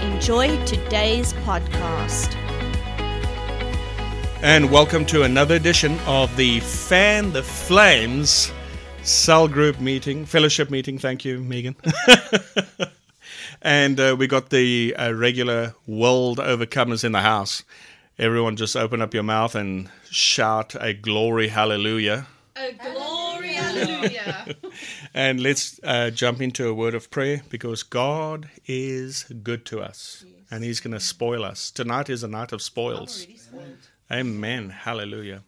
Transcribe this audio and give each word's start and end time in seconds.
enjoy 0.00 0.62
today's 0.64 1.32
podcast. 1.44 2.34
And 4.42 4.70
welcome 4.70 5.04
to 5.06 5.24
another 5.24 5.56
edition 5.56 5.98
of 6.06 6.34
the 6.36 6.60
Fan 6.60 7.32
the 7.32 7.42
Flames 7.42 8.52
cell 9.02 9.48
group 9.48 9.80
meeting, 9.80 10.24
fellowship 10.24 10.70
meeting. 10.70 10.98
Thank 10.98 11.24
you, 11.24 11.40
Megan. 11.40 11.74
and 13.62 13.98
uh, 13.98 14.14
we 14.18 14.26
got 14.26 14.50
the 14.50 14.94
uh, 14.96 15.12
regular 15.12 15.74
world 15.86 16.38
overcomers 16.38 17.02
in 17.02 17.12
the 17.12 17.20
house. 17.20 17.64
Everyone 18.18 18.56
just 18.56 18.76
open 18.76 19.02
up 19.02 19.14
your 19.14 19.22
mouth 19.22 19.54
and 19.54 19.90
shout 20.10 20.76
a 20.80 20.92
glory 20.94 21.48
hallelujah. 21.48 22.26
A 22.56 22.72
glory, 22.72 23.27
hallelujah. 23.68 24.56
And 25.14 25.40
let's 25.40 25.80
uh, 25.82 26.10
jump 26.10 26.40
into 26.40 26.68
a 26.68 26.74
word 26.74 26.94
of 26.94 27.10
prayer 27.10 27.42
because 27.48 27.82
God 27.82 28.48
is 28.66 29.24
good 29.42 29.64
to 29.66 29.80
us 29.80 30.24
and 30.50 30.64
He's 30.64 30.80
going 30.80 30.94
to 30.94 31.00
spoil 31.00 31.44
us. 31.44 31.70
Tonight 31.70 32.08
is 32.08 32.22
a 32.22 32.28
night 32.28 32.52
of 32.52 32.62
spoils. 32.62 33.26
Amen. 34.10 34.70
Hallelujah. 34.70 35.42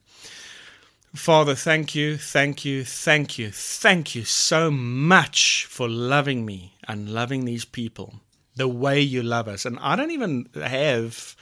Father, 1.15 1.57
thank 1.57 1.95
you, 1.95 2.17
thank 2.17 2.65
you, 2.65 2.85
thank 2.85 3.37
you, 3.37 3.51
thank 3.51 4.15
you 4.15 4.25
so 4.25 4.71
much 4.71 5.67
for 5.69 5.89
loving 5.89 6.47
me 6.47 6.77
and 6.87 7.09
loving 7.09 7.45
these 7.45 7.65
people 7.65 8.21
the 8.55 8.69
way 8.69 9.01
you 9.01 9.23
love 9.23 9.49
us. 9.49 9.65
And 9.65 9.79
I 9.81 9.97
don't 9.97 10.13
even 10.13 10.49
have 10.55 11.35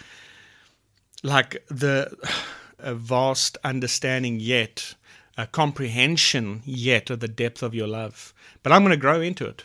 like 1.22 1.64
the 1.68 2.16
a 2.78 2.94
vast 2.94 3.58
understanding 3.64 4.38
yet, 4.40 4.94
a 5.38 5.46
comprehension 5.46 6.62
yet 6.66 7.08
of 7.08 7.20
the 7.20 7.28
depth 7.28 7.62
of 7.62 7.72
your 7.74 7.86
love. 7.86 8.34
But 8.64 8.72
I'm 8.72 8.82
going 8.82 8.90
to 8.90 8.96
grow 8.96 9.20
into 9.20 9.46
it. 9.46 9.64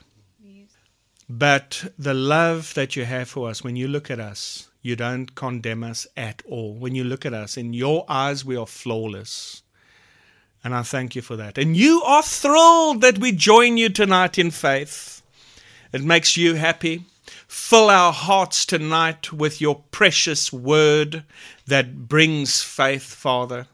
But 1.28 1.92
the 1.98 2.14
love 2.14 2.76
that 2.76 2.96
you 2.96 3.06
have 3.06 3.28
for 3.28 3.50
us, 3.50 3.64
when 3.64 3.76
you 3.76 3.88
look 3.88 4.12
at 4.12 4.20
us, 4.20 4.70
you 4.84 4.96
don't 4.96 5.34
condemn 5.34 5.84
us 5.84 6.06
at 6.16 6.44
all. 6.48 6.76
When 6.76 6.94
you 6.94 7.04
look 7.04 7.26
at 7.26 7.34
us, 7.34 7.58
in 7.58 7.74
your 7.74 8.06
eyes, 8.08 8.46
we 8.46 8.56
are 8.56 8.68
flawless. 8.68 9.64
And 10.64 10.76
I 10.76 10.84
thank 10.84 11.16
you 11.16 11.24
for 11.24 11.36
that. 11.38 11.58
And 11.58 11.76
you 11.76 12.04
are 12.04 12.22
thrilled 12.22 13.02
that 13.02 13.18
we 13.18 13.32
join 13.32 13.78
you 13.78 13.90
tonight 13.90 14.38
in 14.38 14.52
faith. 14.52 15.24
It 15.92 16.04
makes 16.04 16.38
you 16.38 16.54
happy. 16.54 17.06
Fill 17.48 17.90
our 17.90 18.14
hearts 18.14 18.66
tonight 18.66 19.34
with 19.34 19.60
your 19.60 19.84
precious 19.92 20.54
word 20.54 21.24
that 21.66 22.08
brings 22.08 22.62
faith, 22.62 23.04
Father. 23.04 23.68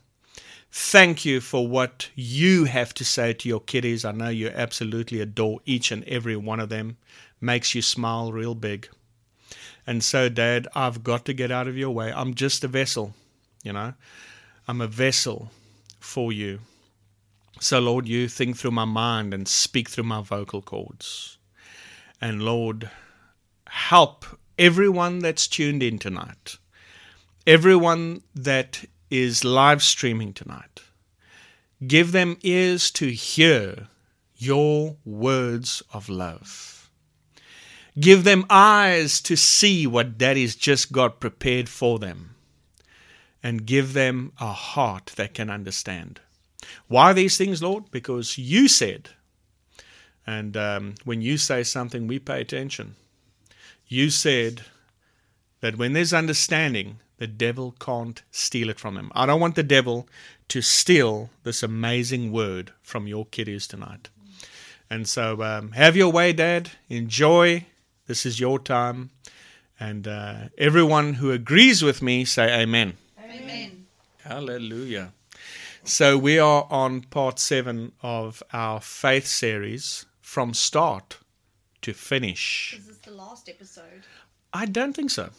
Thank 0.71 1.25
you 1.25 1.41
for 1.41 1.67
what 1.67 2.09
you 2.15 2.65
have 2.65 2.93
to 2.95 3.05
say 3.05 3.33
to 3.33 3.49
your 3.49 3.59
kiddies. 3.59 4.05
I 4.05 4.11
know 4.11 4.29
you 4.29 4.49
absolutely 4.49 5.19
adore 5.19 5.59
each 5.65 5.91
and 5.91 6.03
every 6.03 6.35
one 6.35 6.59
of 6.59 6.69
them. 6.69 6.97
Makes 7.41 7.73
you 7.73 7.81
smile 7.81 8.31
real 8.31 8.53
big. 8.53 8.87
And 9.87 10.03
so, 10.03 10.29
Dad, 10.29 10.67
I've 10.75 11.03
got 11.03 11.25
to 11.25 11.33
get 11.33 11.51
out 11.51 11.67
of 11.67 11.77
your 11.77 11.89
way. 11.89 12.13
I'm 12.13 12.35
just 12.35 12.63
a 12.63 12.67
vessel, 12.67 13.15
you 13.63 13.73
know. 13.73 13.93
I'm 14.67 14.81
a 14.81 14.87
vessel 14.87 15.49
for 15.99 16.31
you. 16.31 16.59
So, 17.59 17.79
Lord, 17.79 18.07
you 18.07 18.27
think 18.27 18.55
through 18.55 18.71
my 18.71 18.85
mind 18.85 19.33
and 19.33 19.47
speak 19.47 19.89
through 19.89 20.03
my 20.03 20.21
vocal 20.21 20.61
cords. 20.61 21.39
And, 22.21 22.43
Lord, 22.43 22.91
help 23.67 24.25
everyone 24.59 25.19
that's 25.19 25.47
tuned 25.47 25.81
in 25.81 25.97
tonight, 25.97 26.57
everyone 27.47 28.21
that 28.35 28.85
is 29.09 29.43
live 29.43 29.81
streaming 29.81 30.33
tonight. 30.33 30.81
Give 31.85 32.11
them 32.11 32.37
ears 32.41 32.91
to 32.91 33.07
hear 33.07 33.87
your 34.35 34.97
words 35.05 35.81
of 35.93 36.09
love. 36.09 36.89
Give 37.99 38.23
them 38.23 38.45
eyes 38.49 39.19
to 39.21 39.35
see 39.35 39.87
what 39.87 40.17
Daddy's 40.17 40.55
just 40.55 40.91
got 40.91 41.19
prepared 41.19 41.67
for 41.67 41.99
them. 41.99 42.35
And 43.41 43.65
give 43.65 43.93
them 43.93 44.33
a 44.39 44.51
heart 44.51 45.13
that 45.15 45.33
can 45.33 45.49
understand. 45.49 46.19
Why 46.87 47.13
these 47.13 47.37
things, 47.37 47.63
Lord? 47.63 47.89
Because 47.91 48.37
you 48.37 48.67
said, 48.67 49.09
and 50.27 50.55
um, 50.57 50.95
when 51.05 51.21
you 51.21 51.37
say 51.37 51.63
something, 51.63 52.05
we 52.05 52.19
pay 52.19 52.41
attention. 52.41 52.95
You 53.87 54.09
said 54.09 54.61
that 55.61 55.77
when 55.77 55.93
there's 55.93 56.13
understanding, 56.13 56.99
the 57.19 57.27
devil 57.27 57.75
can't 57.79 58.23
steal 58.31 58.69
it 58.69 58.79
from 58.79 58.97
him. 58.97 59.11
I 59.13 59.25
don't 59.25 59.41
want 59.41 59.55
the 59.55 59.63
devil 59.63 60.07
to 60.47 60.61
steal 60.61 61.29
this 61.43 61.61
amazing 61.61 62.31
word 62.31 62.71
from 62.81 63.07
your 63.07 63.25
kiddies 63.25 63.67
tonight. 63.67 64.09
And 64.89 65.07
so, 65.07 65.43
um, 65.43 65.73
have 65.73 65.95
your 65.95 66.11
way, 66.11 66.33
Dad. 66.33 66.71
Enjoy. 66.87 67.65
This 68.07 68.25
is 68.25 68.39
your 68.39 68.57
time. 68.57 69.11
And 69.79 70.07
uh, 70.07 70.49
everyone 70.57 71.15
who 71.15 71.31
agrees 71.31 71.83
with 71.83 72.01
me, 72.01 72.25
say 72.25 72.61
amen. 72.61 72.93
Amen. 73.21 73.85
Hallelujah. 74.23 75.11
So, 75.83 76.17
we 76.17 76.39
are 76.39 76.67
on 76.69 77.01
part 77.01 77.37
seven 77.37 77.91
of 78.01 78.41
our 78.53 78.79
faith 78.79 79.27
series 79.27 80.05
from 80.21 80.53
start 80.53 81.17
to 81.81 81.93
finish. 81.93 82.75
Is 82.79 82.87
this 82.87 82.97
the 82.99 83.11
last 83.11 83.49
episode? 83.49 84.03
I 84.53 84.65
don't 84.65 84.93
think 84.93 85.11
so. 85.11 85.29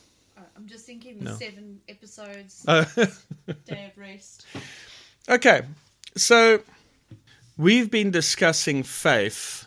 I'm 0.60 0.66
just 0.68 0.84
thinking 0.84 1.18
the 1.18 1.24
No. 1.24 1.36
seven 1.36 1.80
episodes, 1.88 2.64
Uh, 2.68 2.84
day 3.64 3.86
of 3.90 3.96
rest. 3.96 4.44
okay, 5.26 5.62
so 6.16 6.60
we've 7.56 7.90
been 7.90 8.10
discussing 8.10 8.82
faith, 8.82 9.64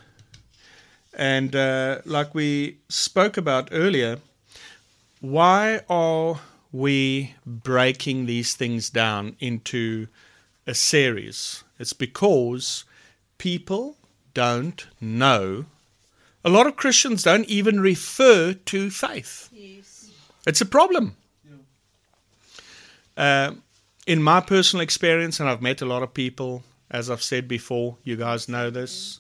and 1.16 1.56
uh, 1.56 2.02
like 2.06 2.36
we 2.36 2.78
spoke 2.90 3.38
about 3.38 3.70
earlier, 3.72 4.20
why 5.20 5.82
are 5.90 6.40
we 6.72 7.34
breaking 7.44 8.28
these 8.28 8.54
things 8.54 8.92
down 8.92 9.36
into 9.40 10.08
a 10.68 10.76
series? 10.76 11.64
It's 11.80 11.94
because 11.94 12.84
people 13.40 13.98
don't 14.36 14.86
know. 15.02 15.66
A 16.46 16.50
lot 16.50 16.68
of 16.68 16.76
Christians 16.76 17.24
don't 17.24 17.46
even 17.48 17.80
refer 17.80 18.54
to 18.54 18.90
faith. 18.92 19.50
Yes. 19.52 19.93
It's 20.46 20.62
a 20.62 20.66
problem. 20.66 21.16
Uh, 23.16 23.54
in 24.06 24.22
my 24.22 24.42
personal 24.42 24.84
experience, 24.84 25.40
and 25.40 25.50
I've 25.50 25.62
met 25.62 25.82
a 25.82 25.86
lot 25.86 26.04
of 26.04 26.14
people, 26.14 26.64
as 26.92 27.10
I've 27.10 27.24
said 27.24 27.48
before, 27.48 27.98
you 28.04 28.16
guys 28.16 28.50
know 28.50 28.70
this. 28.70 29.20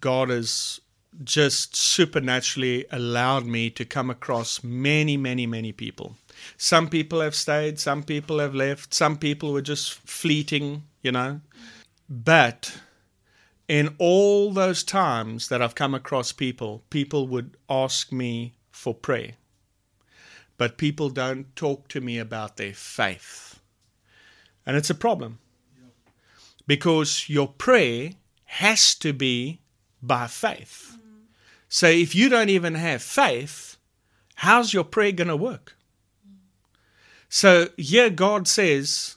God 0.00 0.30
has 0.30 0.80
just 1.24 1.74
supernaturally 1.74 2.86
allowed 2.90 3.44
me 3.44 3.70
to 3.70 3.84
come 3.84 4.08
across 4.08 4.62
many, 4.62 5.16
many, 5.16 5.46
many 5.46 5.72
people. 5.72 6.16
Some 6.56 6.88
people 6.88 7.20
have 7.20 7.34
stayed, 7.34 7.80
some 7.80 8.02
people 8.02 8.38
have 8.38 8.54
left, 8.54 8.94
some 8.94 9.16
people 9.16 9.52
were 9.52 9.62
just 9.62 9.94
fleeting, 9.94 10.84
you 11.02 11.12
know. 11.12 11.40
But 12.08 12.78
in 13.66 13.94
all 13.98 14.52
those 14.52 14.84
times 14.84 15.48
that 15.48 15.60
I've 15.60 15.74
come 15.74 15.94
across 15.94 16.32
people, 16.32 16.84
people 16.88 17.26
would 17.26 17.56
ask 17.68 18.12
me 18.12 18.54
for 18.70 18.94
prayer 18.94 19.34
but 20.58 20.76
people 20.76 21.08
don't 21.08 21.54
talk 21.56 21.88
to 21.88 22.00
me 22.00 22.18
about 22.18 22.56
their 22.56 22.74
faith. 22.74 23.60
And 24.66 24.76
it's 24.76 24.90
a 24.90 24.94
problem. 24.94 25.38
Because 26.66 27.30
your 27.30 27.48
prayer 27.48 28.10
has 28.44 28.94
to 28.96 29.14
be 29.14 29.60
by 30.02 30.26
faith. 30.26 30.98
So 31.68 31.86
if 31.86 32.14
you 32.14 32.28
don't 32.28 32.50
even 32.50 32.74
have 32.74 33.02
faith, 33.02 33.76
how's 34.36 34.74
your 34.74 34.84
prayer 34.84 35.12
going 35.12 35.28
to 35.28 35.36
work? 35.36 35.76
So 37.28 37.68
here 37.76 38.10
God 38.10 38.48
says, 38.48 39.16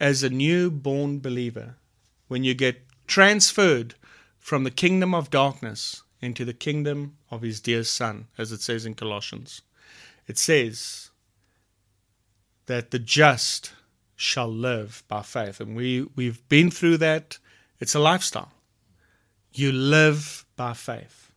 as 0.00 0.22
a 0.22 0.30
newborn 0.30 1.20
believer, 1.20 1.76
when 2.28 2.42
you 2.42 2.54
get 2.54 2.82
transferred 3.06 3.94
from 4.38 4.64
the 4.64 4.70
kingdom 4.70 5.14
of 5.14 5.30
darkness 5.30 6.02
into 6.20 6.44
the 6.44 6.54
kingdom 6.54 7.16
of 7.30 7.42
his 7.42 7.60
dear 7.60 7.84
Son, 7.84 8.26
as 8.38 8.50
it 8.50 8.60
says 8.60 8.86
in 8.86 8.94
Colossians, 8.94 9.62
it 10.30 10.38
says 10.38 11.10
that 12.66 12.92
the 12.92 13.00
just 13.00 13.72
shall 14.14 14.46
live 14.46 15.02
by 15.08 15.22
faith. 15.22 15.58
And 15.58 15.74
we, 15.74 16.06
we've 16.14 16.48
been 16.48 16.70
through 16.70 16.98
that. 16.98 17.38
It's 17.80 17.96
a 17.96 17.98
lifestyle. 17.98 18.52
You 19.52 19.72
live 19.72 20.44
by 20.54 20.74
faith. 20.74 21.32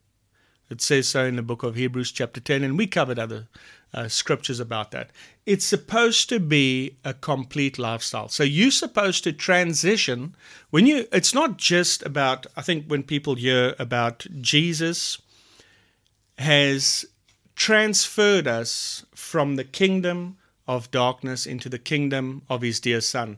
It 0.70 0.80
says 0.80 1.08
so 1.08 1.26
in 1.26 1.38
the 1.38 1.42
book 1.42 1.64
of 1.64 1.74
Hebrews, 1.74 2.12
chapter 2.12 2.40
10, 2.40 2.64
and 2.64 2.78
we 2.78 2.86
covered 2.86 3.18
other 3.18 3.48
uh, 3.96 4.10
scriptures 4.10 4.60
about 4.60 4.92
that. 4.92 5.10
It's 5.48 5.66
supposed 5.66 6.30
to 6.30 6.40
be 6.40 6.98
a 7.04 7.16
complete 7.16 7.80
lifestyle. 7.80 8.28
So 8.28 8.44
you're 8.44 8.70
supposed 8.70 9.24
to 9.24 9.34
transition 9.34 10.36
when 10.70 10.86
you, 10.86 11.08
it's 11.12 11.34
not 11.34 11.58
just 11.58 12.06
about, 12.06 12.46
I 12.56 12.62
think 12.62 12.86
when 12.86 13.02
people 13.02 13.34
hear 13.34 13.74
about 13.80 14.28
Jesus 14.40 15.20
has 16.38 17.08
transferred 17.56 18.48
us 18.48 19.06
from 19.14 19.56
the 19.56 19.64
kingdom 19.64 20.38
of 20.68 20.92
darkness 20.92 21.46
into 21.46 21.70
the 21.70 21.80
kingdom 21.80 22.42
of 22.50 22.62
his 22.62 22.80
dear 22.80 23.02
son. 23.02 23.38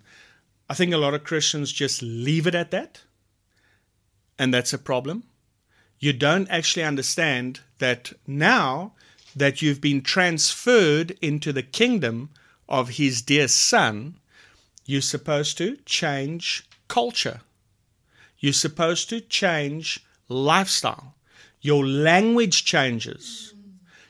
I 0.70 0.74
think 0.74 0.94
a 0.94 0.98
lot 0.98 1.14
of 1.14 1.24
Christians 1.24 1.72
just 1.72 2.02
leave 2.02 2.48
it 2.48 2.56
at 2.56 2.72
that, 2.72 3.02
and 4.38 4.54
that's 4.54 4.74
a 4.74 4.78
problem. 4.78 5.24
You 6.00 6.14
don't 6.14 6.50
actually 6.50 6.84
understand 6.84 7.62
that 7.80 8.14
now 8.28 8.94
that 9.36 9.62
you've 9.62 9.82
been 9.82 10.02
transferred 10.02 11.18
into 11.22 11.52
the 11.52 11.64
kingdom 11.64 12.30
of 12.70 12.90
his 12.90 13.22
dear 13.22 13.48
son, 13.48 14.20
you're 14.86 15.02
supposed 15.02 15.58
to 15.58 15.78
change 15.86 16.68
culture. 16.88 17.42
You're 18.40 18.54
supposed 18.54 19.10
to 19.10 19.22
change 19.22 20.06
lifestyle. 20.30 21.16
Your 21.62 21.86
language 21.86 22.66
changes. 22.66 23.55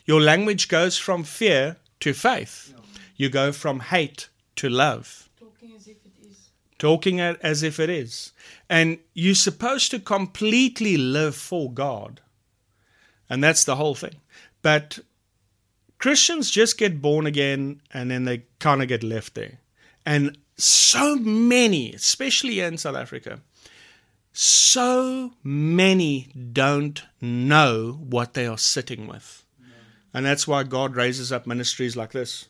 Your 0.06 0.22
language 0.22 0.68
goes 0.68 0.98
from 0.98 1.24
fear 1.24 1.78
to 2.00 2.13
faith. 2.13 2.74
You 3.16 3.30
go 3.30 3.52
from 3.52 3.80
hate 3.80 4.30
to 4.57 4.69
love. 4.69 5.30
Talking 5.40 5.75
as 5.75 5.88
if 5.88 5.98
it 6.06 6.12
is. 6.22 6.50
Talking 6.78 7.19
as 7.19 7.63
if 7.63 7.80
it 7.80 7.90
is. 7.90 8.31
And 8.69 9.00
you're 9.13 9.36
supposed 9.36 9.92
to 9.92 10.00
completely 10.00 10.98
live 10.98 11.36
for 11.36 11.72
God. 11.72 12.22
And 13.30 13.44
that's 13.44 13.63
the 13.63 13.75
whole 13.75 13.96
thing. 13.96 14.16
But 14.62 15.00
Christians 15.98 16.51
just 16.51 16.78
get 16.78 17.01
born 17.01 17.25
again 17.25 17.81
and 17.92 18.12
then 18.12 18.25
they 18.25 18.44
kind 18.60 18.81
of 18.81 18.88
get 18.88 19.01
left 19.01 19.34
there. 19.34 19.60
And 20.06 20.38
so 20.58 21.16
many, 21.16 21.94
especially 21.94 22.60
in 22.60 22.78
South 22.78 22.96
Africa, 22.96 23.42
so 24.31 25.34
many 25.44 26.30
don't 26.51 27.01
know 27.22 27.94
what 27.94 28.34
they 28.34 28.46
are 28.46 28.58
sitting 28.58 29.08
with. 29.08 29.45
And 30.16 30.26
that's 30.26 30.48
why 30.48 30.64
God 30.64 30.96
raises 30.96 31.34
up 31.34 31.46
ministries 31.46 31.98
like 31.98 32.14
this. 32.14 32.48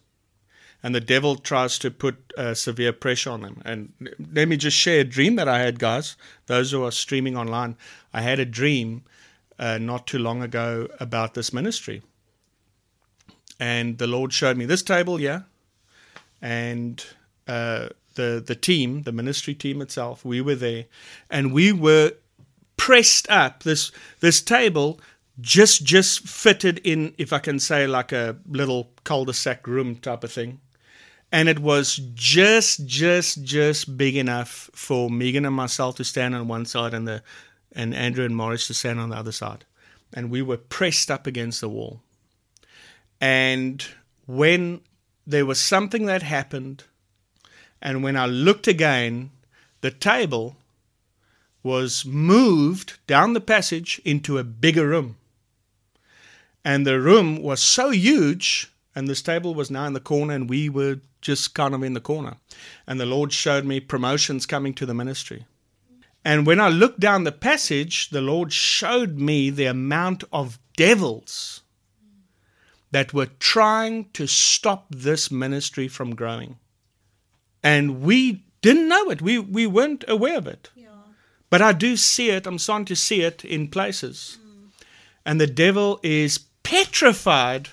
And 0.84 0.94
the 0.94 1.02
devil 1.02 1.36
tries 1.36 1.80
to 1.80 1.90
put 1.90 2.32
uh, 2.38 2.54
severe 2.54 2.94
pressure 2.94 3.32
on 3.32 3.42
them. 3.42 3.64
And 3.66 3.92
let 4.32 4.48
me 4.48 4.56
just 4.56 4.78
share 4.78 5.00
a 5.00 5.04
dream 5.04 5.36
that 5.38 5.48
I 5.48 5.58
had, 5.58 5.80
guys. 5.80 6.16
Those 6.46 6.70
who 6.70 6.84
are 6.86 6.92
streaming 6.92 7.36
online, 7.36 7.76
I 8.14 8.22
had 8.22 8.40
a 8.40 8.46
dream 8.46 9.04
uh, 9.58 9.80
not 9.80 10.06
too 10.06 10.20
long 10.20 10.44
ago 10.44 10.88
about 11.00 11.34
this 11.34 11.52
ministry. 11.52 12.04
And 13.60 13.98
the 13.98 14.06
Lord 14.06 14.32
showed 14.32 14.58
me 14.58 14.66
this 14.66 14.84
table, 14.84 15.20
yeah, 15.20 15.42
and 16.42 17.04
uh, 17.48 17.90
the 18.14 18.44
the 18.46 18.56
team, 18.56 19.04
the 19.04 19.12
ministry 19.12 19.56
team 19.56 19.82
itself. 19.82 20.24
We 20.24 20.40
were 20.40 20.56
there, 20.56 20.86
and 21.32 21.52
we 21.52 21.72
were 21.72 22.12
pressed 22.78 23.28
up. 23.30 23.64
This 23.64 23.92
this 24.20 24.42
table 24.42 25.00
just 25.42 25.84
just 25.84 26.28
fitted 26.28 26.80
in, 26.84 27.14
if 27.18 27.34
I 27.34 27.40
can 27.40 27.60
say, 27.60 27.88
like 27.88 28.12
a 28.12 28.38
little 28.48 28.92
cul-de-sac 29.04 29.68
room 29.68 29.96
type 29.96 30.24
of 30.24 30.32
thing. 30.32 30.60
And 31.32 31.50
it 31.50 31.60
was 31.60 32.00
just 32.14 32.86
just 32.86 33.44
just 33.44 33.98
big 33.98 34.16
enough 34.16 34.70
for 34.74 35.10
Megan 35.10 35.46
and 35.46 35.56
myself 35.56 35.96
to 35.96 36.04
stand 36.04 36.36
on 36.36 36.48
one 36.48 36.66
side 36.66 36.94
and 36.94 37.08
the 37.08 37.24
and 37.74 37.94
Andrew 37.94 38.24
and 38.24 38.36
Morris 38.36 38.68
to 38.68 38.74
stand 38.74 39.00
on 39.00 39.10
the 39.10 39.18
other 39.18 39.34
side. 39.34 39.66
And 40.14 40.30
we 40.30 40.42
were 40.42 40.58
pressed 40.58 41.12
up 41.12 41.28
against 41.28 41.60
the 41.60 41.68
wall. 41.68 42.02
And 43.20 43.86
when 44.28 44.82
there 45.28 45.46
was 45.46 45.60
something 45.60 46.06
that 46.06 46.24
happened, 46.24 46.84
and 47.82 48.04
when 48.04 48.16
I 48.16 48.28
looked 48.28 48.68
again, 48.68 49.32
the 49.82 49.92
table 49.92 50.56
was 51.64 52.06
moved 52.06 52.98
down 53.08 53.34
the 53.34 53.42
passage 53.42 54.00
into 54.06 54.38
a 54.38 54.44
bigger 54.44 54.88
room. 54.88 55.18
And 56.66 56.86
the 56.86 57.00
room 57.00 57.44
was 57.44 57.62
so 57.62 57.92
huge, 57.92 58.72
and 58.96 59.08
this 59.08 59.22
table 59.22 59.54
was 59.54 59.70
now 59.70 59.86
in 59.86 59.94
the 59.94 60.00
corner, 60.00 60.34
and 60.34 60.50
we 60.50 60.68
were 60.68 61.00
just 61.22 61.54
kind 61.54 61.76
of 61.76 61.84
in 61.84 61.94
the 61.94 62.02
corner. 62.02 62.38
And 62.88 63.00
the 63.00 63.06
Lord 63.06 63.32
showed 63.32 63.66
me 63.66 63.80
promotions 63.80 64.48
coming 64.48 64.74
to 64.74 64.86
the 64.88 64.94
ministry. 64.96 65.46
And 66.26 66.48
when 66.48 66.60
I 66.60 66.70
looked 66.70 67.00
down 67.00 67.24
the 67.24 67.32
passage, 67.32 68.10
the 68.10 68.22
Lord 68.22 68.52
showed 68.52 69.20
me 69.20 69.52
the 69.52 69.68
amount 69.68 70.24
of 70.34 70.58
devils 70.76 71.62
that 72.90 73.14
were 73.14 73.30
trying 73.40 74.10
to 74.14 74.26
stop 74.26 74.88
this 74.90 75.30
ministry 75.30 75.88
from 75.88 76.16
growing. 76.16 76.58
And 77.62 78.02
we 78.02 78.44
didn't 78.62 78.88
know 78.88 79.12
it. 79.12 79.22
We, 79.22 79.38
we 79.38 79.68
weren't 79.68 80.04
aware 80.08 80.38
of 80.38 80.48
it. 80.48 80.72
Yeah. 80.76 80.88
But 81.52 81.62
I 81.62 81.74
do 81.74 81.96
see 81.96 82.32
it. 82.32 82.48
I'm 82.48 82.58
starting 82.58 82.86
to 82.86 82.96
see 82.96 83.22
it 83.22 83.46
in 83.46 83.68
places. 83.68 84.40
Mm. 84.42 84.72
And 85.26 85.42
the 85.42 85.48
devil 85.48 86.00
is 86.02 86.40
petrified 86.66 87.70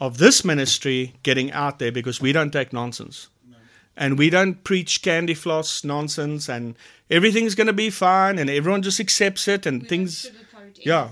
of 0.00 0.18
this 0.18 0.44
ministry 0.44 1.14
getting 1.22 1.52
out 1.52 1.78
there 1.78 1.92
because 1.92 2.20
we 2.20 2.32
don't 2.32 2.52
take 2.52 2.72
nonsense. 2.72 3.28
And 3.94 4.16
we 4.18 4.30
don't 4.30 4.64
preach 4.64 5.02
candy 5.02 5.34
floss 5.34 5.84
nonsense 5.84 6.48
and 6.48 6.74
everything's 7.10 7.54
going 7.54 7.66
to 7.66 7.74
be 7.74 7.90
fine 7.90 8.38
and 8.38 8.48
everyone 8.48 8.80
just 8.80 8.98
accepts 8.98 9.46
it 9.48 9.66
and 9.66 9.86
things. 9.86 10.30
Yeah. 10.76 11.10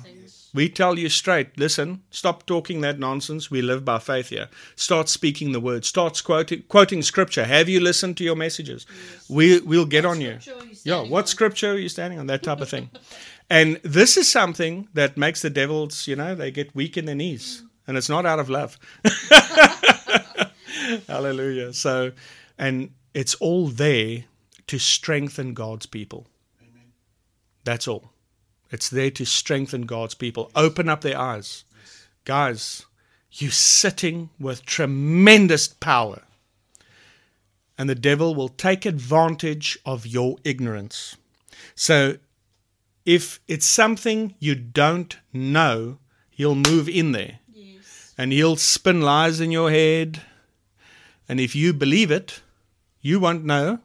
We 0.53 0.69
tell 0.69 0.99
you 0.99 1.09
straight, 1.09 1.57
listen, 1.59 2.03
stop 2.11 2.47
talking 2.47 2.81
that 2.81 2.99
nonsense. 2.99 3.51
We 3.51 3.63
live 3.63 3.85
by 3.85 3.99
faith 3.99 4.31
here. 4.31 4.49
Start 4.75 5.09
speaking 5.09 5.53
the 5.53 5.61
word. 5.61 5.85
Start 5.85 6.21
quoting, 6.25 6.65
quoting 6.69 7.03
scripture. 7.03 7.45
Have 7.45 7.69
you 7.69 7.81
listened 7.81 8.17
to 8.17 8.25
your 8.25 8.35
messages? 8.35 8.87
We, 9.29 9.61
we'll 9.61 9.87
get 9.87 10.05
on 10.05 10.21
you. 10.21 10.39
Yeah, 10.83 11.03
what 11.03 11.29
scripture 11.29 11.73
are 11.73 11.79
you 11.79 11.89
standing 11.89 12.19
on? 12.19 12.27
That 12.27 12.43
type 12.43 12.61
of 12.61 12.69
thing. 12.69 12.91
and 13.51 13.81
this 13.83 14.17
is 14.17 14.31
something 14.31 14.89
that 14.95 15.17
makes 15.17 15.43
the 15.43 15.51
devils, 15.51 16.07
you 16.07 16.15
know, 16.15 16.37
they 16.37 16.53
get 16.53 16.75
weak 16.75 16.97
in 16.97 17.05
their 17.05 17.17
knees. 17.17 17.63
Mm. 17.63 17.69
And 17.89 17.97
it's 17.97 18.09
not 18.09 18.25
out 18.25 18.39
of 18.39 18.49
love. 18.49 18.79
Hallelujah. 21.09 21.73
So, 21.73 22.13
and 22.57 22.93
it's 23.13 23.35
all 23.35 23.67
there 23.67 24.25
to 24.69 24.79
strengthen 24.79 25.53
God's 25.53 25.87
people. 25.87 26.29
That's 27.65 27.89
all. 27.89 28.13
It's 28.71 28.89
there 28.89 29.11
to 29.11 29.27
strengthen 29.27 29.83
God's 29.83 30.15
people, 30.15 30.53
open 30.55 30.89
up 30.89 31.01
their 31.01 31.19
eyes. 31.19 31.65
Guys, 32.25 32.87
you're 33.33 33.51
sitting 33.51 34.31
with 34.39 34.65
tremendous 34.65 35.67
power. 35.67 36.23
And 37.77 37.91
the 37.91 37.97
devil 37.97 38.35
will 38.35 38.49
take 38.49 38.87
advantage 38.87 39.77
of 39.85 40.07
your 40.07 40.37
ignorance. 40.45 41.17
So, 41.75 42.17
if 43.05 43.41
it's 43.49 43.67
something 43.67 44.35
you 44.39 44.55
don't 44.55 45.17
know, 45.33 45.99
he'll 46.31 46.55
move 46.55 46.89
in 46.89 47.13
there 47.13 47.39
Yes. 47.53 48.15
and 48.19 48.33
he'll 48.33 48.57
spin 48.57 49.01
lies 49.01 49.41
in 49.41 49.51
your 49.51 49.71
head. 49.71 50.23
And 51.29 51.41
if 51.41 51.55
you 51.55 51.73
believe 51.73 52.11
it, 52.11 52.41
you 53.01 53.21
won't 53.21 53.45
know. 53.45 53.81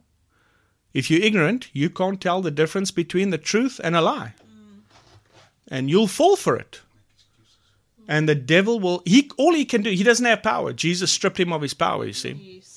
If 0.94 1.12
you're 1.12 1.22
ignorant, 1.22 1.70
you 1.74 1.90
can't 1.90 2.22
tell 2.22 2.42
the 2.42 2.52
difference 2.52 2.92
between 2.92 3.30
the 3.30 3.38
truth 3.38 3.82
and 3.84 3.96
a 3.96 4.02
lie. 4.02 4.34
Mm. 4.40 4.80
And 5.68 5.90
you'll 5.90 6.08
fall 6.08 6.36
for 6.36 6.56
it. 6.56 6.82
And 8.08 8.30
the 8.30 8.36
devil 8.36 8.80
will 8.80 9.02
he 9.06 9.30
all 9.38 9.54
he 9.54 9.66
can 9.66 9.82
do, 9.82 9.90
he 9.90 10.04
doesn't 10.04 10.26
have 10.26 10.44
power. 10.44 10.74
Jesus 10.74 11.12
stripped 11.12 11.40
him 11.40 11.52
of 11.52 11.62
his 11.62 11.74
power, 11.74 12.06
you 12.06 12.14
see. 12.14 12.32
Yes. 12.32 12.75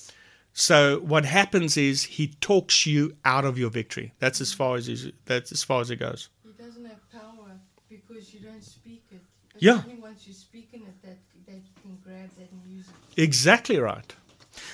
So 0.58 0.98
what 0.98 1.24
happens 1.24 1.76
is 1.76 2.02
he 2.02 2.34
talks 2.40 2.84
you 2.84 3.16
out 3.24 3.44
of 3.44 3.56
your 3.60 3.70
victory. 3.70 4.12
That's 4.18 4.40
as 4.40 4.52
far 4.52 4.74
as 4.74 4.86
he's, 4.86 5.12
that's 5.24 5.52
as 5.52 5.62
far 5.62 5.80
as 5.80 5.92
it 5.92 6.00
goes. 6.00 6.30
It 6.44 6.58
doesn't 6.58 6.84
have 6.84 6.98
power 7.12 7.52
because 7.88 8.34
you 8.34 8.40
don't 8.40 8.64
speak 8.64 9.04
it. 9.12 9.20
But 9.52 9.62
Yeah. 9.62 9.82
only 9.84 10.00
once 10.02 10.26
you 10.26 10.32
speak 10.32 10.70
in 10.72 10.80
it 10.80 11.00
that, 11.02 11.16
that 11.46 11.54
you 11.54 11.80
can 11.80 11.96
grab 12.04 12.28
that 12.38 12.50
and 12.50 12.60
use 12.76 12.86
it. 12.88 13.22
Exactly 13.22 13.78
right. 13.78 14.12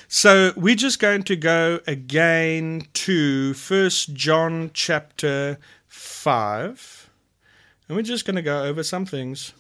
So 0.09 0.55
we're 0.57 0.75
just 0.75 1.01
going 1.01 1.23
to 1.25 1.37
go 1.37 1.81
again 1.87 2.87
to 2.95 3.53
First 3.53 4.15
John 4.15 4.71
chapter 4.73 5.59
five, 5.87 7.11
and 7.87 7.97
we're 7.97 8.03
just 8.03 8.25
going 8.25 8.37
to 8.37 8.43
go 8.43 8.65
over 8.65 8.83
some 8.83 9.05
things. 9.05 9.53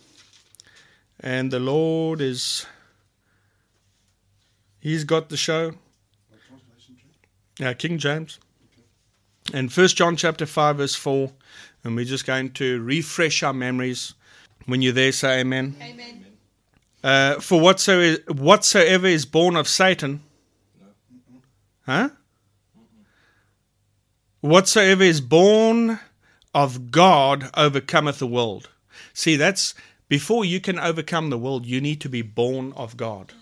And 1.21 1.51
the 1.51 1.61
Lord 1.61 2.23
is, 2.23 2.65
He's 4.81 5.05
got 5.05 5.29
the 5.29 5.37
show. 5.37 5.75
Uh, 7.63 7.73
King 7.75 7.99
James. 7.99 8.39
And 9.53 9.73
First 9.73 9.97
John 9.97 10.17
chapter 10.17 10.47
five 10.47 10.79
verse 10.79 10.95
four, 10.95 11.33
and 11.85 11.95
we're 11.95 12.05
just 12.05 12.27
going 12.27 12.51
to 12.53 12.83
refresh 12.83 13.43
our 13.43 13.53
memories. 13.53 14.15
When 14.67 14.81
you're 14.81 14.93
there, 14.93 15.13
say 15.13 15.41
Amen. 15.41 15.77
Amen. 15.83 16.27
Uh, 17.03 17.39
for 17.39 17.61
whatsoever, 17.61 18.23
whatsoever 18.33 19.07
is 19.07 19.27
born 19.27 19.57
of 19.57 19.69
Satan, 19.69 20.23
huh? 21.85 22.09
Whatsoever 24.41 25.03
is 25.03 25.21
born 25.21 26.01
of 26.55 26.91
God 26.91 27.51
overcometh 27.57 28.19
the 28.19 28.27
world. 28.27 28.71
See, 29.13 29.37
that's 29.37 29.75
before 30.09 30.45
you 30.45 30.61
can 30.61 30.79
overcome 30.79 31.29
the 31.31 31.39
world, 31.39 31.67
you 31.67 31.81
need 31.81 32.01
to 32.01 32.09
be 32.09 32.23
born 32.23 32.73
of 32.75 32.97
God. 32.97 33.33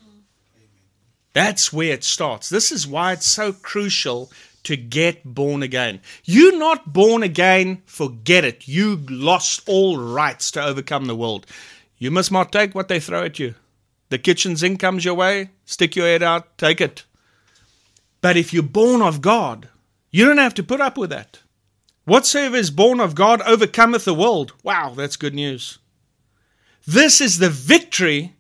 That's 1.33 1.73
where 1.73 1.93
it 1.93 2.05
starts. 2.05 2.49
This 2.49 2.71
is 2.71 2.87
why 2.87 3.13
it's 3.13 3.27
so 3.27 3.53
crucial 3.53 4.31
to 4.65 4.77
get 4.77 5.25
born 5.25 5.63
again. 5.63 6.01
You're 6.25 6.57
not 6.57 6.93
born 6.93 7.23
again, 7.23 7.83
forget 7.87 8.45
it. 8.45 8.69
You 8.69 9.05
lost 9.09 9.63
all 9.67 9.99
rights 9.99 10.51
to 10.53 10.65
overcome 10.65 11.07
the 11.07 11.17
world. 11.17 11.47
You 11.99 12.11
must 12.11 12.31
not 12.31 12.53
take 12.53 12.75
what 12.75 12.89
they 12.89 13.01
throw 13.01 13.25
at 13.25 13.39
you. 13.39 13.55
The 14.11 14.19
kitchen 14.19 14.57
sink 14.57 14.81
comes 14.81 15.05
your 15.05 15.15
way, 15.15 15.51
stick 15.65 15.97
your 15.97 16.07
head 16.07 16.23
out, 16.23 16.59
take 16.59 16.81
it. 16.81 17.05
But 18.21 18.37
if 18.37 18.53
you're 18.53 18.63
born 18.63 19.03
of 19.03 19.21
God, 19.21 19.69
you 20.11 20.27
don't 20.27 20.39
have 20.39 20.55
to 20.55 20.63
put 20.63 20.81
up 20.81 20.99
with 20.99 21.11
that. 21.11 21.41
Whatsoever 22.05 22.57
is 22.57 22.71
born 22.71 23.01
of 23.01 23.15
God 23.15 23.41
overcometh 23.43 24.05
the 24.05 24.15
world. 24.15 24.53
Wow, 24.63 24.93
that's 24.95 25.17
good 25.17 25.35
news. 25.35 25.79
This 26.87 27.21
is 27.21 27.39
the 27.39 27.49
victory 27.49 28.35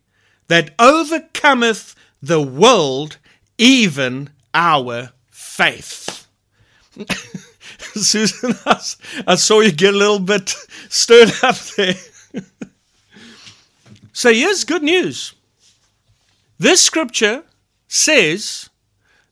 that 0.48 0.74
overcometh 0.78 1.94
the 2.22 2.40
world, 2.40 3.18
even 3.58 4.30
our 4.54 5.10
faith. 5.30 6.28
Susan, 7.94 8.54
I 9.26 9.34
saw 9.34 9.60
you 9.60 9.72
get 9.72 9.94
a 9.94 9.96
little 9.96 10.20
bit 10.20 10.54
stirred 10.88 11.32
up 11.42 11.56
there. 11.76 11.94
so 14.12 14.32
here's 14.32 14.64
good 14.64 14.82
news. 14.82 15.34
This 16.58 16.82
scripture 16.82 17.42
says 17.88 18.70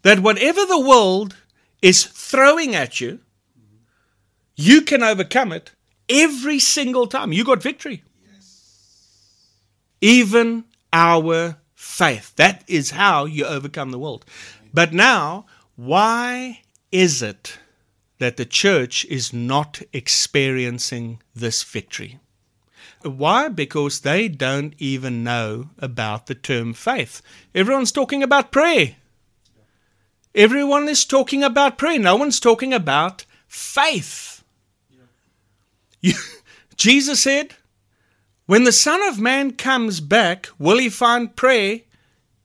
that 0.02 0.20
whatever 0.20 0.66
the 0.66 0.80
world 0.80 1.36
is 1.80 2.04
throwing 2.04 2.74
at 2.74 3.00
you, 3.00 3.20
you 4.56 4.82
can 4.82 5.02
overcome 5.02 5.52
it 5.52 5.70
every 6.08 6.58
single 6.58 7.06
time. 7.06 7.32
You 7.32 7.44
got 7.44 7.62
victory. 7.62 8.02
Yes. 8.30 9.06
Even 10.00 10.64
our 10.92 11.59
faith. 11.80 12.36
That 12.36 12.62
is 12.66 12.90
how 12.90 13.24
you 13.24 13.46
overcome 13.46 13.90
the 13.90 13.98
world. 13.98 14.26
But 14.72 14.92
now, 14.92 15.46
why 15.76 16.60
is 16.92 17.22
it 17.22 17.58
that 18.18 18.36
the 18.36 18.44
church 18.44 19.06
is 19.06 19.32
not 19.32 19.80
experiencing 19.92 21.22
this 21.34 21.62
victory? 21.62 22.18
Why? 23.02 23.48
Because 23.48 24.00
they 24.00 24.28
don't 24.28 24.74
even 24.76 25.24
know 25.24 25.70
about 25.78 26.26
the 26.26 26.34
term 26.34 26.74
faith. 26.74 27.22
Everyone's 27.54 27.92
talking 27.92 28.22
about 28.22 28.52
prayer. 28.52 28.96
Everyone 30.34 30.86
is 30.86 31.06
talking 31.06 31.42
about 31.42 31.78
prayer. 31.78 31.98
No 31.98 32.14
one's 32.14 32.40
talking 32.40 32.74
about 32.74 33.24
faith. 33.48 34.44
You, 36.00 36.12
Jesus 36.76 37.22
said, 37.22 37.54
When 38.50 38.64
the 38.64 38.72
Son 38.72 39.00
of 39.04 39.20
Man 39.20 39.52
comes 39.52 40.00
back, 40.00 40.48
will 40.58 40.78
he 40.78 40.88
find 40.88 41.36
prayer 41.36 41.82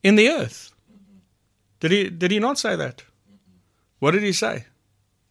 in 0.04 0.14
the 0.14 0.28
earth? 0.28 0.72
Did 1.80 1.90
he, 1.90 2.10
did 2.10 2.30
he 2.30 2.38
not 2.38 2.60
say 2.60 2.76
that? 2.76 3.02
What 3.98 4.12
did 4.12 4.22
he 4.22 4.32
say? 4.32 4.66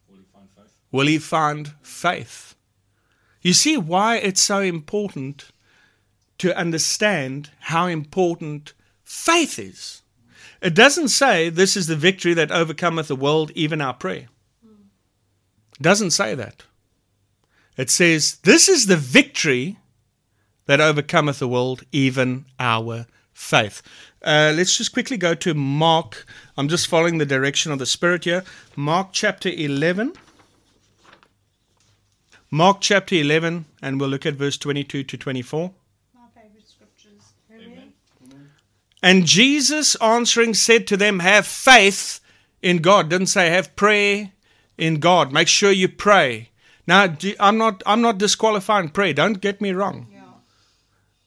Will 0.09 0.17
he 0.17 0.23
find 0.33 0.49
faith? 0.53 0.73
Will 0.91 1.07
he 1.07 1.17
find 1.17 1.73
faith? 1.81 2.55
You 3.41 3.53
see 3.53 3.77
why 3.77 4.17
it's 4.17 4.41
so 4.41 4.59
important 4.59 5.45
to 6.39 6.57
understand 6.57 7.51
how 7.71 7.87
important 7.87 8.73
faith 9.01 9.57
is. 9.57 10.01
It 10.61 10.75
doesn't 10.75 11.07
say 11.07 11.47
this 11.47 11.77
is 11.77 11.87
the 11.87 11.95
victory 11.95 12.33
that 12.33 12.51
overcometh 12.51 13.07
the 13.07 13.15
world, 13.15 13.49
even 13.55 13.79
our 13.79 13.93
prayer. 13.93 14.27
It 14.65 15.83
doesn't 15.83 16.11
say 16.11 16.35
that. 16.35 16.63
It 17.77 17.89
says 17.89 18.39
this 18.43 18.67
is 18.67 18.87
the 18.87 18.97
victory 18.97 19.77
that 20.65 20.81
overcometh 20.81 21.39
the 21.39 21.47
world, 21.47 21.83
even 21.91 22.45
our 22.59 23.05
faith. 23.33 23.81
Uh, 24.23 24.53
let's 24.55 24.77
just 24.77 24.93
quickly 24.93 25.17
go 25.17 25.35
to 25.35 25.53
Mark. 25.53 26.25
I'm 26.57 26.67
just 26.67 26.87
following 26.87 27.17
the 27.19 27.25
direction 27.25 27.71
of 27.71 27.79
the 27.79 27.85
Spirit 27.85 28.23
here. 28.23 28.43
Mark 28.75 29.09
chapter 29.11 29.49
11. 29.49 30.13
Mark 32.49 32.77
chapter 32.79 33.15
11, 33.15 33.65
and 33.81 33.99
we'll 33.99 34.09
look 34.09 34.25
at 34.25 34.35
verse 34.35 34.57
22 34.57 35.03
to 35.03 35.17
24. 35.17 35.71
My 36.13 36.21
favorite 36.33 36.67
scriptures. 36.67 37.33
Amen. 37.51 37.91
And 39.03 39.25
Jesus 39.25 39.95
answering 39.95 40.53
said 40.53 40.87
to 40.87 40.97
them, 40.97 41.19
Have 41.19 41.45
faith 41.45 42.21
in 42.61 42.77
God. 42.77 43.09
Didn't 43.09 43.27
say 43.27 43.49
have 43.49 43.75
prayer 43.75 44.31
in 44.77 44.99
God. 44.99 45.33
Make 45.33 45.47
sure 45.47 45.71
you 45.71 45.89
pray. 45.89 46.49
Now, 46.87 47.15
I'm 47.39 47.57
not, 47.57 47.83
I'm 47.85 48.01
not 48.01 48.19
disqualifying 48.19 48.89
prayer. 48.89 49.13
Don't 49.13 49.41
get 49.41 49.59
me 49.59 49.71
wrong. 49.71 50.07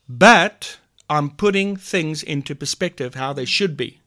But 0.08 0.78
I'm 1.10 1.30
putting 1.30 1.76
things 1.76 2.22
into 2.22 2.54
perspective 2.54 3.14
how 3.14 3.32
they 3.32 3.44
should 3.44 3.76
be. 3.76 4.00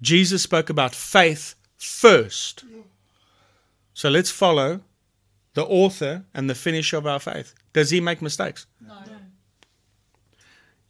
Jesus 0.00 0.42
spoke 0.42 0.70
about 0.70 0.94
faith 0.94 1.54
first. 1.76 2.64
So 3.94 4.08
let's 4.08 4.30
follow 4.30 4.80
the 5.54 5.64
author 5.64 6.24
and 6.34 6.48
the 6.48 6.54
finisher 6.54 6.96
of 6.96 7.06
our 7.06 7.18
faith. 7.18 7.54
Does 7.72 7.90
he 7.90 8.00
make 8.00 8.22
mistakes? 8.22 8.66
No. 8.86 8.94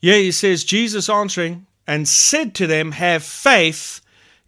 Yeah, 0.01 0.17
he 0.17 0.33
says, 0.33 0.63
Jesus 0.63 1.09
answering 1.09 1.67
and 1.87 2.07
said 2.07 2.55
to 2.57 2.67
them, 2.67 2.93
Have 2.93 3.25
faith 3.25 4.01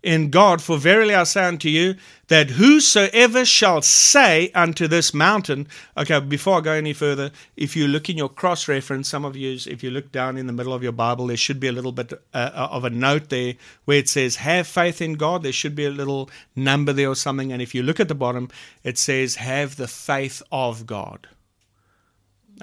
in 0.02 0.30
God, 0.30 0.62
for 0.62 0.78
verily 0.78 1.14
I 1.14 1.24
say 1.24 1.44
unto 1.44 1.68
you, 1.68 1.94
that 2.28 2.50
whosoever 2.50 3.44
shall 3.44 3.82
say 3.82 4.50
unto 4.54 4.88
this 4.88 5.12
mountain, 5.12 5.68
okay, 5.96 6.20
before 6.20 6.58
I 6.58 6.60
go 6.60 6.72
any 6.72 6.92
further, 6.92 7.30
if 7.56 7.76
you 7.76 7.86
look 7.86 8.08
in 8.08 8.16
your 8.16 8.28
cross 8.28 8.66
reference, 8.68 9.08
some 9.08 9.24
of 9.24 9.36
you, 9.36 9.58
if 9.66 9.82
you 9.82 9.90
look 9.90 10.10
down 10.10 10.38
in 10.38 10.46
the 10.46 10.52
middle 10.52 10.72
of 10.72 10.82
your 10.82 10.92
Bible, 10.92 11.26
there 11.26 11.36
should 11.36 11.60
be 11.60 11.68
a 11.68 11.72
little 11.72 11.92
bit 11.92 12.12
uh, 12.32 12.50
of 12.54 12.84
a 12.84 12.90
note 12.90 13.28
there 13.28 13.54
where 13.84 13.98
it 13.98 14.08
says, 14.08 14.36
Have 14.36 14.66
faith 14.66 15.02
in 15.02 15.14
God. 15.14 15.42
There 15.42 15.52
should 15.52 15.74
be 15.74 15.84
a 15.84 15.90
little 15.90 16.30
number 16.56 16.92
there 16.92 17.10
or 17.10 17.16
something. 17.16 17.52
And 17.52 17.60
if 17.60 17.74
you 17.74 17.82
look 17.82 18.00
at 18.00 18.08
the 18.08 18.14
bottom, 18.14 18.48
it 18.82 18.96
says, 18.96 19.36
Have 19.36 19.76
the 19.76 19.88
faith 19.88 20.42
of 20.50 20.86
God. 20.86 21.28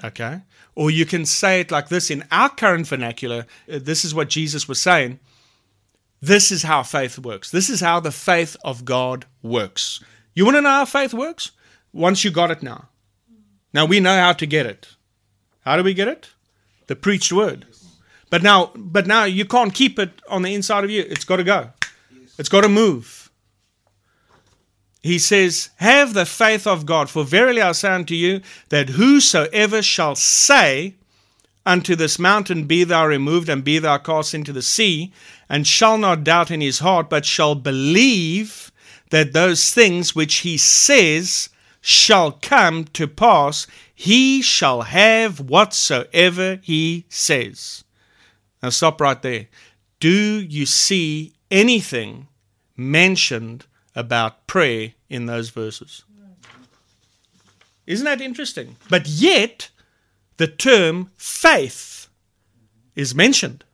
Okay? 0.02 0.40
Or 0.74 0.90
you 0.90 1.06
can 1.06 1.26
say 1.26 1.60
it 1.60 1.70
like 1.70 1.88
this 1.88 2.10
in 2.10 2.24
our 2.30 2.48
current 2.48 2.86
vernacular. 2.86 3.46
uh, 3.72 3.78
This 3.80 4.04
is 4.04 4.14
what 4.14 4.28
Jesus 4.28 4.66
was 4.68 4.80
saying. 4.80 5.18
This 6.20 6.50
is 6.50 6.62
how 6.64 6.82
faith 6.82 7.18
works. 7.18 7.50
This 7.50 7.70
is 7.70 7.80
how 7.80 8.00
the 8.00 8.10
faith 8.10 8.56
of 8.64 8.84
God 8.84 9.26
works. 9.42 10.02
You 10.34 10.44
want 10.44 10.56
to 10.56 10.62
know 10.62 10.68
how 10.68 10.84
faith 10.84 11.14
works? 11.14 11.52
Once 11.92 12.24
you 12.24 12.30
got 12.30 12.50
it 12.50 12.62
now. 12.62 12.88
Now 13.72 13.84
we 13.84 14.00
know 14.00 14.16
how 14.16 14.32
to 14.32 14.46
get 14.46 14.66
it. 14.66 14.88
How 15.60 15.76
do 15.76 15.82
we 15.82 15.94
get 15.94 16.08
it? 16.08 16.30
The 16.86 16.96
preached 16.96 17.32
word. 17.32 17.66
But 18.30 18.42
now 18.42 18.72
but 18.74 19.06
now 19.06 19.24
you 19.24 19.44
can't 19.44 19.74
keep 19.74 19.98
it 19.98 20.20
on 20.28 20.42
the 20.42 20.54
inside 20.54 20.84
of 20.84 20.90
you. 20.90 21.04
It's 21.08 21.24
got 21.24 21.36
to 21.36 21.44
go. 21.44 21.70
It's 22.38 22.48
got 22.48 22.62
to 22.62 22.68
move. 22.68 23.30
He 25.02 25.18
says, 25.18 25.70
Have 25.76 26.14
the 26.14 26.26
faith 26.26 26.66
of 26.66 26.86
God, 26.86 27.08
for 27.08 27.24
verily 27.24 27.62
I 27.62 27.72
say 27.72 27.90
unto 27.90 28.14
you, 28.14 28.40
that 28.68 28.90
whosoever 28.90 29.82
shall 29.82 30.14
say 30.14 30.94
unto 31.64 31.94
this 31.94 32.18
mountain, 32.18 32.64
Be 32.64 32.84
thou 32.84 33.06
removed, 33.06 33.48
and 33.48 33.62
be 33.62 33.78
thou 33.78 33.98
cast 33.98 34.34
into 34.34 34.52
the 34.52 34.62
sea, 34.62 35.12
and 35.48 35.66
shall 35.66 35.98
not 35.98 36.24
doubt 36.24 36.50
in 36.50 36.60
his 36.60 36.80
heart, 36.80 37.08
but 37.08 37.24
shall 37.24 37.54
believe 37.54 38.70
that 39.10 39.32
those 39.32 39.70
things 39.70 40.14
which 40.14 40.36
he 40.36 40.56
says 40.56 41.48
shall 41.80 42.32
come 42.32 42.84
to 42.84 43.06
pass, 43.08 43.66
he 43.94 44.42
shall 44.42 44.82
have 44.82 45.40
whatsoever 45.40 46.58
he 46.62 47.06
says. 47.08 47.84
Now 48.62 48.70
stop 48.70 49.00
right 49.00 49.20
there. 49.22 49.48
Do 50.00 50.10
you 50.10 50.66
see 50.66 51.32
anything 51.50 52.28
mentioned 52.76 53.66
about 53.94 54.46
prayer 54.46 54.92
in 55.08 55.26
those 55.26 55.50
verses? 55.50 56.04
Isn't 57.86 58.04
that 58.04 58.20
interesting? 58.20 58.76
But 58.90 59.08
yet, 59.08 59.70
the 60.36 60.46
term 60.46 61.10
faith 61.16 62.08
is 62.94 63.14
mentioned. 63.14 63.64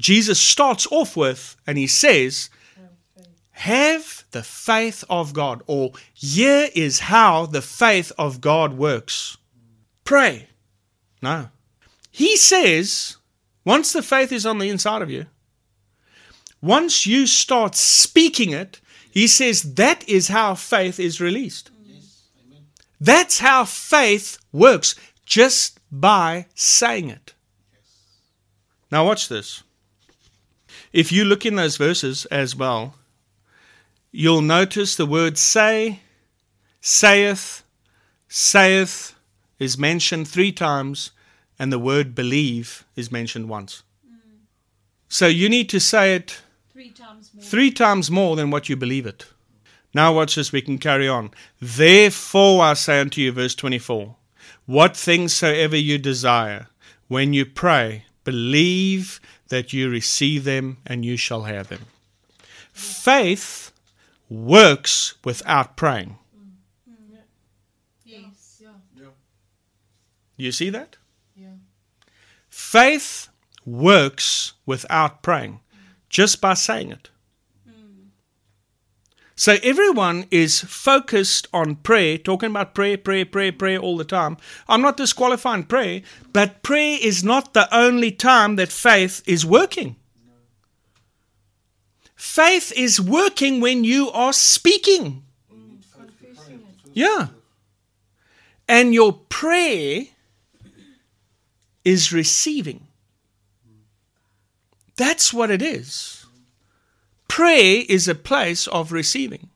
Jesus 0.00 0.40
starts 0.40 0.86
off 0.90 1.16
with, 1.16 1.56
and 1.66 1.78
he 1.78 1.86
says, 1.86 2.50
Have 3.52 4.24
the 4.30 4.42
faith 4.42 5.04
of 5.10 5.32
God, 5.32 5.62
or 5.66 5.92
here 6.14 6.68
is 6.74 7.00
how 7.00 7.46
the 7.46 7.62
faith 7.62 8.10
of 8.18 8.40
God 8.40 8.74
works. 8.74 9.36
Pray. 10.04 10.48
No. 11.22 11.48
He 12.10 12.36
says, 12.36 13.16
once 13.64 13.92
the 13.92 14.02
faith 14.02 14.32
is 14.32 14.46
on 14.46 14.58
the 14.58 14.68
inside 14.68 15.02
of 15.02 15.10
you, 15.10 15.26
once 16.62 17.06
you 17.06 17.26
start 17.26 17.74
speaking 17.74 18.50
it, 18.50 18.80
he 19.10 19.26
says 19.26 19.74
that 19.74 20.08
is 20.08 20.28
how 20.28 20.54
faith 20.54 20.98
is 20.98 21.20
released. 21.20 21.70
That's 23.00 23.38
how 23.38 23.64
faith 23.64 24.38
works, 24.52 24.94
just 25.24 25.80
by 25.90 26.46
saying 26.54 27.08
it. 27.08 27.34
Now, 28.90 29.06
watch 29.06 29.28
this. 29.28 29.62
If 30.92 31.12
you 31.12 31.24
look 31.24 31.46
in 31.46 31.56
those 31.56 31.76
verses 31.76 32.26
as 32.26 32.56
well, 32.56 32.94
you'll 34.10 34.42
notice 34.42 34.96
the 34.96 35.06
word 35.06 35.38
say, 35.38 36.00
saith, 36.80 37.62
saith 38.28 39.14
is 39.58 39.78
mentioned 39.78 40.26
three 40.26 40.52
times 40.52 41.12
and 41.58 41.72
the 41.72 41.78
word 41.78 42.14
believe 42.14 42.84
is 42.96 43.12
mentioned 43.12 43.48
once. 43.48 43.82
Mm. 44.08 44.18
So 45.08 45.26
you 45.26 45.48
need 45.48 45.68
to 45.68 45.78
say 45.78 46.14
it 46.14 46.40
Three 46.72 46.90
times 46.90 47.30
more. 47.34 47.44
three 47.44 47.70
times 47.70 48.10
more 48.10 48.34
than 48.36 48.50
what 48.50 48.68
you 48.68 48.76
believe 48.76 49.06
it. 49.06 49.26
Now, 49.92 50.14
watch 50.14 50.36
this, 50.36 50.52
we 50.52 50.62
can 50.62 50.78
carry 50.78 51.08
on. 51.08 51.32
Therefore, 51.60 52.62
I 52.62 52.74
say 52.74 53.00
unto 53.00 53.20
you, 53.20 53.32
verse 53.32 53.56
24, 53.56 54.14
what 54.66 54.96
things 54.96 55.34
soever 55.34 55.76
you 55.76 55.98
desire, 55.98 56.68
when 57.08 57.32
you 57.32 57.44
pray, 57.44 58.04
believe 58.24 59.20
that 59.50 59.72
you 59.72 59.90
receive 59.90 60.44
them 60.44 60.78
and 60.86 61.04
you 61.04 61.16
shall 61.16 61.42
have 61.42 61.68
them. 61.68 61.86
Faith 62.72 63.72
works 64.28 65.14
without 65.24 65.76
praying. 65.76 66.16
Yes. 68.04 68.62
Yeah. 68.96 69.04
You 70.36 70.52
see 70.52 70.70
that? 70.70 70.96
Yeah. 71.36 71.56
Faith 72.48 73.28
works 73.66 74.54
without 74.64 75.22
praying, 75.22 75.60
just 76.08 76.40
by 76.40 76.54
saying 76.54 76.90
it. 76.90 77.10
So 79.40 79.56
everyone 79.62 80.26
is 80.30 80.60
focused 80.60 81.48
on 81.54 81.76
prayer, 81.76 82.18
talking 82.18 82.50
about 82.50 82.74
prayer, 82.74 82.98
prayer, 82.98 83.24
prayer, 83.24 83.52
prayer 83.52 83.78
all 83.78 83.96
the 83.96 84.04
time. 84.04 84.36
I'm 84.68 84.82
not 84.82 84.98
disqualifying 84.98 85.64
prayer, 85.64 86.02
but 86.34 86.62
prayer 86.62 86.98
is 87.00 87.24
not 87.24 87.54
the 87.54 87.66
only 87.74 88.12
time 88.12 88.56
that 88.56 88.70
faith 88.70 89.22
is 89.24 89.46
working. 89.46 89.96
Faith 92.14 92.70
is 92.76 93.00
working 93.00 93.62
when 93.62 93.82
you 93.82 94.10
are 94.10 94.34
speaking. 94.34 95.22
Yeah. 96.92 97.28
And 98.68 98.92
your 98.92 99.14
prayer 99.14 100.02
is 101.82 102.12
receiving. 102.12 102.88
That's 104.96 105.32
what 105.32 105.50
it 105.50 105.62
is. 105.62 106.19
Prayer 107.30 107.84
is 107.88 108.08
a 108.08 108.14
place 108.16 108.66
of 108.66 108.90
receiving. 108.90 109.50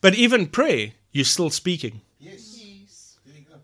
But 0.00 0.14
even 0.14 0.46
prayer, 0.46 0.92
you're 1.12 1.26
still 1.26 1.50
speaking. 1.50 2.00
Yes. 2.18 2.58
Yes. 2.58 3.18
There 3.26 3.36
you 3.36 3.44
go. 3.48 3.56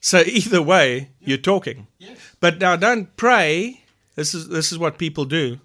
So 0.00 0.20
either 0.26 0.60
way, 0.60 1.12
you're 1.20 1.38
talking. 1.38 1.86
Yes. 1.98 2.18
But 2.38 2.58
now 2.58 2.76
don't 2.76 3.16
pray. 3.16 3.84
This 4.16 4.34
is 4.34 4.48
this 4.48 4.70
is 4.70 4.78
what 4.78 4.98
people 4.98 5.24
do. 5.24 5.60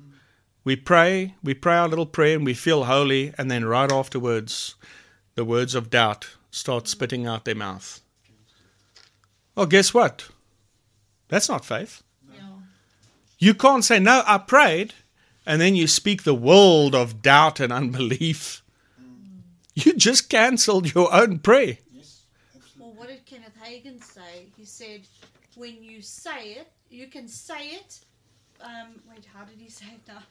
We 0.63 0.77
pray, 0.77 1.35
we 1.43 1.53
pray 1.53 1.75
our 1.75 1.89
little 1.89 2.05
prayer 2.05 2.37
and 2.37 2.45
we 2.45 2.53
feel 2.53 2.85
holy, 2.85 3.33
and 3.37 3.51
then 3.51 3.65
right 3.65 3.91
afterwards 3.91 4.75
the 5.35 5.43
words 5.43 5.75
of 5.75 5.89
doubt 5.89 6.29
start 6.51 6.87
spitting 6.87 7.27
out 7.27 7.43
their 7.43 7.53
mouth. 7.53 7.99
Well, 9.55 9.65
guess 9.65 9.93
what? 9.93 10.29
That's 11.27 11.49
not 11.49 11.65
faith. 11.65 12.01
Yeah. 12.33 12.41
You 13.39 13.53
can't 13.53 13.83
say, 13.83 13.99
No, 13.99 14.23
I 14.25 14.37
prayed, 14.37 14.93
and 15.45 15.61
then 15.61 15.75
you 15.75 15.87
speak 15.87 16.23
the 16.23 16.33
world 16.33 16.95
of 16.95 17.21
doubt 17.21 17.59
and 17.59 17.71
unbelief. 17.73 18.61
You 19.73 19.93
just 19.93 20.29
cancelled 20.29 20.93
your 20.95 21.13
own 21.13 21.39
prayer. 21.39 21.77
Yes. 21.91 22.21
Well, 22.79 22.93
what 22.93 23.09
did 23.09 23.25
Kenneth 23.25 23.57
Hagin 23.61 24.01
say? 24.01 24.45
He 24.57 24.63
said, 24.65 25.01
when 25.55 25.83
you 25.83 26.01
say 26.01 26.53
it, 26.53 26.67
you 26.89 27.07
can 27.07 27.27
say 27.27 27.69
it. 27.69 27.99
Um, 28.61 29.01
wait, 29.09 29.25
how 29.33 29.43
did 29.43 29.59
he 29.59 29.69
say 29.69 29.85
it 29.87 29.99
now? 30.07 30.23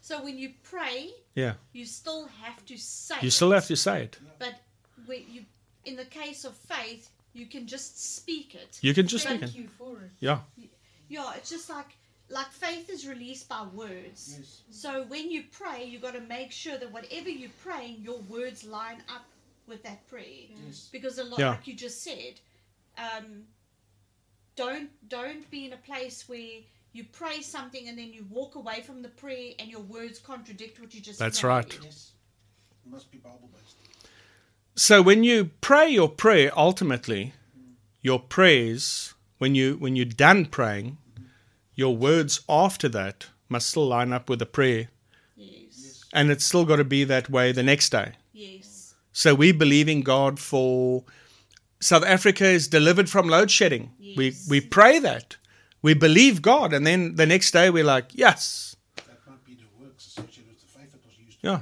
So 0.00 0.22
when 0.22 0.38
you 0.38 0.50
pray, 0.62 1.10
Yeah. 1.34 1.54
you 1.72 1.86
still 1.86 2.28
have 2.42 2.64
to 2.66 2.76
say 2.76 3.16
You 3.20 3.28
it. 3.28 3.32
still 3.32 3.50
have 3.50 3.66
to 3.66 3.74
say 3.76 4.04
it. 4.04 4.18
But 4.38 4.54
when 5.06 5.22
you, 5.28 5.42
in 5.84 5.96
the 5.96 6.04
case 6.04 6.44
of 6.44 6.54
faith, 6.54 7.10
you 7.32 7.46
can 7.46 7.66
just 7.66 8.14
speak 8.16 8.54
it. 8.54 8.78
You 8.80 8.94
can 8.94 9.08
just 9.08 9.26
Thank 9.26 9.40
speak 9.40 9.48
it. 9.50 9.52
Thank 9.54 9.64
you 9.64 9.68
for 9.76 10.04
it. 10.04 10.10
Yeah. 10.20 10.38
Yeah, 11.08 11.32
it's 11.36 11.50
just 11.50 11.68
like 11.68 11.96
like 12.30 12.50
faith 12.52 12.88
is 12.90 13.06
released 13.06 13.48
by 13.48 13.64
words. 13.74 14.36
Yes. 14.38 14.62
So 14.70 15.04
when 15.04 15.30
you 15.30 15.44
pray, 15.52 15.84
you've 15.84 16.02
got 16.02 16.14
to 16.14 16.20
make 16.20 16.52
sure 16.52 16.78
that 16.78 16.90
whatever 16.92 17.28
you're 17.28 17.50
praying, 17.62 18.00
your 18.02 18.18
words 18.28 18.64
line 18.64 19.02
up 19.14 19.24
with 19.66 19.82
that 19.82 20.06
prayer. 20.08 20.48
Yes. 20.66 20.88
Because 20.90 21.18
a 21.18 21.24
lot, 21.24 21.38
Yeah. 21.38 21.50
like 21.50 21.66
you 21.66 21.74
just 21.74 22.02
said, 22.02 22.40
um, 22.98 23.44
don't 24.56 24.90
don't 25.08 25.50
be 25.50 25.66
in 25.66 25.72
a 25.72 25.76
place 25.78 26.28
where 26.28 26.60
you 26.92 27.04
pray 27.12 27.42
something 27.42 27.88
and 27.88 27.98
then 27.98 28.12
you 28.12 28.24
walk 28.30 28.54
away 28.54 28.80
from 28.82 29.02
the 29.02 29.08
prayer 29.08 29.52
and 29.58 29.68
your 29.70 29.80
words 29.80 30.18
contradict 30.18 30.80
what 30.80 30.94
you 30.94 31.00
just. 31.00 31.18
Said. 31.18 31.24
That's 31.26 31.40
prayed. 31.40 31.48
right. 31.50 31.78
Yes. 31.82 32.12
It 32.86 32.90
must 32.90 33.10
be 33.10 33.18
Bible 33.18 33.50
based. 33.52 33.76
So 34.76 35.02
when 35.02 35.24
you 35.24 35.50
pray 35.60 35.88
your 35.88 36.08
prayer, 36.08 36.50
ultimately, 36.56 37.32
your 38.02 38.18
prayers, 38.20 39.14
when 39.38 39.54
you 39.54 39.76
when 39.76 39.96
you're 39.96 40.04
done 40.04 40.46
praying, 40.46 40.98
your 41.74 41.96
words 41.96 42.40
after 42.48 42.88
that 42.90 43.26
must 43.48 43.68
still 43.70 43.86
line 43.86 44.12
up 44.12 44.28
with 44.28 44.38
the 44.38 44.46
prayer, 44.46 44.88
Yes. 45.36 46.04
and 46.12 46.30
it's 46.30 46.44
still 46.46 46.64
got 46.64 46.76
to 46.76 46.84
be 46.84 47.04
that 47.04 47.28
way 47.30 47.52
the 47.52 47.62
next 47.62 47.90
day. 47.90 48.12
Yes. 48.32 48.94
So 49.12 49.34
we 49.34 49.52
believe 49.52 49.88
in 49.88 50.02
God 50.02 50.38
for 50.40 51.04
South 51.80 52.04
Africa 52.04 52.46
is 52.46 52.68
delivered 52.68 53.08
from 53.10 53.28
load 53.28 53.50
shedding. 53.50 53.90
We 54.16 54.26
Yes. 54.30 54.46
we 54.48 54.60
we 54.60 54.66
pray 54.66 54.98
that. 55.00 55.36
We 55.82 55.92
believe 55.94 56.40
God, 56.40 56.72
and 56.72 56.86
then 56.86 57.16
the 57.16 57.26
next 57.26 57.50
day 57.50 57.68
we're 57.70 57.84
like, 57.84 58.06
yes. 58.14 58.74
That 58.96 59.18
might 59.28 59.44
be 59.44 59.54
the 59.54 59.68
works 59.84 60.06
associated 60.06 60.46
with 60.48 60.60
the 60.60 60.78
faith 60.78 60.90
that 60.92 61.04
was 61.04 61.14
used. 61.26 61.38
Yeah. 61.42 61.60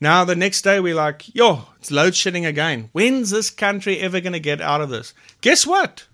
Now 0.00 0.24
the 0.24 0.34
next 0.34 0.62
day 0.62 0.80
we're 0.80 0.96
like, 1.06 1.32
yo, 1.34 1.68
it's 1.78 1.90
load 1.92 2.14
shedding 2.16 2.44
again. 2.44 2.88
When's 2.92 3.30
this 3.30 3.50
country 3.50 4.00
ever 4.00 4.20
going 4.20 4.32
to 4.32 4.40
get 4.40 4.60
out 4.60 4.80
of 4.80 4.90
this? 4.90 5.14
Guess 5.40 5.66
what? 5.66 6.06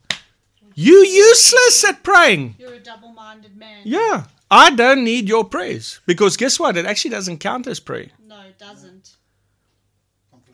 You 0.74 1.04
useless 1.04 1.84
at 1.84 2.02
praying. 2.02 2.56
You're 2.58 2.74
a 2.74 2.80
double-minded 2.80 3.56
man. 3.56 3.82
Yeah. 3.84 4.24
I 4.50 4.70
don't 4.70 5.04
need 5.04 5.28
your 5.28 5.44
prayers 5.44 6.00
because 6.06 6.36
guess 6.36 6.58
what? 6.58 6.76
It 6.76 6.86
actually 6.86 7.12
doesn't 7.12 7.38
count 7.38 7.66
as 7.66 7.78
prayer. 7.80 8.08
No, 8.26 8.40
it 8.42 8.58
doesn't. 8.58 9.16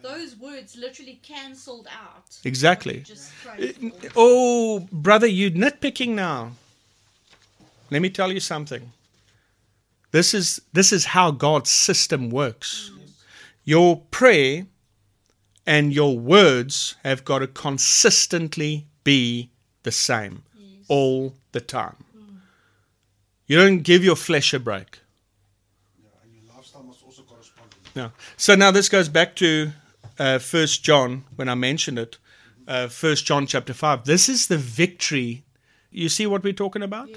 Those 0.03 0.37
words 0.37 0.77
literally 0.77 1.19
cancelled 1.23 1.89
out. 1.91 2.39
Exactly. 2.45 3.05
Oh, 4.15 4.87
brother, 4.93 5.27
you 5.27 5.51
nitpicking 5.51 6.11
now. 6.11 6.53
Let 7.91 8.03
me 8.03 8.11
tell 8.11 8.31
you 8.31 8.39
something. 8.39 8.93
This 10.13 10.33
is 10.35 10.61
this 10.73 10.93
is 10.93 11.07
how 11.07 11.31
God's 11.31 11.71
system 11.71 12.31
works. 12.31 12.91
Mm. 12.93 13.11
Your 13.65 14.03
prayer 14.11 14.67
and 15.67 15.93
your 15.93 16.17
words 16.17 16.95
have 17.03 17.25
got 17.25 17.41
to 17.41 17.49
consistently 17.49 18.87
be 19.03 19.51
the 19.87 19.93
same 19.93 20.43
all 20.89 21.33
the 21.53 21.61
time. 21.61 21.97
You 23.47 23.57
don't 23.57 23.83
give 23.83 24.05
your 24.05 24.17
flesh 24.17 24.53
a 24.53 24.59
break. 24.59 24.99
Yeah, 26.03 26.09
and 26.23 26.33
your 26.35 26.55
lifestyle 26.55 26.83
must 26.83 27.03
also 27.05 27.23
correspond. 27.23 27.71
with 27.73 27.97
it. 27.97 28.01
No. 28.01 28.11
So 28.37 28.55
now 28.57 28.73
this 28.73 28.89
goes 28.89 29.09
back 29.09 29.37
to 29.37 29.71
uh, 30.19 30.39
First 30.41 30.85
John 30.85 31.25
when 31.37 31.49
I 31.49 31.55
mentioned 31.55 31.99
it. 31.99 32.19
Uh, 32.67 32.89
First 32.89 33.25
John 33.25 33.47
chapter 33.47 33.73
five. 33.73 34.05
This 34.05 34.29
is 34.29 34.49
the 34.49 34.59
victory. 34.59 35.45
You 35.93 36.09
see 36.09 36.27
what 36.27 36.43
we're 36.43 36.53
talking 36.53 36.83
about? 36.83 37.09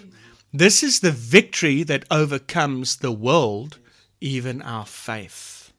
This 0.53 0.83
is 0.83 0.99
the 0.99 1.11
victory 1.11 1.83
that 1.83 2.05
overcomes 2.11 2.97
the 2.97 3.11
world, 3.11 3.79
even 4.21 4.61
our 4.61 4.85
faith. 4.85 5.73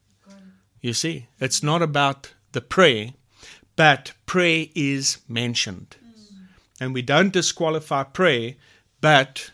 You 0.81 0.93
see, 0.93 1.27
it's 1.39 1.63
not 1.63 1.81
about 1.81 2.33
the 2.51 2.61
prayer, 2.61 3.13
but 3.75 4.13
prayer 4.25 4.65
is 4.75 5.19
mentioned, 5.27 5.95
and 6.81 6.95
we 6.95 7.03
don't 7.03 7.31
disqualify 7.31 8.03
prayer, 8.03 8.55
but 9.01 9.51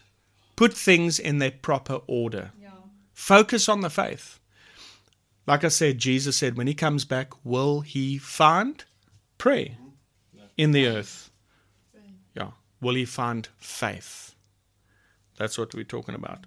put 0.56 0.74
things 0.74 1.20
in 1.20 1.40
their 1.40 1.52
proper 1.52 2.00
order. 2.08 2.52
Yeah. 2.60 2.70
Focus 3.14 3.68
on 3.68 3.82
the 3.82 3.90
faith. 3.90 4.40
Like 5.46 5.66
I 5.66 5.68
said, 5.68 5.98
Jesus 5.98 6.38
said, 6.38 6.56
when 6.58 6.68
he 6.68 6.74
comes 6.74 7.04
back, 7.04 7.34
will 7.44 7.82
he 7.82 8.18
find 8.18 8.84
prayer 9.38 9.78
in 10.56 10.72
the 10.72 10.88
earth? 10.88 11.30
Yeah. 12.34 12.52
Will 12.82 12.96
he 12.96 13.04
find 13.06 13.48
faith? 13.58 14.34
That's 15.38 15.58
what 15.58 15.76
we're 15.76 15.84
talking 15.84 16.16
about. 16.16 16.46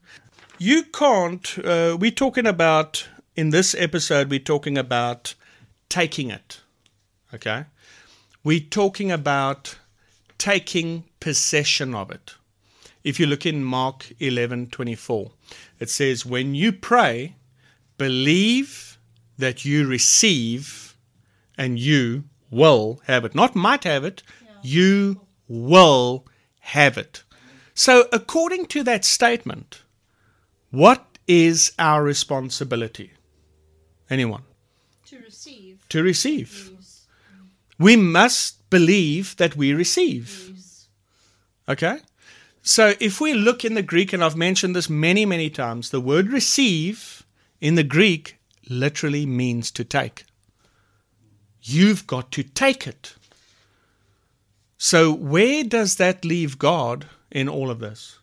You 0.59 0.85
can't, 0.85 1.59
uh, 1.59 1.97
we're 2.01 2.11
talking 2.11 2.47
about, 2.47 3.07
in 3.37 3.51
this 3.51 3.75
episode, 3.75 4.31
we're 4.31 4.39
talking 4.39 4.79
about 4.79 5.35
taking 5.91 6.31
it. 6.31 6.61
Okay? 7.35 7.67
We're 8.43 8.61
talking 8.61 9.13
about 9.13 9.77
taking 10.41 11.05
possession 11.21 11.95
of 11.95 12.11
it. 12.11 12.35
If 13.05 13.21
you 13.21 13.27
look 13.27 13.45
in 13.47 13.63
Mark 13.63 14.11
11:24, 14.19 15.33
it 15.79 15.91
says, 15.91 16.27
"When 16.27 16.55
you 16.55 16.73
pray, 16.73 17.37
believe 17.99 18.99
that 19.39 19.65
you 19.65 19.87
receive, 19.87 20.97
and 21.57 21.79
you 21.79 22.25
will 22.51 23.01
have 23.05 23.25
it. 23.25 23.35
Not 23.35 23.55
might 23.55 23.85
have 23.85 24.05
it, 24.05 24.23
you 24.63 25.21
will 25.47 26.27
have 26.61 26.97
it." 26.99 27.23
So, 27.75 28.09
according 28.13 28.67
to 28.67 28.83
that 28.85 29.05
statement, 29.05 29.83
what 30.71 31.19
is 31.27 31.73
our 31.79 32.03
responsibility? 32.03 33.13
Anyone? 34.09 34.45
To 35.07 35.19
receive. 35.19 35.89
To 35.89 36.03
receive. 36.03 36.71
Yes. 36.75 37.07
We 37.79 37.97
must 37.97 38.60
believe 38.71 39.37
that 39.37 39.57
we 39.57 39.75
receive. 39.75 40.87
Okay? 41.69 41.99
So 42.63 42.95
if 43.01 43.21
we 43.21 43.35
look 43.35 43.65
in 43.65 43.75
the 43.75 43.83
Greek, 43.83 44.13
and 44.13 44.23
I've 44.23 44.37
mentioned 44.37 44.77
this 44.77 44.91
many, 44.91 45.25
many 45.25 45.51
times, 45.51 45.91
the 45.91 46.01
word 46.01 46.29
receive 46.29 47.25
in 47.61 47.75
the 47.75 47.85
Greek 47.85 48.39
literally 48.69 49.27
means 49.27 49.71
to 49.73 49.85
take. 49.85 50.25
You've 51.63 52.07
got 52.07 52.31
to 52.33 52.43
take 52.43 52.87
it. 52.87 53.15
So 54.79 55.13
where 55.13 55.63
does 55.65 55.97
that 55.97 56.25
leave 56.25 56.59
God 56.59 57.07
in 57.31 57.49
all 57.49 57.71
of 57.71 57.81
this? 57.81 58.19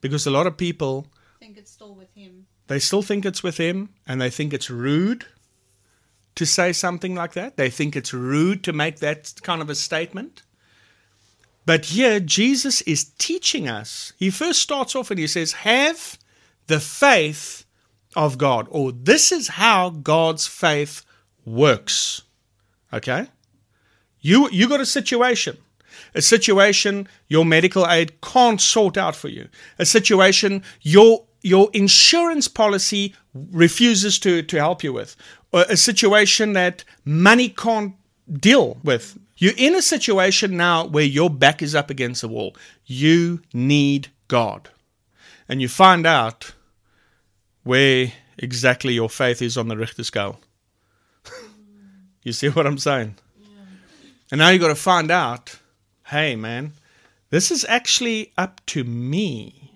Because 0.00 0.26
a 0.26 0.30
lot 0.30 0.46
of 0.46 0.56
people 0.56 1.06
think 1.40 1.56
it's 1.56 1.72
still 1.72 1.94
with 1.94 2.12
him. 2.14 2.46
they 2.68 2.78
still 2.78 3.02
think 3.02 3.24
it's 3.24 3.42
with 3.42 3.56
him 3.56 3.88
and 4.06 4.20
they 4.20 4.30
think 4.30 4.52
it's 4.52 4.70
rude 4.70 5.26
to 6.38 6.46
say 6.46 6.72
something 6.72 7.16
like 7.16 7.32
that. 7.32 7.56
They 7.56 7.68
think 7.68 7.96
it's 7.96 8.14
rude 8.14 8.62
to 8.62 8.72
make 8.72 9.00
that 9.00 9.34
kind 9.42 9.60
of 9.60 9.68
a 9.68 9.74
statement. 9.74 10.44
But 11.66 11.86
here, 11.86 12.20
Jesus 12.20 12.80
is 12.82 13.10
teaching 13.18 13.66
us. 13.66 14.12
He 14.16 14.30
first 14.30 14.62
starts 14.62 14.94
off 14.94 15.10
and 15.10 15.18
he 15.18 15.26
says, 15.26 15.52
Have 15.52 16.16
the 16.68 16.78
faith 16.78 17.64
of 18.14 18.38
God, 18.38 18.68
or 18.70 18.92
this 18.92 19.32
is 19.32 19.48
how 19.48 19.90
God's 19.90 20.46
faith 20.46 21.04
works. 21.44 22.22
Okay? 22.92 23.26
You, 24.20 24.48
you 24.52 24.68
got 24.68 24.80
a 24.80 24.86
situation. 24.86 25.58
A 26.14 26.22
situation 26.22 27.08
your 27.26 27.44
medical 27.44 27.84
aid 27.88 28.20
can't 28.20 28.60
sort 28.60 28.96
out 28.96 29.16
for 29.16 29.28
you. 29.28 29.48
A 29.80 29.84
situation 29.84 30.62
your 30.82 31.24
your 31.42 31.70
insurance 31.72 32.48
policy 32.48 33.14
refuses 33.34 34.18
to, 34.20 34.42
to 34.42 34.56
help 34.56 34.82
you 34.82 34.92
with. 34.92 35.16
A 35.52 35.76
situation 35.76 36.52
that 36.52 36.84
money 37.04 37.48
can't 37.48 37.94
deal 38.30 38.78
with. 38.82 39.18
You're 39.38 39.54
in 39.56 39.74
a 39.74 39.82
situation 39.82 40.56
now 40.56 40.86
where 40.86 41.04
your 41.04 41.30
back 41.30 41.62
is 41.62 41.74
up 41.74 41.90
against 41.90 42.20
the 42.20 42.28
wall. 42.28 42.54
You 42.84 43.40
need 43.54 44.08
God. 44.26 44.68
And 45.48 45.62
you 45.62 45.68
find 45.68 46.06
out 46.06 46.54
where 47.62 48.12
exactly 48.36 48.92
your 48.94 49.08
faith 49.08 49.40
is 49.40 49.56
on 49.56 49.68
the 49.68 49.76
Richter 49.76 50.04
scale. 50.04 50.40
you 52.22 52.32
see 52.32 52.48
what 52.48 52.66
I'm 52.66 52.78
saying? 52.78 53.14
And 54.30 54.38
now 54.40 54.50
you've 54.50 54.60
got 54.60 54.68
to 54.68 54.74
find 54.74 55.10
out 55.10 55.58
hey, 56.08 56.34
man, 56.36 56.72
this 57.30 57.50
is 57.50 57.66
actually 57.68 58.32
up 58.38 58.64
to 58.64 58.82
me. 58.82 59.72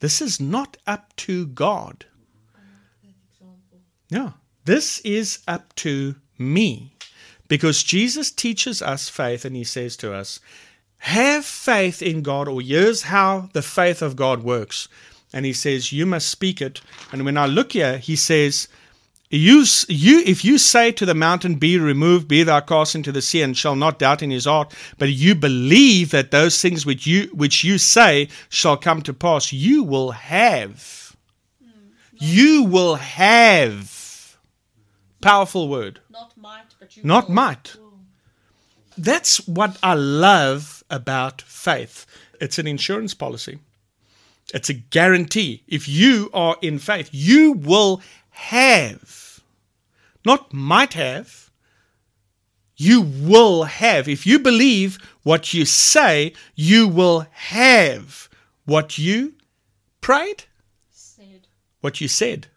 This 0.00 0.22
is 0.22 0.40
not 0.40 0.76
up 0.86 1.14
to 1.16 1.46
God. 1.46 2.06
Yeah, 4.08 4.32
this 4.64 5.00
is 5.00 5.40
up 5.46 5.74
to 5.76 6.16
me. 6.38 6.92
Because 7.48 7.82
Jesus 7.82 8.30
teaches 8.30 8.80
us 8.80 9.08
faith 9.08 9.44
and 9.44 9.54
he 9.54 9.64
says 9.64 9.96
to 9.98 10.14
us, 10.14 10.40
have 10.98 11.44
faith 11.44 12.00
in 12.00 12.22
God, 12.22 12.48
or 12.48 12.62
here's 12.62 13.02
how 13.02 13.50
the 13.52 13.60
faith 13.60 14.00
of 14.00 14.16
God 14.16 14.42
works. 14.42 14.88
And 15.34 15.44
he 15.44 15.52
says, 15.52 15.92
you 15.92 16.06
must 16.06 16.28
speak 16.28 16.62
it. 16.62 16.80
And 17.12 17.26
when 17.26 17.36
I 17.36 17.44
look 17.44 17.72
here, 17.72 17.98
he 17.98 18.16
says, 18.16 18.68
you, 19.28 19.64
you, 19.88 20.22
if 20.24 20.44
you 20.44 20.58
say 20.58 20.92
to 20.92 21.04
the 21.04 21.14
mountain, 21.14 21.56
Be 21.56 21.76
removed, 21.76 22.28
be 22.28 22.42
thou 22.44 22.60
cast 22.60 22.94
into 22.94 23.10
the 23.10 23.20
sea, 23.20 23.42
and 23.42 23.56
shall 23.56 23.74
not 23.74 23.98
doubt 23.98 24.22
in 24.22 24.30
his 24.30 24.44
heart, 24.44 24.72
but 24.96 25.08
you 25.08 25.34
believe 25.34 26.10
that 26.12 26.30
those 26.30 26.60
things 26.60 26.86
which 26.86 27.06
you 27.06 27.28
which 27.32 27.64
you 27.64 27.78
say 27.78 28.28
shall 28.48 28.76
come 28.76 29.02
to 29.02 29.12
pass, 29.12 29.52
you 29.52 29.82
will 29.82 30.12
have. 30.12 31.16
Mm. 31.62 31.70
You 32.12 32.62
will 32.64 32.94
have. 32.94 34.03
Powerful 35.24 35.68
word. 35.68 36.00
Not 36.10 36.36
might, 36.36 36.74
but 36.78 36.96
you 36.96 37.02
Not 37.02 37.28
will. 37.28 37.34
might. 37.34 37.76
That's 38.98 39.48
what 39.48 39.78
I 39.82 39.94
love 39.94 40.84
about 40.90 41.40
faith. 41.42 42.04
It's 42.42 42.58
an 42.58 42.66
insurance 42.66 43.14
policy. 43.14 43.58
It's 44.52 44.68
a 44.68 44.74
guarantee. 44.74 45.62
If 45.66 45.88
you 45.88 46.28
are 46.34 46.56
in 46.60 46.78
faith, 46.78 47.08
you 47.10 47.52
will 47.52 48.02
have, 48.30 49.40
not 50.26 50.52
might 50.52 50.92
have, 50.92 51.50
you 52.76 53.00
will 53.00 53.64
have. 53.64 54.06
If 54.08 54.26
you 54.26 54.38
believe 54.38 54.98
what 55.22 55.54
you 55.54 55.64
say, 55.64 56.34
you 56.54 56.86
will 56.86 57.26
have 57.30 58.28
what 58.66 58.98
you 58.98 59.34
prayed, 60.02 60.44
Said. 60.90 61.46
what 61.80 62.00
you 62.02 62.08
said. 62.08 62.48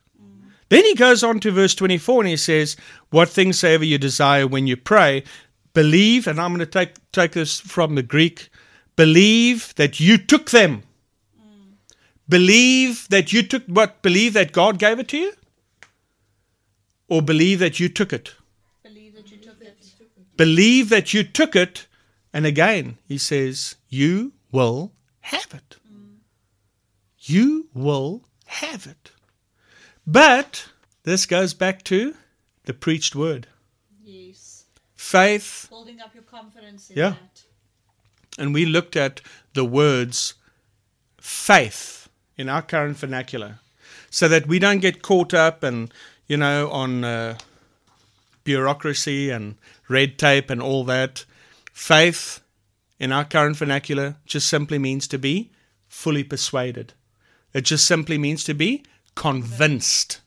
Then 0.69 0.84
he 0.84 0.95
goes 0.95 1.23
on 1.23 1.39
to 1.41 1.51
verse 1.51 1.75
24 1.75 2.21
and 2.21 2.30
he 2.30 2.38
says, 2.38 2.75
What 3.10 3.30
things 3.30 3.60
soever 3.60 3.86
you 3.86 3.97
desire 3.97 4.45
when 4.45 4.67
you 4.67 4.75
pray, 4.75 5.23
believe, 5.73 6.27
and 6.27 6.41
I'm 6.41 6.51
going 6.51 6.60
to 6.60 6.65
take, 6.65 6.95
take 7.12 7.32
this 7.32 7.60
from 7.60 7.95
the 7.95 8.03
Greek, 8.03 8.49
believe 8.95 9.73
that 9.75 9.99
you 9.99 10.17
took 10.17 10.49
them. 10.49 10.84
Mm. 11.39 11.75
Believe 12.27 13.08
that 13.10 13.32
you 13.32 13.43
took 13.43 13.63
what? 13.67 14.01
Believe 14.01 14.34
that 14.34 14.51
God 14.51 14.77
gave 14.77 14.99
it 14.99 15.08
to 15.10 15.17
you? 15.17 15.34
Or 17.08 17.21
believe 17.21 17.60
that 17.60 17.80
you 17.80 17.88
took 17.88 18.12
it? 18.12 18.34
Believe 18.84 19.15
that 19.15 19.32
you 19.32 19.38
took 19.38 19.62
it. 19.62 20.38
Believe 20.38 20.89
that 20.89 21.13
you 21.13 21.23
took 21.23 21.56
it. 21.56 21.88
And 22.34 22.45
again, 22.45 22.97
he 23.08 23.17
says, 23.17 23.75
You 23.88 24.34
will 24.51 24.91
have 25.21 25.53
it. 25.53 25.77
Mm. 25.89 26.17
You 27.19 27.69
will 27.73 28.23
have 28.45 28.86
it. 28.86 29.12
But 30.08 30.70
this 31.04 31.26
goes 31.26 31.54
back 31.54 31.84
to 31.84 32.15
the 32.63 32.74
preached 32.74 33.13
word. 33.15 33.48
Yes. 34.04 34.63
Faith 34.96 35.67
Building 35.70 36.00
up 36.00 36.13
your 36.13 36.24
confidence 36.24 36.89
in 36.89 36.98
Yeah. 36.98 37.10
that. 37.12 37.43
and 38.39 38.54
we 38.54 38.65
looked 38.65 38.96
at 38.96 39.20
the 39.54 39.65
words 39.65 40.36
faith 41.20 42.08
in 42.38 42.48
our 42.50 42.62
current 42.62 42.96
vernacular 42.98 43.60
so 44.12 44.28
that 44.28 44.48
we 44.48 44.60
don't 44.60 44.80
get 44.80 45.02
caught 45.02 45.34
up 45.34 45.63
and 45.63 45.91
you 46.28 46.38
know 46.38 46.70
on 46.70 47.04
uh, 47.04 47.36
bureaucracy 48.43 49.30
and 49.32 49.56
red 49.89 50.17
tape 50.20 50.50
and 50.52 50.62
all 50.62 50.84
that 50.84 51.26
faith 51.74 52.39
in 53.00 53.12
our 53.12 53.26
current 53.26 53.58
vernacular 53.58 54.15
just 54.26 54.48
simply 54.48 54.78
means 54.78 55.08
to 55.08 55.17
be 55.17 55.50
fully 55.88 56.24
persuaded 56.24 56.93
it 57.54 57.62
just 57.62 57.86
simply 57.88 58.17
means 58.20 58.43
to 58.43 58.54
be 58.54 58.84
convinced 59.23 60.21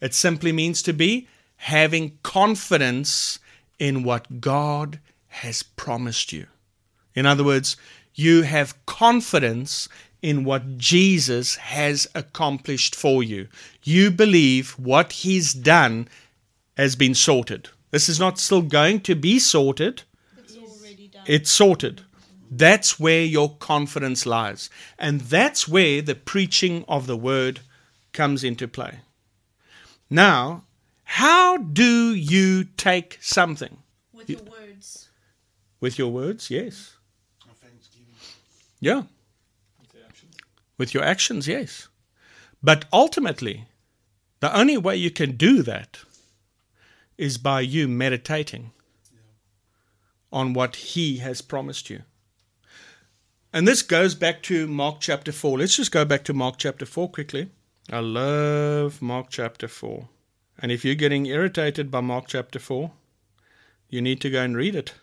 it 0.00 0.14
simply 0.14 0.52
means 0.52 0.82
to 0.82 0.92
be 0.92 1.28
having 1.56 2.18
confidence 2.22 3.38
in 3.78 4.02
what 4.02 4.40
God 4.40 4.98
has 5.28 5.62
promised 5.62 6.32
you 6.32 6.46
in 7.14 7.26
other 7.26 7.44
words, 7.44 7.76
you 8.14 8.42
have 8.42 8.74
confidence 8.86 9.88
in 10.22 10.44
what 10.44 10.78
Jesus 10.78 11.56
has 11.56 12.06
accomplished 12.14 12.94
for 12.94 13.22
you. 13.22 13.48
You 13.82 14.10
believe 14.10 14.72
what 14.78 15.12
he's 15.12 15.52
done 15.52 16.08
has 16.76 16.94
been 16.96 17.14
sorted. 17.14 17.68
This 17.90 18.08
is 18.08 18.20
not 18.20 18.38
still 18.38 18.62
going 18.62 19.00
to 19.00 19.14
be 19.14 19.38
sorted, 19.38 20.02
It's 20.38 20.56
already 20.56 21.08
done. 21.08 21.22
it's 21.26 21.50
sorted. 21.50 22.02
That's 22.50 22.98
where 22.98 23.24
your 23.24 23.56
confidence 23.56 24.26
lies. 24.26 24.70
And 24.98 25.20
that's 25.22 25.68
where 25.68 26.02
the 26.02 26.14
preaching 26.14 26.84
of 26.88 27.06
the 27.06 27.16
word 27.16 27.60
comes 28.12 28.44
into 28.44 28.66
play. 28.68 29.00
Now, 30.08 30.64
how 31.04 31.56
do 31.56 32.14
you 32.14 32.64
take 32.64 33.18
something? 33.20 33.78
with 34.20 34.28
your 34.28 34.42
words. 34.42 35.08
With 35.80 35.98
your 35.98 36.12
words? 36.12 36.50
Yes. 36.50 36.96
Yeah. 38.80 39.02
With 40.78 40.94
your 40.94 41.02
actions, 41.02 41.46
yes. 41.46 41.88
But 42.62 42.86
ultimately, 42.92 43.66
the 44.40 44.54
only 44.56 44.76
way 44.76 44.96
you 44.96 45.10
can 45.10 45.36
do 45.36 45.62
that 45.62 46.00
is 47.18 47.36
by 47.36 47.60
you 47.60 47.86
meditating 47.86 48.72
on 50.32 50.54
what 50.54 50.76
He 50.76 51.18
has 51.18 51.42
promised 51.42 51.90
you. 51.90 52.02
And 53.52 53.66
this 53.66 53.82
goes 53.82 54.14
back 54.14 54.42
to 54.44 54.66
Mark 54.66 55.00
chapter 55.00 55.32
4. 55.32 55.58
Let's 55.58 55.76
just 55.76 55.92
go 55.92 56.04
back 56.04 56.24
to 56.24 56.32
Mark 56.32 56.56
chapter 56.56 56.86
4 56.86 57.10
quickly. 57.10 57.50
I 57.92 57.98
love 57.98 59.02
Mark 59.02 59.26
chapter 59.30 59.66
4. 59.66 60.08
And 60.62 60.70
if 60.70 60.84
you're 60.84 60.94
getting 60.94 61.26
irritated 61.26 61.90
by 61.90 62.00
Mark 62.00 62.26
chapter 62.28 62.60
4, 62.60 62.92
you 63.88 64.00
need 64.00 64.20
to 64.20 64.30
go 64.30 64.42
and 64.42 64.56
read 64.56 64.76
it 64.76 64.94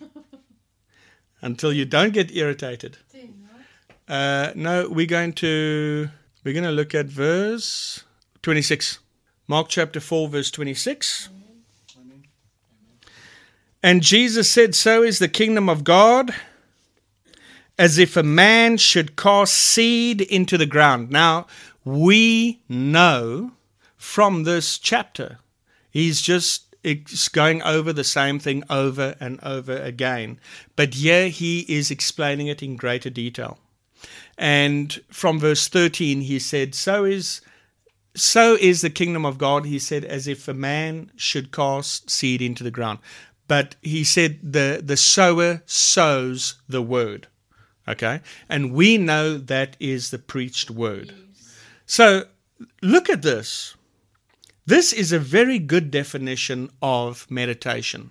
until 1.42 1.72
you 1.72 1.84
don't 1.84 2.12
get 2.12 2.30
irritated. 2.30 2.98
Uh, 4.06 4.52
no, 4.54 4.88
we're 4.88 5.06
going 5.06 5.32
to 5.34 6.08
we're 6.44 6.54
going 6.54 6.64
to 6.64 6.70
look 6.70 6.94
at 6.94 7.06
verse 7.06 8.04
26. 8.42 9.00
Mark 9.48 9.68
chapter 9.68 9.98
4 9.98 10.28
verse 10.28 10.50
26. 10.52 11.30
And 13.82 14.02
Jesus 14.02 14.50
said, 14.50 14.74
"So 14.76 15.02
is 15.02 15.18
the 15.18 15.28
kingdom 15.28 15.68
of 15.68 15.82
God 15.82 16.34
as 17.78 17.98
if 17.98 18.16
a 18.16 18.22
man 18.22 18.76
should 18.76 19.16
cast 19.16 19.54
seed 19.54 20.20
into 20.20 20.56
the 20.56 20.66
ground." 20.66 21.10
Now, 21.10 21.46
we 21.88 22.62
know 22.68 23.52
from 23.96 24.44
this 24.44 24.78
chapter 24.78 25.38
he's 25.90 26.20
just 26.20 26.76
it's 26.84 27.28
going 27.28 27.62
over 27.62 27.92
the 27.92 28.04
same 28.04 28.38
thing 28.38 28.62
over 28.70 29.16
and 29.18 29.40
over 29.42 29.76
again. 29.76 30.38
But 30.76 30.94
here 30.94 31.28
he 31.28 31.60
is 31.60 31.90
explaining 31.90 32.46
it 32.46 32.62
in 32.62 32.76
greater 32.76 33.10
detail. 33.10 33.58
And 34.36 35.00
from 35.10 35.40
verse 35.40 35.66
13, 35.66 36.20
he 36.20 36.38
said, 36.38 36.74
So 36.74 37.04
is 37.04 37.40
so 38.14 38.56
is 38.60 38.80
the 38.80 38.90
kingdom 38.90 39.24
of 39.24 39.38
God, 39.38 39.66
he 39.66 39.78
said, 39.78 40.04
as 40.04 40.26
if 40.26 40.48
a 40.48 40.54
man 40.54 41.10
should 41.16 41.52
cast 41.52 42.10
seed 42.10 42.40
into 42.40 42.64
the 42.64 42.70
ground. 42.70 43.00
But 43.48 43.76
he 43.82 44.04
said 44.04 44.38
the, 44.42 44.80
the 44.84 44.96
sower 44.96 45.62
sows 45.66 46.56
the 46.68 46.82
word. 46.82 47.28
Okay? 47.86 48.20
And 48.48 48.72
we 48.72 48.98
know 48.98 49.38
that 49.38 49.76
is 49.80 50.10
the 50.10 50.18
preached 50.18 50.70
word. 50.70 51.14
So 51.88 52.26
look 52.82 53.08
at 53.08 53.22
this. 53.22 53.74
This 54.66 54.92
is 54.92 55.10
a 55.10 55.18
very 55.18 55.58
good 55.58 55.90
definition 55.90 56.70
of 56.82 57.26
meditation. 57.30 58.10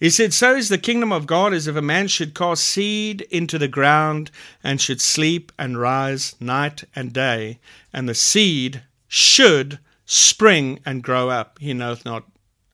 He 0.00 0.10
said, 0.10 0.34
So 0.34 0.56
is 0.56 0.68
the 0.68 0.76
kingdom 0.76 1.12
of 1.12 1.28
God 1.28 1.54
as 1.54 1.68
if 1.68 1.76
a 1.76 1.80
man 1.80 2.08
should 2.08 2.34
cast 2.34 2.64
seed 2.64 3.20
into 3.30 3.56
the 3.56 3.68
ground 3.68 4.32
and 4.64 4.80
should 4.80 5.00
sleep 5.00 5.52
and 5.56 5.78
rise 5.78 6.34
night 6.40 6.82
and 6.96 7.12
day, 7.12 7.60
and 7.92 8.08
the 8.08 8.16
seed 8.16 8.82
should 9.06 9.78
spring 10.04 10.80
and 10.84 11.04
grow 11.04 11.30
up. 11.30 11.60
He 11.60 11.72
knoweth 11.72 12.04
not 12.04 12.24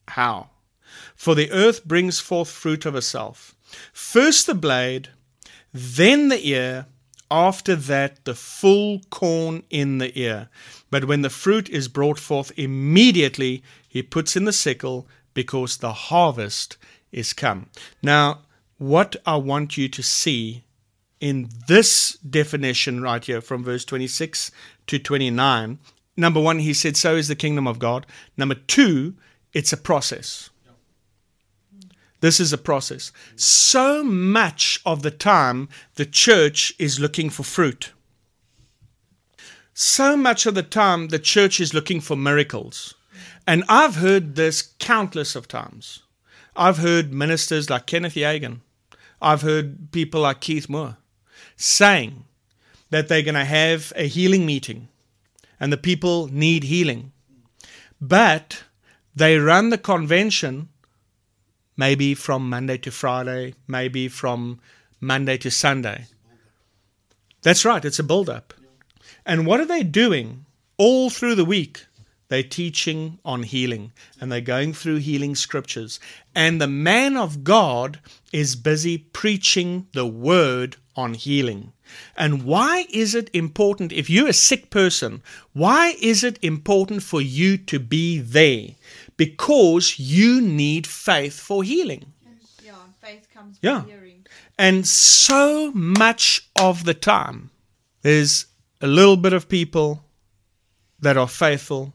how. 0.08 0.48
For 1.14 1.34
the 1.34 1.52
earth 1.52 1.84
brings 1.84 2.18
forth 2.18 2.48
fruit 2.48 2.86
of 2.86 2.94
herself. 2.94 3.54
First 3.92 4.46
the 4.46 4.54
blade, 4.54 5.10
then 5.70 6.28
the 6.28 6.48
ear, 6.48 6.86
after 7.30 7.76
that 7.76 8.24
the 8.24 8.34
full 8.34 9.00
corn 9.10 9.62
in 9.70 9.98
the 9.98 10.18
ear. 10.18 10.48
But 10.90 11.04
when 11.04 11.22
the 11.22 11.30
fruit 11.30 11.68
is 11.68 11.88
brought 11.88 12.18
forth, 12.18 12.52
immediately 12.56 13.62
he 13.88 14.02
puts 14.02 14.36
in 14.36 14.44
the 14.44 14.52
sickle, 14.52 15.06
because 15.32 15.76
the 15.76 15.92
harvest 15.92 16.76
is 17.12 17.32
come. 17.32 17.70
Now, 18.02 18.40
what 18.78 19.16
I 19.24 19.36
want 19.36 19.76
you 19.76 19.88
to 19.88 20.02
see 20.02 20.64
in 21.20 21.48
this 21.68 22.14
definition 22.18 23.02
right 23.02 23.24
here 23.24 23.40
from 23.40 23.62
verse 23.62 23.84
26 23.84 24.50
to 24.88 24.98
29 24.98 25.78
number 26.20 26.40
one, 26.40 26.60
he 26.60 26.74
said, 26.74 26.96
So 26.96 27.16
is 27.16 27.28
the 27.28 27.34
kingdom 27.34 27.66
of 27.66 27.78
God. 27.78 28.06
Number 28.36 28.54
two, 28.54 29.14
it's 29.52 29.72
a 29.72 29.76
process. 29.76 30.50
This 32.20 32.38
is 32.38 32.52
a 32.52 32.58
process. 32.58 33.12
So 33.36 34.04
much 34.04 34.80
of 34.84 35.02
the 35.02 35.10
time, 35.10 35.68
the 35.94 36.06
church 36.06 36.72
is 36.78 37.00
looking 37.00 37.30
for 37.30 37.42
fruit. 37.42 37.92
So 39.72 40.16
much 40.16 40.44
of 40.46 40.54
the 40.54 40.62
time, 40.62 41.08
the 41.08 41.18
church 41.18 41.60
is 41.60 41.72
looking 41.72 42.00
for 42.00 42.16
miracles. 42.16 42.94
And 43.46 43.64
I've 43.68 43.96
heard 43.96 44.36
this 44.36 44.74
countless 44.78 45.34
of 45.34 45.48
times. 45.48 46.02
I've 46.54 46.78
heard 46.78 47.12
ministers 47.12 47.70
like 47.70 47.86
Kenneth 47.86 48.14
Hagin, 48.14 48.60
I've 49.22 49.42
heard 49.42 49.92
people 49.92 50.22
like 50.22 50.40
Keith 50.40 50.68
Moore 50.68 50.96
saying 51.56 52.24
that 52.90 53.08
they're 53.08 53.22
going 53.22 53.34
to 53.34 53.44
have 53.44 53.92
a 53.94 54.08
healing 54.08 54.46
meeting 54.46 54.88
and 55.58 55.72
the 55.72 55.76
people 55.76 56.28
need 56.28 56.64
healing. 56.64 57.12
But 58.00 58.64
they 59.14 59.38
run 59.38 59.68
the 59.68 59.78
convention 59.78 60.68
maybe 61.80 62.14
from 62.14 62.46
Monday 62.46 62.76
to 62.76 62.90
Friday, 62.90 63.54
maybe 63.66 64.06
from 64.06 64.60
Monday 65.00 65.38
to 65.38 65.50
Sunday. 65.50 66.04
That's 67.40 67.64
right, 67.64 67.82
it's 67.86 67.98
a 67.98 68.02
build 68.02 68.28
up. 68.28 68.52
And 69.24 69.46
what 69.46 69.60
are 69.60 69.64
they 69.64 69.82
doing 69.82 70.44
all 70.76 71.08
through 71.08 71.36
the 71.36 71.52
week? 71.56 71.86
They're 72.28 72.42
teaching 72.42 73.18
on 73.24 73.44
healing 73.44 73.92
and 74.20 74.30
they're 74.30 74.42
going 74.42 74.74
through 74.74 74.98
healing 74.98 75.34
scriptures. 75.34 75.98
And 76.34 76.60
the 76.60 76.68
man 76.68 77.16
of 77.16 77.44
God 77.44 77.98
is 78.30 78.56
busy 78.56 78.98
preaching 78.98 79.86
the 79.94 80.06
word 80.06 80.76
on 80.94 81.14
healing. 81.14 81.72
And 82.14 82.44
why 82.44 82.86
is 82.90 83.14
it 83.14 83.30
important, 83.32 83.90
if 83.90 84.10
you're 84.10 84.28
a 84.28 84.44
sick 84.50 84.68
person, 84.68 85.22
why 85.54 85.96
is 86.00 86.22
it 86.22 86.38
important 86.42 87.02
for 87.02 87.22
you 87.22 87.56
to 87.56 87.78
be 87.80 88.18
there? 88.18 88.76
Because 89.20 89.98
you 89.98 90.40
need 90.40 90.86
faith 90.86 91.38
for 91.38 91.62
healing. 91.62 92.14
Yeah, 92.64 92.72
faith 93.02 93.28
comes 93.34 93.58
Yeah. 93.60 93.84
hearing. 93.84 94.24
And 94.56 94.88
so 94.88 95.70
much 95.72 96.48
of 96.56 96.84
the 96.84 96.94
time, 96.94 97.50
there's 98.00 98.46
a 98.80 98.86
little 98.86 99.18
bit 99.18 99.34
of 99.34 99.46
people 99.46 100.02
that 101.02 101.18
are 101.18 101.28
faithful 101.28 101.92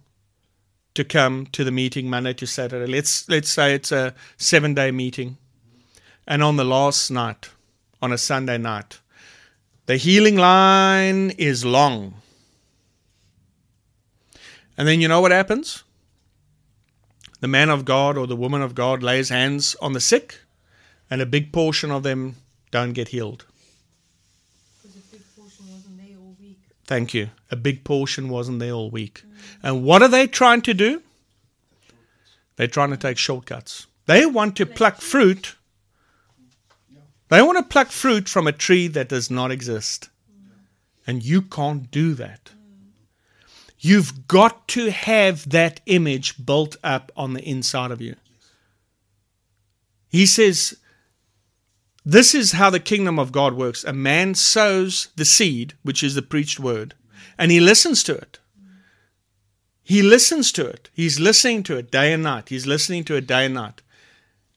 to 0.94 1.04
come 1.04 1.48
to 1.48 1.64
the 1.64 1.72
meeting 1.72 2.12
Monday 2.12 2.34
to 2.34 2.46
Saturday. 2.46 2.92
Let's 2.92 3.28
let's 3.28 3.50
say 3.50 3.74
it's 3.74 3.92
a 3.92 4.14
seven 4.38 4.76
day 4.76 4.92
meeting. 4.92 5.38
And 6.28 6.44
on 6.44 6.58
the 6.58 6.64
last 6.64 7.10
night, 7.10 7.50
on 8.04 8.12
a 8.12 8.20
Sunday 8.20 8.60
night, 8.60 9.00
the 9.88 9.98
healing 9.98 10.36
line 10.38 11.32
is 11.40 11.66
long. 11.66 12.22
And 14.78 14.88
then 14.88 15.02
you 15.02 15.08
know 15.08 15.22
what 15.22 15.32
happens? 15.32 15.84
The 17.46 17.50
man 17.50 17.70
of 17.70 17.86
God 17.86 18.18
or 18.18 18.26
the 18.26 18.36
woman 18.36 18.64
of 18.64 18.74
God 18.74 19.04
lays 19.04 19.30
hands 19.30 19.76
on 19.80 19.94
the 19.94 20.00
sick, 20.00 20.40
and 21.12 21.22
a 21.22 21.28
big 21.28 21.54
portion 21.54 21.92
of 21.92 22.02
them 22.02 22.38
don't 22.72 22.94
get 22.94 23.10
healed. 23.10 23.46
Because 24.82 24.98
a 24.98 25.12
big 25.12 25.22
portion 25.36 25.66
wasn't 25.72 25.98
there 26.00 26.18
all 26.18 26.36
week. 26.42 26.58
Thank 26.88 27.14
you. 27.14 27.30
A 27.52 27.56
big 27.56 27.84
portion 27.84 28.30
wasn't 28.30 28.58
there 28.58 28.72
all 28.72 28.90
week. 28.90 29.22
And 29.62 29.84
what 29.84 30.02
are 30.02 30.08
they 30.08 30.26
trying 30.26 30.64
to 30.64 30.74
do? 30.74 31.04
They're 32.56 32.66
trying 32.66 32.90
to 32.90 32.98
take 32.98 33.20
shortcuts. 33.20 33.86
They 34.08 34.26
want 34.26 34.56
to 34.56 34.66
pluck 34.66 35.00
fruit. 35.00 35.56
They 37.30 37.44
want 37.44 37.60
to 37.60 37.64
pluck 37.64 37.90
fruit 37.90 38.28
from 38.28 38.48
a 38.48 38.52
tree 38.52 38.88
that 38.88 39.10
does 39.10 39.30
not 39.30 39.52
exist. 39.52 40.10
And 41.06 41.24
you 41.24 41.44
can't 41.44 41.92
do 41.92 42.16
that. 42.16 42.50
You've 43.86 44.28
got 44.28 44.68
to 44.70 44.90
have 44.90 45.48
that 45.52 45.80
image 45.86 46.44
built 46.44 46.76
up 46.84 47.12
on 47.16 47.34
the 47.34 47.44
inside 47.44 47.92
of 47.92 48.02
you. 48.02 48.16
He 50.10 50.26
says, 50.26 50.78
This 52.04 52.34
is 52.34 52.54
how 52.54 52.72
the 52.72 52.80
kingdom 52.80 53.20
of 53.20 53.32
God 53.32 53.54
works. 53.54 53.84
A 53.84 53.94
man 53.94 54.34
sows 54.34 55.10
the 55.18 55.24
seed, 55.24 55.76
which 55.84 56.02
is 56.02 56.16
the 56.16 56.24
preached 56.24 56.60
word, 56.60 56.96
and 57.38 57.52
he 57.52 57.60
listens 57.60 58.02
to 58.06 58.16
it. 58.16 58.40
He 59.84 60.02
listens 60.02 60.52
to 60.54 60.66
it. 60.66 60.90
He's 60.92 61.20
listening 61.20 61.62
to 61.66 61.78
it 61.78 61.92
day 61.92 62.12
and 62.12 62.24
night. 62.24 62.50
He's 62.50 62.66
listening 62.66 63.04
to 63.04 63.16
it 63.18 63.28
day 63.28 63.46
and 63.46 63.54
night. 63.54 63.84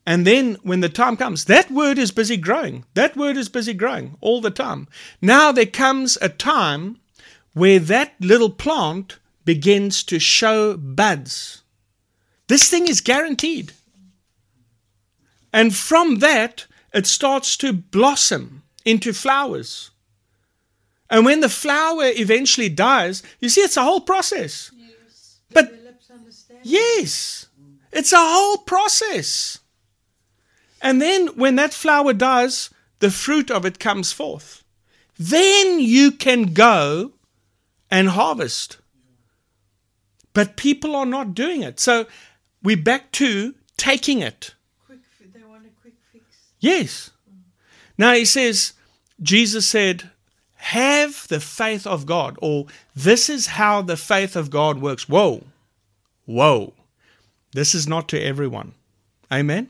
And 0.06 0.26
then 0.26 0.56
when 0.62 0.80
the 0.80 0.88
time 0.88 1.18
comes, 1.18 1.44
that 1.44 1.70
word 1.70 1.98
is 1.98 2.12
busy 2.12 2.38
growing. 2.38 2.86
That 2.94 3.14
word 3.14 3.36
is 3.36 3.50
busy 3.50 3.74
growing 3.74 4.16
all 4.22 4.40
the 4.40 4.50
time. 4.50 4.88
Now 5.20 5.52
there 5.52 5.66
comes 5.66 6.16
a 6.22 6.30
time 6.30 6.96
where 7.54 7.78
that 7.78 8.14
little 8.20 8.50
plant 8.50 9.18
begins 9.44 10.02
to 10.04 10.18
show 10.18 10.76
buds. 10.76 11.62
This 12.48 12.68
thing 12.68 12.88
is 12.88 13.00
guaranteed. 13.00 13.72
And 15.52 15.74
from 15.74 16.18
that, 16.18 16.66
it 16.92 17.06
starts 17.06 17.56
to 17.58 17.72
blossom 17.72 18.62
into 18.84 19.12
flowers. 19.12 19.90
And 21.11 21.24
when 21.24 21.40
the 21.40 21.48
flower 21.48 22.04
eventually 22.04 22.68
dies, 22.68 23.22
you 23.40 23.48
see, 23.48 23.62
it's 23.62 23.76
a 23.76 23.82
whole 23.82 24.00
process. 24.00 24.70
But 25.52 25.72
Yes, 26.62 27.46
it's 27.92 28.12
a 28.12 28.18
whole 28.18 28.58
process. 28.58 29.61
And 30.82 31.00
then 31.00 31.28
when 31.28 31.56
that 31.56 31.72
flower 31.72 32.12
dies, 32.12 32.70
the 32.98 33.11
fruit 33.11 33.50
of 33.50 33.64
it 33.64 33.78
comes 33.78 34.12
forth. 34.12 34.64
Then 35.18 35.80
you 35.80 36.12
can 36.12 36.52
go 36.52 37.12
and 37.90 38.11
harvest. 38.11 38.79
But 40.33 40.57
people 40.57 40.94
are 40.94 41.07
not 41.07 41.35
doing 41.35 41.62
it. 41.62 41.81
So 41.81 42.07
we're 42.62 42.77
back 42.77 43.11
to 43.12 43.55
taking 43.77 44.20
it. 44.20 44.55
Quick, 44.87 44.98
they 45.35 45.42
want 45.42 45.66
a 45.66 45.81
quick 45.81 45.94
fix. 46.12 46.24
Yes. 46.61 47.11
Now 47.96 48.12
he 48.12 48.24
says, 48.24 48.74
Jesus 49.20 49.66
said, 49.66 50.11
have 50.57 51.27
the 51.29 51.40
faith 51.40 51.87
of 51.87 52.05
God, 52.05 52.37
or 52.42 52.66
this 52.94 53.29
is 53.29 53.46
how 53.46 53.81
the 53.81 53.96
faith 53.96 54.37
of 54.37 54.51
God 54.51 54.81
works. 54.81 55.09
Whoa, 55.09 55.44
whoa. 56.27 56.72
This 57.53 57.74
is 57.74 57.88
not 57.88 58.09
to 58.09 58.20
everyone. 58.20 58.74
Amen? 59.33 59.68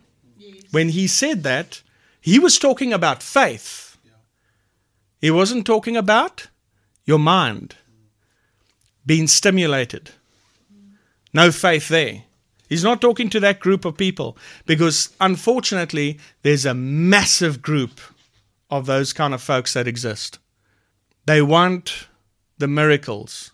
When 0.71 0.91
he 0.91 1.07
said 1.07 1.43
that, 1.45 1.83
he 2.21 2.39
was 2.39 2.59
talking 2.59 2.93
about 2.93 3.23
faith. 3.23 3.97
He 5.21 5.31
wasn't 5.31 5.67
talking 5.67 5.97
about 5.97 6.49
your 7.05 7.19
mind 7.19 7.77
being 9.09 9.27
stimulated. 9.27 10.11
No 11.33 11.51
faith 11.51 11.88
there. 11.88 12.25
He's 12.68 12.85
not 12.85 13.01
talking 13.01 13.31
to 13.31 13.40
that 13.40 13.59
group 13.59 13.87
of 13.87 13.97
people 13.97 14.37
because 14.66 15.09
unfortunately, 15.18 16.18
there's 16.42 16.66
a 16.66 16.75
massive 16.75 17.62
group 17.62 18.01
of 18.71 18.85
those 18.85 19.14
kind 19.14 19.33
of 19.33 19.42
folks 19.42 19.73
that 19.73 19.88
exist. 19.88 20.38
They 21.25 21.40
want 21.40 22.07
the 22.59 22.68
miracles. 22.68 23.53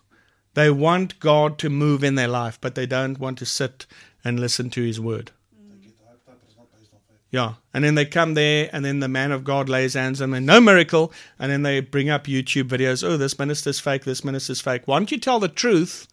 They 0.55 0.71
want 0.71 1.21
God 1.21 1.57
to 1.59 1.71
move 1.71 2.03
in 2.03 2.17
their 2.17 2.29
life, 2.29 2.59
but 2.61 2.75
they 2.75 2.87
don't 2.87 3.21
want 3.21 3.39
to 3.39 3.47
sit 3.47 3.87
and 4.25 4.41
listen 4.41 4.71
to 4.71 4.83
his 4.83 5.01
word. 5.01 5.31
They 5.53 5.77
get 5.77 5.95
hyped 6.01 6.29
up, 6.29 6.39
but 6.41 6.49
it's 6.49 6.57
not 6.57 6.67
based 6.73 6.93
on 6.93 6.99
faith. 7.09 7.19
Yeah. 7.35 7.55
And 7.73 7.83
then 7.83 7.97
they 7.97 8.05
come 8.05 8.35
there, 8.35 8.71
and 8.73 8.85
then 8.85 9.01
the 9.01 9.09
man 9.09 9.33
of 9.33 9.43
God 9.43 9.69
lays 9.69 9.95
hands 9.95 10.23
on 10.23 10.31
them, 10.31 10.37
and 10.37 10.47
no 10.47 10.61
miracle. 10.61 11.13
And 11.37 11.51
then 11.51 11.65
they 11.65 11.81
bring 11.81 12.09
up 12.09 12.29
YouTube 12.29 12.69
videos. 12.69 13.03
Oh, 13.03 13.17
this 13.17 13.41
minister's 13.41 13.81
fake. 13.81 14.05
This 14.05 14.23
minister's 14.23 14.61
fake. 14.61 14.83
Why 14.85 15.01
don't 15.01 15.11
you 15.11 15.19
tell 15.19 15.41
the 15.41 15.49
truth 15.49 16.07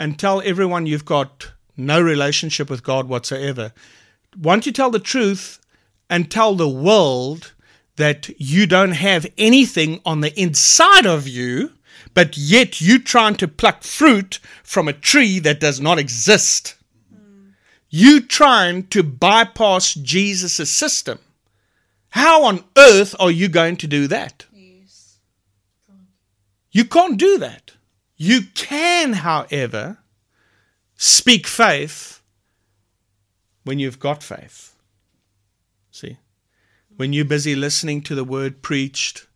and 0.00 0.18
tell 0.18 0.42
everyone 0.44 0.86
you've 0.86 1.04
got 1.04 1.52
no 1.76 2.00
relationship 2.00 2.68
with 2.68 2.82
God 2.82 3.06
whatsoever? 3.06 3.72
Why 4.36 4.54
don't 4.54 4.66
you 4.66 4.72
tell 4.72 4.90
the 4.90 4.98
truth 4.98 5.60
and 6.10 6.28
tell 6.28 6.56
the 6.56 6.68
world 6.68 7.52
that 7.94 8.28
you 8.40 8.66
don't 8.66 8.96
have 8.96 9.28
anything 9.38 10.00
on 10.04 10.22
the 10.22 10.36
inside 10.36 11.06
of 11.06 11.28
you, 11.28 11.70
but 12.14 12.36
yet 12.36 12.80
you're 12.80 12.98
trying 12.98 13.36
to 13.36 13.46
pluck 13.46 13.84
fruit 13.84 14.40
from 14.64 14.88
a 14.88 14.92
tree 14.92 15.38
that 15.38 15.60
does 15.60 15.80
not 15.80 16.00
exist? 16.00 16.74
You 17.94 18.20
trying 18.20 18.88
to 18.88 19.04
bypass 19.04 19.94
Jesus' 19.94 20.68
system. 20.68 21.20
How 22.08 22.42
on 22.42 22.64
earth 22.76 23.14
are 23.20 23.30
you 23.30 23.48
going 23.48 23.76
to 23.76 23.86
do 23.86 24.08
that? 24.08 24.46
Yes. 24.52 25.18
You 26.72 26.86
can't 26.86 27.16
do 27.16 27.38
that. 27.38 27.70
You 28.16 28.42
can, 28.54 29.12
however, 29.12 29.98
speak 30.96 31.46
faith 31.46 32.20
when 33.62 33.78
you've 33.78 34.00
got 34.00 34.24
faith. 34.24 34.74
See? 35.92 36.18
When 36.96 37.12
you're 37.12 37.24
busy 37.24 37.54
listening 37.54 38.02
to 38.02 38.16
the 38.16 38.24
word 38.24 38.60
preached 38.60 39.28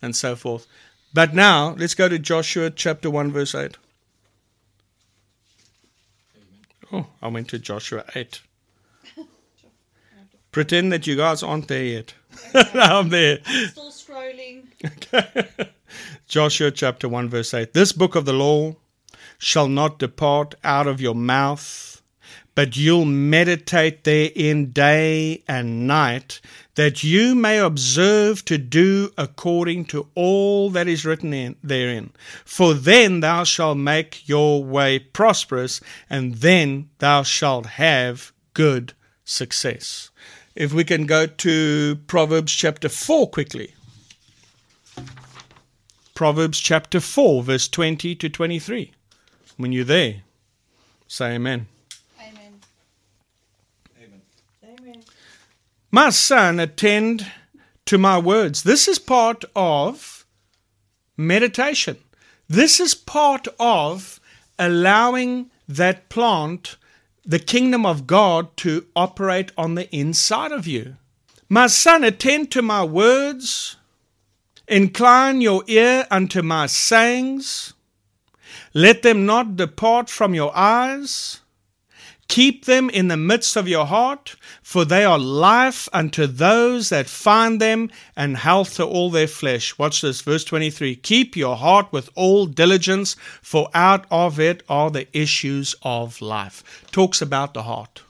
and 0.00 0.14
so 0.14 0.36
forth. 0.36 0.68
But 1.12 1.34
now, 1.34 1.74
let's 1.76 1.96
go 1.96 2.08
to 2.08 2.20
Joshua 2.20 2.70
chapter 2.70 3.10
1, 3.10 3.32
verse 3.32 3.56
8. 3.56 3.76
Oh, 6.94 7.06
I 7.20 7.26
went 7.26 7.48
to 7.48 7.58
Joshua 7.58 8.04
8. 8.14 8.40
Pretend 10.52 10.92
that 10.92 11.08
you 11.08 11.16
guys 11.16 11.42
aren't 11.42 11.66
there 11.66 11.82
yet. 11.82 12.14
now 12.72 13.00
I'm 13.00 13.08
there. 13.08 13.40
Still 13.44 13.90
scrolling. 13.90 14.66
Joshua 16.28 16.70
chapter 16.70 17.08
1, 17.08 17.28
verse 17.28 17.52
8. 17.52 17.72
This 17.72 17.90
book 17.90 18.14
of 18.14 18.26
the 18.26 18.32
law 18.32 18.76
shall 19.38 19.66
not 19.66 19.98
depart 19.98 20.54
out 20.62 20.86
of 20.86 21.00
your 21.00 21.16
mouth, 21.16 22.00
but 22.54 22.76
you'll 22.76 23.04
meditate 23.04 24.04
therein 24.04 24.70
day 24.70 25.42
and 25.48 25.86
night, 25.86 26.40
that 26.74 27.02
you 27.04 27.34
may 27.34 27.58
observe 27.58 28.44
to 28.44 28.58
do 28.58 29.10
according 29.16 29.84
to 29.86 30.08
all 30.14 30.70
that 30.70 30.88
is 30.88 31.04
written 31.04 31.32
in, 31.32 31.56
therein. 31.62 32.12
For 32.44 32.74
then 32.74 33.20
thou 33.20 33.44
shalt 33.44 33.78
make 33.78 34.28
your 34.28 34.62
way 34.62 34.98
prosperous, 34.98 35.80
and 36.08 36.36
then 36.36 36.90
thou 36.98 37.22
shalt 37.22 37.66
have 37.66 38.32
good 38.54 38.92
success. 39.24 40.10
If 40.54 40.72
we 40.72 40.84
can 40.84 41.06
go 41.06 41.26
to 41.26 41.98
Proverbs 42.06 42.52
chapter 42.52 42.88
4 42.88 43.28
quickly. 43.30 43.74
Proverbs 46.14 46.60
chapter 46.60 47.00
4, 47.00 47.42
verse 47.42 47.66
20 47.66 48.14
to 48.14 48.28
23. 48.28 48.92
When 49.56 49.72
you're 49.72 49.84
there, 49.84 50.22
say 51.08 51.34
amen. 51.34 51.66
Amen. 52.20 52.60
Amen. 53.98 54.22
Amen. 54.62 55.02
My 55.94 56.10
son, 56.10 56.58
attend 56.58 57.30
to 57.86 57.98
my 57.98 58.18
words. 58.18 58.64
This 58.64 58.88
is 58.88 58.98
part 58.98 59.44
of 59.54 60.26
meditation. 61.16 61.98
This 62.48 62.80
is 62.80 62.96
part 62.96 63.46
of 63.60 64.18
allowing 64.58 65.52
that 65.68 66.08
plant, 66.08 66.78
the 67.24 67.38
kingdom 67.38 67.86
of 67.86 68.08
God, 68.08 68.56
to 68.56 68.86
operate 68.96 69.52
on 69.56 69.76
the 69.76 69.88
inside 69.94 70.50
of 70.50 70.66
you. 70.66 70.96
My 71.48 71.68
son, 71.68 72.02
attend 72.02 72.50
to 72.50 72.60
my 72.60 72.82
words. 72.82 73.76
Incline 74.66 75.42
your 75.42 75.62
ear 75.68 76.08
unto 76.10 76.42
my 76.42 76.66
sayings. 76.66 77.72
Let 78.72 79.02
them 79.02 79.26
not 79.26 79.54
depart 79.54 80.10
from 80.10 80.34
your 80.34 80.50
eyes. 80.56 81.40
Keep 82.34 82.64
them 82.64 82.90
in 82.90 83.06
the 83.06 83.16
midst 83.16 83.54
of 83.54 83.68
your 83.68 83.86
heart, 83.86 84.34
for 84.60 84.84
they 84.84 85.04
are 85.04 85.20
life 85.20 85.88
unto 85.92 86.26
those 86.26 86.88
that 86.88 87.06
find 87.06 87.60
them, 87.60 87.92
and 88.16 88.36
health 88.36 88.74
to 88.74 88.84
all 88.84 89.08
their 89.08 89.28
flesh. 89.28 89.78
Watch 89.78 90.00
this, 90.00 90.20
verse 90.20 90.42
23. 90.42 90.96
Keep 90.96 91.36
your 91.36 91.54
heart 91.54 91.92
with 91.92 92.10
all 92.16 92.46
diligence, 92.46 93.14
for 93.40 93.68
out 93.72 94.04
of 94.10 94.40
it 94.40 94.64
are 94.68 94.90
the 94.90 95.06
issues 95.16 95.76
of 95.82 96.20
life. 96.20 96.84
Talks 96.90 97.22
about 97.22 97.54
the 97.54 97.62
heart. 97.62 98.02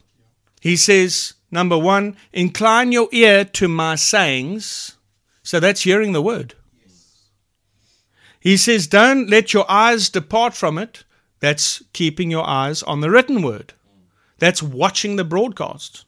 He 0.63 0.75
says, 0.75 1.35
number 1.51 1.77
one, 1.77 2.17
incline 2.33 2.93
your 2.93 3.11
ear 3.13 3.45
to 3.45 3.69
my 3.69 3.95
sayings. 3.95 4.97
So 5.43 5.61
that's 5.61 5.83
hearing 5.83 6.13
the 6.13 6.23
word. 6.23 6.55
He 8.41 8.57
says, 8.57 8.87
don't 8.87 9.29
let 9.29 9.53
your 9.53 9.71
eyes 9.71 10.09
depart 10.09 10.55
from 10.55 10.79
it. 10.79 11.05
That's 11.41 11.83
keeping 11.93 12.31
your 12.31 12.49
eyes 12.49 12.83
on 12.83 13.03
the 13.03 13.11
written 13.11 13.43
word. 13.43 13.75
That's 14.45 14.63
watching 14.63 15.17
the 15.17 15.25
broadcast. 15.25 16.05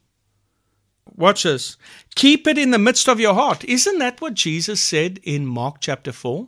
Watch 1.15 1.45
this. 1.45 1.79
Keep 2.17 2.47
it 2.47 2.59
in 2.59 2.71
the 2.71 2.79
midst 2.79 3.09
of 3.09 3.19
your 3.19 3.33
heart. 3.33 3.65
Isn't 3.65 3.99
that 4.01 4.21
what 4.21 4.35
Jesus 4.35 4.79
said 4.79 5.21
in 5.23 5.47
Mark 5.47 5.77
chapter 5.81 6.13
4? 6.13 6.47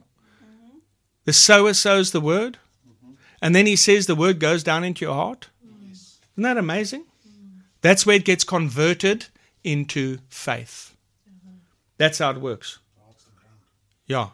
The 1.25 1.33
sower 1.33 1.73
sows 1.73 2.11
the 2.11 2.21
word. 2.21 2.59
And 3.41 3.55
then 3.55 3.65
he 3.65 3.75
says 3.75 4.05
the 4.05 4.15
word 4.15 4.39
goes 4.39 4.63
down 4.63 4.85
into 4.85 5.07
your 5.07 5.15
heart. 5.15 5.49
Isn't 6.35 6.43
that 6.43 6.59
amazing? 6.59 7.07
That's 7.81 8.05
where 8.05 8.17
it 8.17 8.27
gets 8.27 8.45
converted 8.45 9.29
into 9.65 10.19
faith. 10.29 10.95
That's 11.97 12.19
how 12.19 12.33
it 12.33 12.43
works. 12.43 12.81
Yeah. 14.07 14.29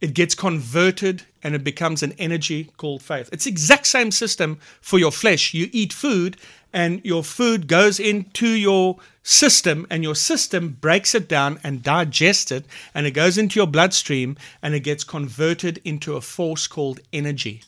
It 0.00 0.14
gets 0.14 0.34
converted 0.34 1.24
and 1.42 1.54
it 1.54 1.64
becomes 1.64 2.02
an 2.02 2.12
energy 2.18 2.70
called 2.76 3.02
faith. 3.02 3.28
It's 3.32 3.44
the 3.44 3.50
exact 3.50 3.86
same 3.86 4.12
system 4.12 4.58
for 4.80 4.98
your 4.98 5.10
flesh. 5.10 5.54
You 5.54 5.68
eat 5.72 5.92
food 5.92 6.36
and 6.72 7.00
your 7.04 7.24
food 7.24 7.66
goes 7.66 7.98
into 7.98 8.48
your 8.48 8.98
system 9.22 9.86
and 9.90 10.02
your 10.02 10.14
system 10.14 10.76
breaks 10.80 11.14
it 11.14 11.28
down 11.28 11.58
and 11.64 11.82
digests 11.82 12.52
it 12.52 12.64
and 12.94 13.06
it 13.06 13.10
goes 13.10 13.38
into 13.38 13.58
your 13.58 13.66
bloodstream 13.66 14.36
and 14.62 14.74
it 14.74 14.80
gets 14.80 15.04
converted 15.04 15.80
into 15.84 16.14
a 16.14 16.20
force 16.20 16.66
called 16.66 17.00
energy. 17.12 17.62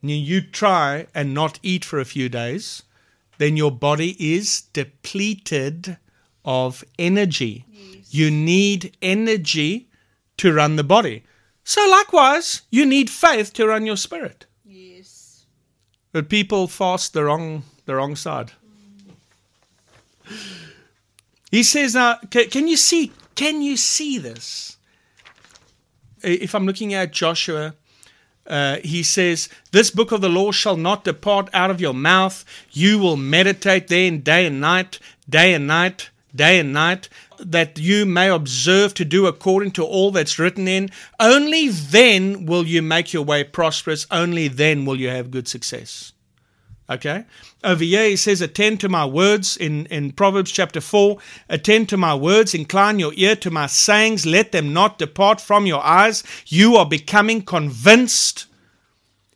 Now, 0.00 0.12
You 0.12 0.40
try 0.40 1.08
and 1.14 1.34
not 1.34 1.58
eat 1.62 1.84
for 1.84 1.98
a 1.98 2.04
few 2.04 2.28
days, 2.28 2.84
then 3.38 3.56
your 3.56 3.72
body 3.72 4.16
is 4.18 4.62
depleted 4.72 5.98
of 6.44 6.84
energy. 6.98 7.64
You 8.10 8.30
need 8.30 8.96
energy 9.02 9.87
to 10.38 10.52
run 10.52 10.76
the 10.76 10.84
body. 10.84 11.24
So, 11.64 11.86
likewise, 11.88 12.62
you 12.70 12.86
need 12.86 13.10
faith 13.10 13.52
to 13.54 13.66
run 13.66 13.84
your 13.84 13.96
spirit. 13.96 14.46
Yes. 14.64 15.44
But 16.12 16.28
people 16.30 16.66
fast 16.66 17.12
the 17.12 17.24
wrong 17.24 17.64
the 17.84 17.94
wrong 17.94 18.16
side. 18.16 18.52
He 21.50 21.62
says 21.62 21.94
now, 21.94 22.18
ca- 22.30 22.48
can 22.48 22.68
you 22.68 22.76
see? 22.76 23.12
Can 23.34 23.62
you 23.62 23.76
see 23.76 24.18
this? 24.18 24.76
If 26.22 26.54
I'm 26.54 26.66
looking 26.66 26.94
at 26.94 27.12
Joshua, 27.12 27.74
uh, 28.46 28.78
he 28.82 29.02
says, 29.02 29.48
"This 29.70 29.90
book 29.90 30.10
of 30.12 30.20
the 30.20 30.28
law 30.28 30.52
shall 30.52 30.76
not 30.76 31.04
depart 31.04 31.48
out 31.54 31.70
of 31.70 31.80
your 31.80 31.94
mouth. 31.94 32.44
You 32.72 32.98
will 32.98 33.16
meditate 33.16 33.88
therein 33.88 34.20
day 34.20 34.46
and 34.46 34.60
night, 34.60 34.98
day 35.28 35.54
and 35.54 35.66
night, 35.66 36.10
day 36.34 36.58
and 36.58 36.72
night, 36.72 37.08
that 37.40 37.78
you 37.78 38.06
may 38.06 38.28
observe 38.28 38.94
to 38.94 39.04
do 39.04 39.26
according 39.26 39.72
to 39.72 39.84
all 39.84 40.10
that's 40.10 40.38
written 40.38 40.68
in. 40.68 40.90
Only 41.18 41.68
then 41.68 42.46
will 42.46 42.66
you 42.66 42.82
make 42.82 43.12
your 43.12 43.24
way 43.24 43.44
prosperous. 43.44 44.06
Only 44.10 44.48
then 44.48 44.84
will 44.84 44.98
you 44.98 45.08
have 45.08 45.30
good 45.30 45.48
success." 45.48 46.12
Okay. 46.90 47.24
Over 47.62 47.84
here 47.84 48.08
he 48.08 48.16
says, 48.16 48.40
Attend 48.40 48.80
to 48.80 48.88
my 48.88 49.04
words 49.04 49.56
in, 49.56 49.86
in 49.86 50.12
Proverbs 50.12 50.50
chapter 50.50 50.80
4. 50.80 51.18
Attend 51.50 51.88
to 51.90 51.98
my 51.98 52.14
words, 52.14 52.54
incline 52.54 52.98
your 52.98 53.12
ear 53.14 53.36
to 53.36 53.50
my 53.50 53.66
sayings, 53.66 54.24
let 54.24 54.52
them 54.52 54.72
not 54.72 54.98
depart 54.98 55.40
from 55.40 55.66
your 55.66 55.84
eyes. 55.84 56.24
You 56.46 56.76
are 56.76 56.86
becoming 56.86 57.42
convinced. 57.42 58.46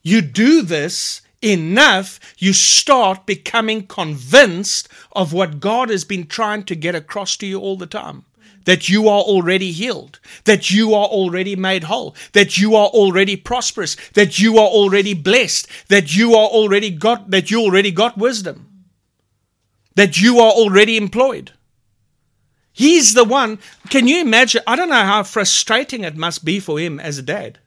You 0.03 0.23
do 0.23 0.63
this 0.63 1.21
enough, 1.43 2.21
you 2.39 2.53
start 2.53 3.27
becoming 3.27 3.87
convinced 3.87 4.89
of 5.13 5.33
what 5.33 5.61
God 5.61 5.91
has 5.91 6.05
been 6.05 6.27
trying 6.27 6.65
to 6.65 6.77
get 6.77 6.95
across 6.95 7.37
to 7.39 7.47
you 7.47 7.59
all 7.59 7.77
the 7.77 7.87
time. 7.87 8.25
That 8.65 8.89
you 8.89 9.09
are 9.09 9.23
already 9.23 9.73
healed, 9.73 10.21
that 10.45 10.71
you 10.71 10.95
are 10.95 11.07
already 11.07 11.57
made 11.57 11.85
whole, 11.85 12.15
that 12.33 12.59
you 12.59 12.77
are 12.77 12.87
already 12.87 13.35
prosperous, 13.35 13.97
that 14.15 14.39
you 14.39 14.57
are 14.57 14.69
already 14.69 15.15
blessed, 15.15 15.67
that 15.89 16.17
you 16.17 16.35
are 16.35 16.47
already 16.47 16.91
got 16.91 17.33
that 17.33 17.51
you 17.51 17.61
already 17.61 17.91
got 17.91 18.17
wisdom, 18.17 18.85
that 19.97 20.21
you 20.21 20.39
are 20.39 20.53
already 20.53 20.97
employed. 20.97 21.51
He's 22.73 23.15
the 23.15 23.25
one. 23.25 23.59
Can 23.91 24.07
you 24.07 24.21
imagine? 24.21 24.63
I 24.65 24.77
don't 24.77 24.89
know 24.89 25.05
how 25.05 25.25
frustrating 25.25 26.05
it 26.05 26.17
must 26.17 26.45
be 26.45 26.61
for 26.61 26.79
him 26.79 27.01
as 27.01 27.19
a 27.19 27.23
dad 27.23 27.59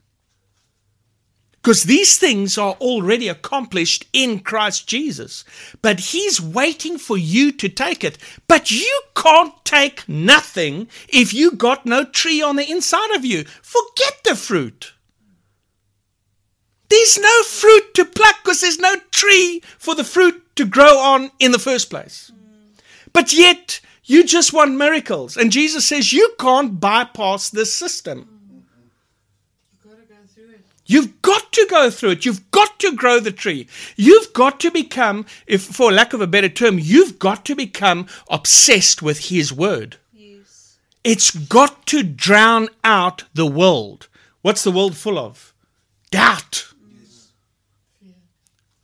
Because 1.66 1.86
these 1.86 2.20
things 2.20 2.60
are 2.60 2.74
already 2.74 3.28
accomplished 3.28 4.06
in 4.14 4.42
Christ 4.42 4.88
Jesus. 4.88 5.44
But 5.82 6.00
He's 6.00 6.40
waiting 6.40 7.00
for 7.00 7.18
you 7.18 7.52
to 7.54 7.68
take 7.68 8.04
it. 8.04 8.20
But 8.48 8.70
you 8.70 9.02
can't 9.16 9.52
take 9.66 10.08
nothing 10.08 10.88
if 11.10 11.34
you 11.34 11.54
got 11.54 11.88
no 11.88 12.06
tree 12.06 12.40
on 12.40 12.56
the 12.56 12.70
inside 12.70 13.16
of 13.16 13.26
you. 13.26 13.46
Forget 13.64 14.14
the 14.24 14.36
fruit. 14.36 14.94
There's 16.90 17.18
no 17.18 17.42
fruit 17.42 17.96
to 17.96 18.06
pluck 18.06 18.36
because 18.44 18.62
there's 18.62 18.78
no 18.78 18.98
tree 19.10 19.64
for 19.80 19.96
the 19.96 20.04
fruit 20.04 20.56
to 20.58 20.66
grow 20.66 21.00
on 21.00 21.32
in 21.40 21.52
the 21.52 21.58
first 21.58 21.90
place. 21.90 22.32
But 23.12 23.34
yet, 23.34 23.82
you 24.04 24.24
just 24.24 24.54
want 24.54 24.78
miracles. 24.78 25.36
And 25.36 25.52
Jesus 25.52 25.88
says 25.88 26.14
you 26.14 26.36
can't 26.40 26.80
bypass 26.80 27.50
this 27.50 27.74
system. 27.74 28.30
You 29.74 29.90
gotta 29.90 30.04
go 30.04 30.16
through 30.28 30.52
it. 30.52 30.66
You've 30.86 31.22
got 31.22 31.52
to 31.54 31.68
go 31.70 31.90
through 31.90 32.12
it. 32.12 32.26
You've 32.26 32.52
got 32.52 32.80
to 32.80 32.96
grow 32.96 33.20
the 33.20 33.32
tree. 33.32 33.68
You've 33.96 34.32
got 34.34 34.60
to 34.60 34.72
become, 34.72 35.26
if 35.48 35.64
for 35.64 35.92
lack 35.92 36.14
of 36.14 36.22
a 36.22 36.28
better 36.28 36.50
term, 36.50 36.78
you've 36.78 37.18
got 37.18 37.44
to 37.46 37.56
become 37.56 38.08
obsessed 38.30 39.02
with 39.02 39.30
His 39.30 39.52
Word. 39.52 39.98
Yes. 40.14 40.78
It's 41.04 41.32
got 41.32 41.88
to 41.88 42.04
drown 42.04 42.70
out 42.84 43.24
the 43.34 43.48
world. 43.48 44.08
What's 44.44 44.64
the 44.64 44.72
world 44.72 44.96
full 44.96 45.18
of? 45.18 45.54
Doubt. 46.12 46.68
Yes. 46.88 47.32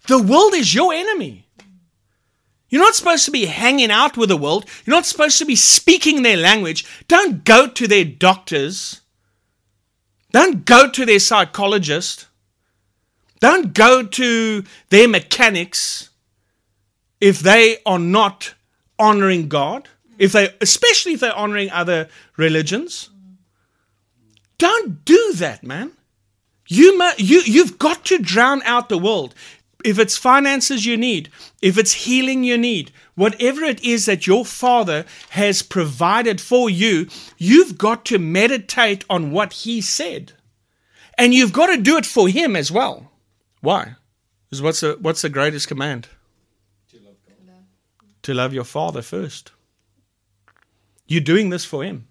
The 0.07 0.21
world 0.21 0.55
is 0.55 0.73
your 0.73 0.93
enemy. 0.93 1.45
You're 2.69 2.81
not 2.81 2.95
supposed 2.95 3.25
to 3.25 3.31
be 3.31 3.45
hanging 3.45 3.91
out 3.91 4.17
with 4.17 4.29
the 4.29 4.37
world. 4.37 4.65
You're 4.85 4.95
not 4.95 5.05
supposed 5.05 5.37
to 5.39 5.45
be 5.45 5.57
speaking 5.57 6.23
their 6.23 6.37
language. 6.37 6.85
Don't 7.07 7.43
go 7.43 7.67
to 7.67 7.87
their 7.87 8.05
doctors. 8.05 9.00
Don't 10.31 10.65
go 10.65 10.89
to 10.89 11.05
their 11.05 11.19
psychologist. 11.19 12.27
Don't 13.39 13.73
go 13.73 14.03
to 14.03 14.63
their 14.89 15.07
mechanics 15.07 16.09
if 17.19 17.39
they 17.39 17.77
are 17.85 17.99
not 17.99 18.53
honoring 18.97 19.47
God, 19.47 19.89
if 20.17 20.31
they 20.31 20.53
especially 20.61 21.13
if 21.13 21.19
they're 21.19 21.35
honoring 21.35 21.69
other 21.71 22.09
religions. 22.37 23.09
Don't 24.57 25.03
do 25.05 25.33
that, 25.33 25.63
man. 25.63 25.91
You, 26.67 27.01
you, 27.17 27.41
you've 27.41 27.79
got 27.79 28.05
to 28.05 28.19
drown 28.19 28.61
out 28.63 28.89
the 28.89 28.97
world. 28.97 29.33
If 29.83 29.97
it's 29.97 30.17
finances 30.17 30.85
you 30.85 30.97
need, 30.97 31.29
if 31.61 31.77
it's 31.77 31.93
healing 31.93 32.43
you 32.43 32.57
need, 32.57 32.91
whatever 33.15 33.63
it 33.63 33.83
is 33.83 34.05
that 34.05 34.27
your 34.27 34.45
Father 34.45 35.05
has 35.29 35.61
provided 35.61 36.39
for 36.39 36.69
you, 36.69 37.07
you've 37.37 37.77
got 37.77 38.05
to 38.05 38.19
meditate 38.19 39.05
on 39.09 39.31
what 39.31 39.53
He 39.53 39.81
said. 39.81 40.33
And 41.17 41.33
you've 41.33 41.53
got 41.53 41.67
to 41.67 41.77
do 41.77 41.97
it 41.97 42.05
for 42.05 42.27
Him 42.27 42.55
as 42.55 42.71
well. 42.71 43.11
Why? 43.61 43.95
Because 44.49 44.61
what's 44.61 44.79
the, 44.81 44.97
what's 44.99 45.21
the 45.21 45.29
greatest 45.29 45.67
command? 45.67 46.07
To 46.89 46.97
love 46.97 47.15
God. 47.25 48.07
To 48.23 48.33
love 48.33 48.53
your 48.53 48.63
Father 48.63 49.01
first. 49.01 49.51
You're 51.07 51.21
doing 51.21 51.49
this 51.49 51.65
for 51.65 51.83
Him. 51.83 52.07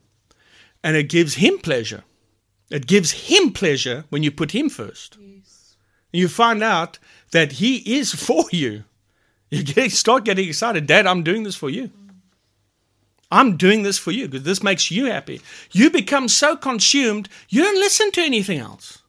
And 0.82 0.96
it 0.96 1.08
gives 1.08 1.34
Him 1.34 1.58
pleasure. 1.58 2.04
It 2.70 2.86
gives 2.86 3.28
Him 3.28 3.52
pleasure 3.52 4.04
when 4.08 4.22
you 4.22 4.30
put 4.30 4.52
Him 4.52 4.68
first. 4.70 5.18
You 6.12 6.28
find 6.28 6.62
out 6.62 6.98
that 7.32 7.52
He 7.52 7.98
is 7.98 8.12
for 8.26 8.44
you. 8.50 8.84
You 9.50 9.64
get, 9.64 9.90
start 9.92 10.24
getting 10.24 10.48
excited. 10.48 10.86
Dad, 10.86 11.06
I'm 11.06 11.22
doing 11.22 11.42
this 11.42 11.56
for 11.56 11.70
you. 11.70 11.90
I'm 13.32 13.56
doing 13.56 13.82
this 13.82 13.98
for 13.98 14.11
you 14.11 14.28
because 14.28 14.44
this 14.44 14.62
makes 14.62 14.90
you 14.90 15.06
happy. 15.06 15.40
You 15.70 15.90
become 15.90 16.28
so 16.28 16.56
consumed, 16.56 17.28
you 17.48 17.62
don't 17.62 17.76
listen 17.76 18.11
to 18.12 18.20
anything 18.20 18.58
else. 18.58 19.02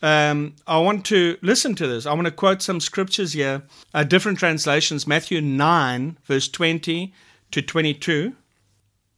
Um, 0.00 0.54
I 0.66 0.78
want 0.78 1.04
to 1.06 1.36
listen 1.42 1.74
to 1.74 1.86
this. 1.86 2.06
I 2.06 2.14
want 2.14 2.26
to 2.26 2.32
quote 2.32 2.62
some 2.62 2.80
scriptures 2.80 3.32
here, 3.32 3.62
uh, 3.92 4.04
different 4.04 4.38
translations. 4.38 5.06
Matthew 5.06 5.40
9, 5.40 6.18
verse 6.24 6.48
20 6.48 7.12
to 7.50 7.62
22. 7.62 8.34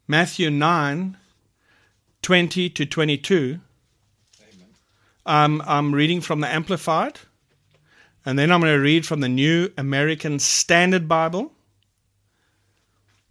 Matthew 0.08 0.50
9, 0.50 1.16
20 2.22 2.70
to 2.70 2.86
22. 2.86 3.60
Um, 5.26 5.62
I'm 5.66 5.94
reading 5.94 6.20
from 6.20 6.40
the 6.40 6.48
Amplified, 6.48 7.20
and 8.24 8.38
then 8.38 8.50
I'm 8.50 8.60
going 8.60 8.74
to 8.74 8.80
read 8.80 9.06
from 9.06 9.20
the 9.20 9.28
New 9.28 9.72
American 9.76 10.38
Standard 10.38 11.08
Bible. 11.08 11.52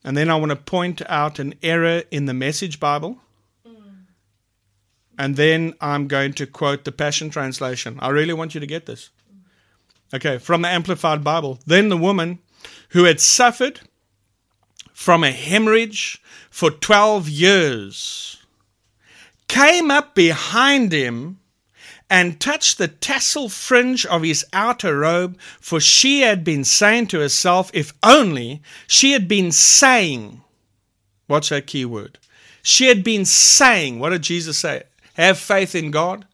And 0.03 0.15
then 0.15 0.29
I 0.29 0.35
want 0.35 0.51
to 0.51 0.55
point 0.55 1.01
out 1.07 1.39
an 1.39 1.55
error 1.61 2.03
in 2.09 2.25
the 2.25 2.33
Message 2.33 2.79
Bible. 2.79 3.17
And 5.17 5.35
then 5.35 5.73
I'm 5.81 6.07
going 6.07 6.31
to 6.33 6.47
quote 6.47 6.85
the 6.85 6.93
Passion 6.93 7.29
Translation. 7.29 7.99
I 8.01 8.07
really 8.09 8.33
want 8.33 8.53
you 8.53 8.61
to 8.61 8.67
get 8.67 8.85
this. 8.85 9.09
Okay, 10.13 10.37
from 10.37 10.61
the 10.61 10.69
Amplified 10.69 11.23
Bible. 11.23 11.59
Then 11.67 11.89
the 11.89 11.97
woman 11.97 12.39
who 12.89 13.03
had 13.03 13.19
suffered 13.19 13.81
from 14.93 15.23
a 15.23 15.31
hemorrhage 15.31 16.21
for 16.49 16.71
12 16.71 17.27
years 17.27 18.37
came 19.47 19.91
up 19.91 20.15
behind 20.15 20.91
him 20.91 21.38
and 22.09 22.39
touched 22.39 22.77
the 22.77 22.87
tassel 22.87 23.49
fringe 23.49 24.05
of 24.05 24.23
his 24.23 24.45
outer 24.51 24.99
robe, 24.99 25.37
for 25.59 25.79
she 25.79 26.21
had 26.21 26.43
been 26.43 26.63
saying 26.63 27.07
to 27.07 27.19
herself, 27.19 27.69
if 27.73 27.93
only 28.01 28.61
she 28.87 29.11
had 29.11 29.27
been 29.27 29.51
saying, 29.51 30.41
what's 31.27 31.49
her 31.49 31.61
key 31.61 31.85
word? 31.85 32.17
She 32.63 32.87
had 32.87 33.03
been 33.03 33.25
saying, 33.25 33.99
what 33.99 34.09
did 34.09 34.23
Jesus 34.23 34.57
say? 34.57 34.83
Have 35.13 35.37
faith 35.37 35.75
in 35.75 35.91
God. 35.91 36.25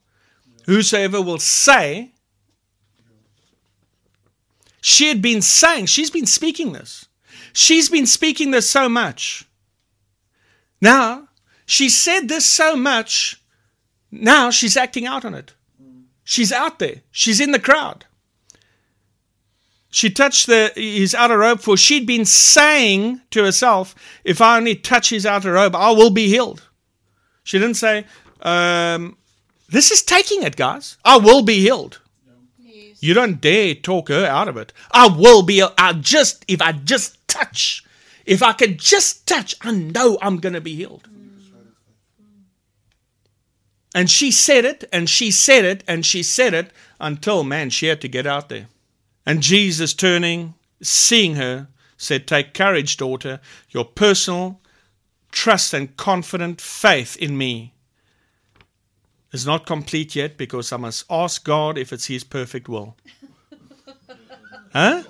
Whosoever 0.65 1.21
will 1.21 1.39
say, 1.39 2.11
she 4.82 5.07
had 5.07 5.21
been 5.21 5.41
saying, 5.41 5.88
she's 5.88 6.09
been 6.09 6.26
speaking 6.26 6.73
this. 6.73 7.07
She's 7.53 7.89
been 7.89 8.05
speaking 8.05 8.51
this 8.51 8.69
so 8.69 8.88
much. 8.88 9.45
Now, 10.82 11.30
she 11.65 11.89
said 11.89 12.28
this 12.28 12.45
so 12.47 12.76
much, 12.76 13.41
now 14.11 14.51
she's 14.51 14.78
acting 14.78 15.05
out 15.05 15.26
on 15.26 15.34
it. 15.34 15.53
She's 16.26 16.51
out 16.51 16.80
there. 16.80 17.03
She's 17.11 17.39
in 17.39 17.51
the 17.51 17.59
crowd. 17.59 18.03
She 19.89 20.09
touched 20.09 20.47
the, 20.47 20.73
his 20.76 21.15
outer 21.15 21.38
robe, 21.38 21.61
for 21.61 21.78
she'd 21.78 22.05
been 22.05 22.26
saying 22.26 23.21
to 23.32 23.45
herself, 23.45 23.95
If 24.26 24.41
I 24.41 24.57
only 24.57 24.76
touch 24.76 25.11
his 25.11 25.26
outer 25.26 25.53
robe, 25.53 25.73
I 25.76 25.91
will 25.91 26.09
be 26.09 26.28
healed. 26.28 26.63
She 27.43 27.59
didn't 27.59 27.78
say, 27.78 28.05
um, 28.41 29.15
This 29.69 29.91
is 29.91 30.03
taking 30.03 30.43
it, 30.43 30.57
guys. 30.57 30.97
I 31.05 31.17
will 31.17 31.43
be 31.43 31.61
healed. 31.61 32.01
Yes. 32.59 33.01
You 33.01 33.13
don't 33.13 33.39
dare 33.39 33.76
talk 33.76 34.09
her 34.09 34.26
out 34.26 34.49
of 34.49 34.57
it. 34.57 34.73
I 34.91 35.07
will 35.07 35.43
be, 35.43 35.63
I 35.78 35.93
just, 35.93 36.43
if 36.47 36.61
I 36.61 36.73
just 36.73 37.26
touch, 37.30 37.86
if 38.26 38.41
I 38.43 38.51
can 38.51 38.78
just 38.78 39.28
touch, 39.28 39.55
I 39.61 39.71
know 39.71 40.17
I'm 40.21 40.38
going 40.38 40.53
to 40.53 40.61
be 40.61 40.76
healed. 40.76 41.07
And 43.95 44.09
she 44.09 44.29
said 44.29 44.65
it, 44.65 44.83
and 44.91 45.09
she 45.09 45.31
said 45.31 45.63
it, 45.63 45.81
and 45.87 46.05
she 46.05 46.21
said 46.21 46.53
it 46.53 46.71
until, 46.99 47.45
man, 47.45 47.69
she 47.69 47.87
had 47.87 48.01
to 48.01 48.09
get 48.09 48.27
out 48.27 48.49
there. 48.49 48.67
And 49.25 49.41
Jesus, 49.41 49.93
turning, 49.93 50.53
seeing 50.81 51.35
her, 51.35 51.69
said, 51.95 52.27
Take 52.27 52.53
courage, 52.53 52.97
daughter. 52.97 53.39
Your 53.69 53.85
personal 53.85 54.59
trust 55.31 55.73
and 55.73 55.95
confident 55.95 56.59
faith 56.59 57.15
in 57.15 57.37
me 57.37 57.73
is 59.31 59.45
not 59.45 59.65
complete 59.65 60.13
yet 60.13 60.37
because 60.37 60.73
I 60.73 60.77
must 60.77 61.05
ask 61.09 61.45
God 61.45 61.77
if 61.77 61.93
it's 61.93 62.07
His 62.07 62.25
perfect 62.25 62.67
will. 62.67 62.97
Huh? 64.73 65.03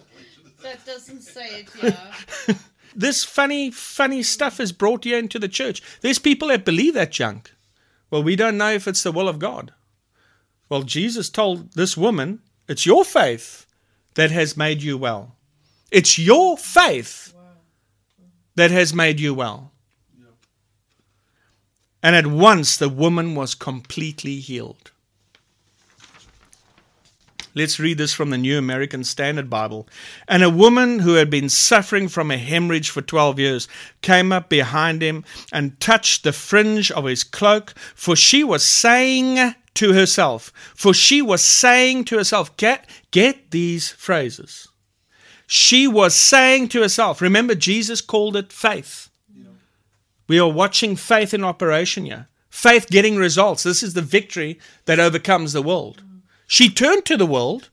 That 0.62 0.86
doesn't 0.86 1.22
say 1.22 1.62
it, 1.62 1.70
yeah. 1.82 2.56
This 2.96 3.24
funny, 3.24 3.72
funny 3.72 4.22
stuff 4.22 4.60
is 4.60 4.72
brought 4.72 5.06
here 5.06 5.18
into 5.18 5.40
the 5.40 5.48
church. 5.48 5.82
There's 6.02 6.20
people 6.20 6.50
that 6.50 6.66
believe 6.66 6.94
that 6.94 7.12
junk. 7.12 7.52
Well, 8.10 8.24
we 8.24 8.36
don't 8.36 8.58
know 8.58 8.72
if 8.72 8.88
it's 8.88 9.04
the 9.04 9.12
will 9.12 9.28
of 9.28 9.40
God. 9.40 9.74
Well, 10.70 10.84
Jesus 10.84 11.30
told 11.30 11.74
this 11.74 11.96
woman, 11.96 12.40
It's 12.68 12.86
your 12.86 13.06
faith 13.06 13.66
that 14.16 14.32
has 14.32 14.58
made 14.58 14.82
you 14.82 14.98
well. 14.98 15.36
It's 15.92 16.18
your 16.18 16.58
faith 16.58 17.34
that 18.56 18.72
has 18.72 18.94
made 18.94 19.20
you 19.20 19.34
well. 19.34 19.72
And 22.02 22.16
at 22.16 22.28
once 22.28 22.78
the 22.78 22.90
woman 22.90 23.36
was 23.36 23.56
completely 23.56 24.40
healed. 24.40 24.92
Let's 27.58 27.80
read 27.80 27.98
this 27.98 28.14
from 28.14 28.32
the 28.32 28.38
New 28.38 28.58
American 28.58 29.06
Standard 29.06 29.50
Bible. 29.50 29.88
And 30.28 30.44
a 30.44 30.50
woman 30.50 31.00
who 31.00 31.14
had 31.14 31.30
been 31.30 31.48
suffering 31.48 32.10
from 32.10 32.30
a 32.30 32.38
hemorrhage 32.38 32.90
for 32.90 33.02
12 33.02 33.40
years 33.40 33.68
came 34.02 34.34
up 34.34 34.50
behind 34.50 35.02
him 35.02 35.24
and 35.54 35.80
touched 35.80 36.26
the 36.26 36.34
fringe 36.34 36.92
of 36.92 37.06
his 37.06 37.24
cloak, 37.24 37.74
for 37.96 38.14
she 38.14 38.44
was 38.44 38.66
saying 38.66 39.56
to 39.76 39.94
herself, 39.94 40.52
for 40.76 40.94
she 40.94 41.22
was 41.22 41.42
saying 41.42 42.04
to 42.06 42.18
herself, 42.18 42.56
get, 42.58 42.90
get 43.12 43.52
these 43.52 43.90
phrases. 43.90 44.68
She 45.48 45.88
was 45.88 46.14
saying 46.14 46.70
to 46.70 46.82
herself, 46.82 47.22
remember, 47.22 47.56
Jesus 47.56 48.02
called 48.02 48.36
it 48.36 48.52
faith. 48.52 49.10
We 50.28 50.40
are 50.40 50.52
watching 50.52 50.98
faith 50.98 51.34
in 51.34 51.46
operation 51.46 52.06
here. 52.06 52.28
Faith 52.50 52.88
getting 52.90 53.16
results. 53.16 53.64
This 53.64 53.84
is 53.84 53.94
the 53.94 54.02
victory 54.02 54.60
that 54.86 55.00
overcomes 55.00 55.54
the 55.54 55.62
world. 55.62 56.04
She 56.48 56.70
turned 56.70 57.06
to 57.06 57.18
the 57.18 57.26
world, 57.26 57.70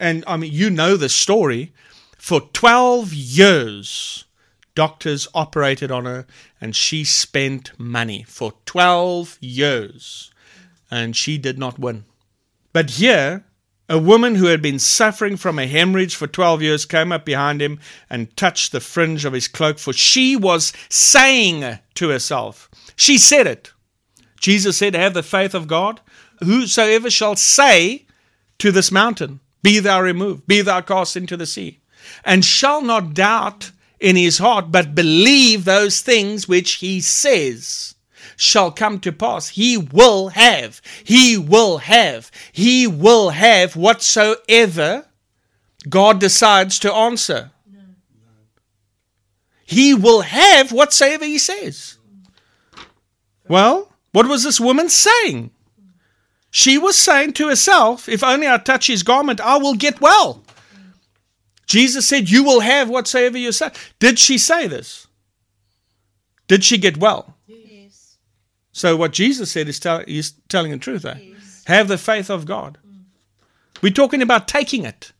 and 0.00 0.24
I 0.26 0.36
mean, 0.36 0.52
you 0.52 0.70
know 0.70 0.96
the 0.96 1.08
story. 1.08 1.72
For 2.18 2.40
12 2.40 3.12
years, 3.12 4.24
doctors 4.74 5.28
operated 5.34 5.90
on 5.90 6.04
her, 6.06 6.26
and 6.60 6.74
she 6.74 7.04
spent 7.04 7.78
money 7.78 8.24
for 8.26 8.54
12 8.66 9.38
years, 9.40 10.32
and 10.90 11.16
she 11.16 11.38
did 11.38 11.58
not 11.58 11.78
win. 11.78 12.04
But 12.72 12.90
here, 12.90 13.44
a 13.88 13.98
woman 13.98 14.34
who 14.34 14.46
had 14.46 14.60
been 14.60 14.80
suffering 14.80 15.36
from 15.36 15.58
a 15.58 15.66
hemorrhage 15.66 16.16
for 16.16 16.26
12 16.26 16.62
years 16.62 16.84
came 16.84 17.12
up 17.12 17.24
behind 17.24 17.62
him 17.62 17.78
and 18.10 18.36
touched 18.36 18.72
the 18.72 18.80
fringe 18.80 19.24
of 19.24 19.32
his 19.32 19.46
cloak, 19.46 19.78
for 19.78 19.92
she 19.92 20.36
was 20.36 20.72
saying 20.88 21.78
to 21.94 22.08
herself, 22.08 22.68
She 22.96 23.18
said 23.18 23.46
it. 23.46 23.72
Jesus 24.40 24.76
said, 24.76 24.94
Have 24.94 25.14
the 25.14 25.22
faith 25.22 25.54
of 25.54 25.68
God. 25.68 26.00
Whosoever 26.42 27.10
shall 27.10 27.36
say 27.36 28.05
to 28.58 28.72
this 28.72 28.90
mountain, 28.90 29.40
Be 29.62 29.78
thou 29.80 30.00
removed, 30.00 30.46
be 30.46 30.60
thou 30.62 30.80
cast 30.80 31.16
into 31.16 31.36
the 31.36 31.46
sea, 31.46 31.80
and 32.24 32.44
shall 32.44 32.82
not 32.82 33.14
doubt 33.14 33.72
in 33.98 34.16
his 34.16 34.38
heart, 34.38 34.70
but 34.70 34.94
believe 34.94 35.64
those 35.64 36.00
things 36.00 36.46
which 36.46 36.74
he 36.74 37.00
says 37.00 37.94
shall 38.36 38.70
come 38.70 39.00
to 39.00 39.12
pass. 39.12 39.48
He 39.48 39.76
will 39.76 40.28
have, 40.28 40.80
he 41.04 41.36
will 41.36 41.78
have, 41.78 42.30
he 42.52 42.86
will 42.86 43.30
have 43.30 43.76
whatsoever 43.76 45.06
God 45.88 46.20
decides 46.20 46.78
to 46.80 46.92
answer. 46.92 47.50
He 49.64 49.94
will 49.94 50.20
have 50.20 50.70
whatsoever 50.70 51.24
he 51.24 51.38
says. 51.38 51.98
Well, 53.48 53.92
what 54.12 54.28
was 54.28 54.44
this 54.44 54.60
woman 54.60 54.88
saying? 54.88 55.50
She 56.56 56.78
was 56.78 56.96
saying 56.96 57.34
to 57.34 57.48
herself, 57.48 58.08
If 58.08 58.24
only 58.24 58.48
I 58.48 58.56
touch 58.56 58.86
his 58.86 59.02
garment, 59.02 59.42
I 59.42 59.58
will 59.58 59.74
get 59.74 60.00
well. 60.00 60.42
Jesus 61.66 62.08
said, 62.08 62.30
You 62.30 62.44
will 62.44 62.60
have 62.60 62.88
whatsoever 62.88 63.36
you 63.36 63.52
say. 63.52 63.72
Did 63.98 64.18
she 64.18 64.38
say 64.38 64.66
this? 64.66 65.06
Did 66.48 66.64
she 66.64 66.78
get 66.78 66.96
well? 66.96 67.36
Yes. 67.46 68.16
So 68.72 68.96
what 68.96 69.12
Jesus 69.12 69.52
said 69.52 69.68
is 69.68 69.78
tell, 69.78 70.02
he's 70.06 70.32
telling 70.48 70.70
the 70.70 70.78
truth. 70.78 71.04
Eh? 71.04 71.18
Have 71.66 71.88
the 71.88 71.98
faith 71.98 72.30
of 72.30 72.46
God. 72.46 72.78
We're 73.82 73.92
talking 73.92 74.22
about 74.22 74.48
taking 74.48 74.86
it. 74.86 75.12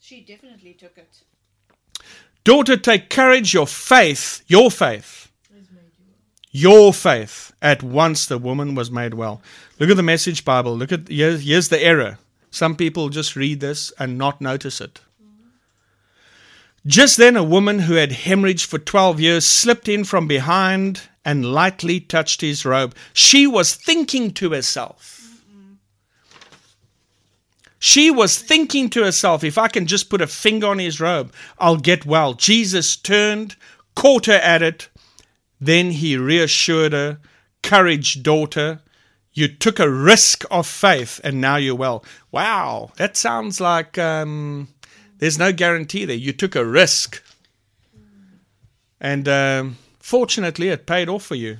She 0.00 0.22
definitely 0.22 0.72
took 0.72 0.96
it. 0.96 1.20
Daughter, 2.44 2.78
take 2.78 3.10
courage. 3.10 3.52
Your 3.52 3.66
faith, 3.66 4.42
your 4.46 4.70
faith, 4.70 5.30
your 6.50 6.94
faith. 6.94 7.52
At 7.60 7.82
once 7.82 8.26
the 8.26 8.38
woman 8.38 8.74
was 8.74 8.90
made 8.90 9.12
well. 9.14 9.42
Look 9.78 9.90
at 9.90 9.96
the 9.96 10.02
Message 10.02 10.44
Bible. 10.44 10.76
Look 10.76 10.92
at 10.92 11.08
here's, 11.08 11.44
here's 11.44 11.68
the 11.68 11.82
error. 11.82 12.18
Some 12.50 12.76
people 12.76 13.08
just 13.10 13.36
read 13.36 13.60
this 13.60 13.92
and 13.98 14.16
not 14.16 14.40
notice 14.40 14.80
it. 14.80 15.00
Just 16.86 17.16
then, 17.16 17.36
a 17.36 17.42
woman 17.42 17.80
who 17.80 17.94
had 17.94 18.10
hemorrhaged 18.10 18.66
for 18.66 18.78
12 18.78 19.20
years 19.20 19.44
slipped 19.44 19.88
in 19.88 20.04
from 20.04 20.28
behind 20.28 21.02
and 21.24 21.52
lightly 21.52 21.98
touched 21.98 22.40
his 22.40 22.64
robe. 22.64 22.94
She 23.12 23.46
was 23.46 23.74
thinking 23.74 24.30
to 24.34 24.52
herself. 24.52 25.42
She 27.80 28.10
was 28.10 28.38
thinking 28.38 28.88
to 28.90 29.02
herself, 29.02 29.44
if 29.44 29.58
I 29.58 29.68
can 29.68 29.86
just 29.86 30.08
put 30.08 30.22
a 30.22 30.26
finger 30.26 30.68
on 30.68 30.78
his 30.78 31.00
robe, 31.00 31.32
I'll 31.58 31.76
get 31.76 32.06
well. 32.06 32.34
Jesus 32.34 32.96
turned, 32.96 33.56
caught 33.94 34.26
her 34.26 34.34
at 34.34 34.62
it. 34.62 34.88
Then 35.60 35.90
he 35.90 36.16
reassured 36.16 36.92
her, 36.92 37.18
Courage, 37.62 38.22
daughter. 38.22 38.80
You 39.36 39.48
took 39.48 39.78
a 39.78 39.90
risk 39.90 40.44
of 40.50 40.66
faith 40.66 41.20
and 41.22 41.42
now 41.42 41.56
you're 41.56 41.74
well. 41.74 42.02
Wow, 42.32 42.92
that 42.96 43.18
sounds 43.18 43.60
like 43.60 43.98
um, 43.98 44.68
there's 45.18 45.38
no 45.38 45.52
guarantee 45.52 46.06
there. 46.06 46.16
You 46.16 46.32
took 46.32 46.56
a 46.56 46.64
risk. 46.64 47.22
And 48.98 49.28
um, 49.28 49.76
fortunately, 49.98 50.70
it 50.70 50.86
paid 50.86 51.10
off 51.10 51.22
for 51.22 51.34
you. 51.34 51.58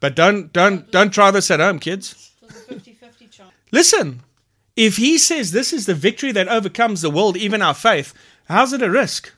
But 0.00 0.16
don't, 0.16 0.50
don't, 0.50 0.90
don't 0.90 1.12
try 1.12 1.30
this 1.30 1.50
at 1.50 1.60
home, 1.60 1.78
kids. 1.78 2.32
It 2.40 2.46
was 2.46 2.56
a 2.56 2.60
50 2.60 2.92
50 2.94 3.26
chance. 3.26 3.52
Listen, 3.70 4.22
if 4.74 4.96
he 4.96 5.18
says 5.18 5.52
this 5.52 5.74
is 5.74 5.84
the 5.84 5.94
victory 5.94 6.32
that 6.32 6.48
overcomes 6.48 7.02
the 7.02 7.10
world, 7.10 7.36
even 7.36 7.60
our 7.60 7.74
faith, 7.74 8.14
how's 8.48 8.72
it 8.72 8.80
a 8.80 8.88
risk? 8.88 9.30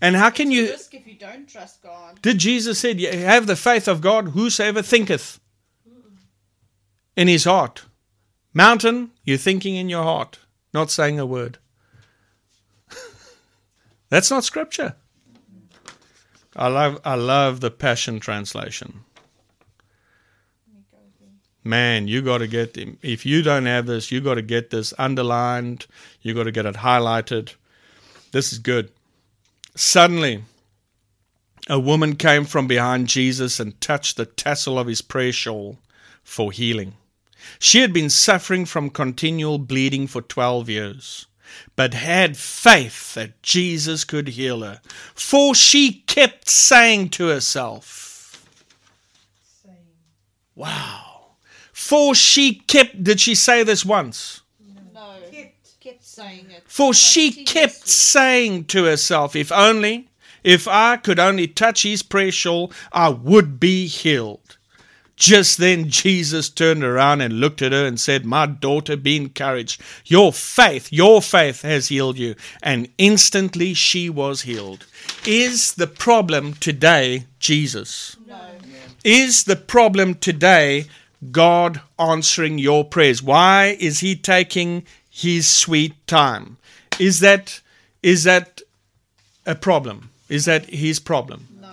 And 0.00 0.16
how 0.16 0.30
can 0.30 0.50
you? 0.50 0.70
Risk 0.70 0.94
if 0.94 1.06
you 1.06 1.14
don't 1.14 1.48
trust 1.48 1.82
God. 1.82 2.20
Did 2.22 2.38
Jesus 2.38 2.78
said, 2.78 2.98
"Have 3.00 3.46
the 3.46 3.56
faith 3.56 3.86
of 3.86 4.00
God. 4.00 4.28
Whosoever 4.28 4.82
thinketh 4.82 5.40
in 7.16 7.28
his 7.28 7.44
heart, 7.44 7.84
mountain, 8.54 9.10
you're 9.24 9.36
thinking 9.36 9.76
in 9.76 9.88
your 9.88 10.02
heart, 10.02 10.38
not 10.72 10.90
saying 10.90 11.18
a 11.18 11.26
word. 11.26 11.58
That's 14.08 14.30
not 14.30 14.44
scripture. 14.44 14.94
I 16.56 16.68
love, 16.68 17.00
I 17.04 17.14
love 17.14 17.60
the 17.60 17.70
Passion 17.70 18.20
Translation. 18.20 19.04
Man, 21.62 22.08
you 22.08 22.22
got 22.22 22.38
to 22.38 22.46
get 22.46 22.78
if 23.02 23.26
you 23.26 23.42
don't 23.42 23.66
have 23.66 23.84
this, 23.84 24.10
you 24.10 24.22
got 24.22 24.36
to 24.36 24.42
get 24.42 24.70
this 24.70 24.94
underlined. 24.98 25.86
You 26.22 26.32
got 26.32 26.44
to 26.44 26.52
get 26.52 26.64
it 26.64 26.76
highlighted. 26.76 27.54
This 28.32 28.50
is 28.52 28.58
good. 28.58 28.90
Suddenly, 29.80 30.44
a 31.66 31.80
woman 31.80 32.16
came 32.16 32.44
from 32.44 32.66
behind 32.66 33.08
Jesus 33.08 33.58
and 33.58 33.80
touched 33.80 34.18
the 34.18 34.26
tassel 34.26 34.78
of 34.78 34.86
his 34.86 35.00
prayer 35.00 35.32
shawl 35.32 35.78
for 36.22 36.52
healing. 36.52 36.92
She 37.58 37.80
had 37.80 37.90
been 37.90 38.10
suffering 38.10 38.66
from 38.66 38.90
continual 38.90 39.56
bleeding 39.56 40.06
for 40.06 40.20
12 40.20 40.68
years, 40.68 41.26
but 41.76 41.94
had 41.94 42.36
faith 42.36 43.14
that 43.14 43.42
Jesus 43.42 44.04
could 44.04 44.28
heal 44.28 44.60
her. 44.60 44.82
For 45.14 45.54
she 45.54 46.02
kept 46.06 46.50
saying 46.50 47.08
to 47.10 47.28
herself, 47.28 48.46
Wow. 50.54 51.36
For 51.72 52.14
she 52.14 52.56
kept, 52.56 53.02
did 53.02 53.18
she 53.18 53.34
say 53.34 53.62
this 53.62 53.82
once? 53.82 54.42
No. 54.92 55.14
Kept, 55.32 55.74
saying 55.80 55.96
it. 55.96 56.02
For 56.66 56.94
she 56.94 57.44
kept 57.44 57.88
saying 57.88 58.66
to 58.66 58.84
herself, 58.84 59.34
If 59.34 59.50
only, 59.52 60.08
if 60.42 60.66
I 60.68 60.96
could 60.96 61.18
only 61.18 61.46
touch 61.46 61.82
his 61.82 62.02
prayer 62.02 62.32
shawl, 62.32 62.72
I 62.92 63.08
would 63.10 63.60
be 63.60 63.86
healed. 63.86 64.56
Just 65.16 65.58
then 65.58 65.90
Jesus 65.90 66.48
turned 66.48 66.82
around 66.82 67.20
and 67.20 67.40
looked 67.40 67.60
at 67.60 67.72
her 67.72 67.84
and 67.84 68.00
said, 68.00 68.24
My 68.24 68.46
daughter, 68.46 68.96
be 68.96 69.18
encouraged. 69.18 69.82
Your 70.06 70.32
faith, 70.32 70.90
your 70.90 71.20
faith 71.20 71.60
has 71.60 71.88
healed 71.88 72.16
you. 72.16 72.36
And 72.62 72.88
instantly 72.96 73.74
she 73.74 74.08
was 74.08 74.42
healed. 74.42 74.86
Is 75.26 75.74
the 75.74 75.86
problem 75.86 76.54
today 76.54 77.26
Jesus? 77.38 78.16
No. 78.26 78.40
Is 79.04 79.44
the 79.44 79.56
problem 79.56 80.14
today 80.14 80.86
God 81.30 81.82
answering 81.98 82.58
your 82.58 82.86
prayers? 82.86 83.22
Why 83.22 83.76
is 83.78 84.00
he 84.00 84.16
taking 84.16 84.86
his 85.10 85.48
sweet 85.48 86.06
time? 86.06 86.56
Is 86.98 87.20
that 87.20 87.60
is 88.02 88.24
that 88.24 88.62
a 89.44 89.54
problem? 89.54 90.10
Is 90.28 90.44
that 90.46 90.66
his 90.66 91.00
problem? 91.00 91.48
No. 91.60 91.68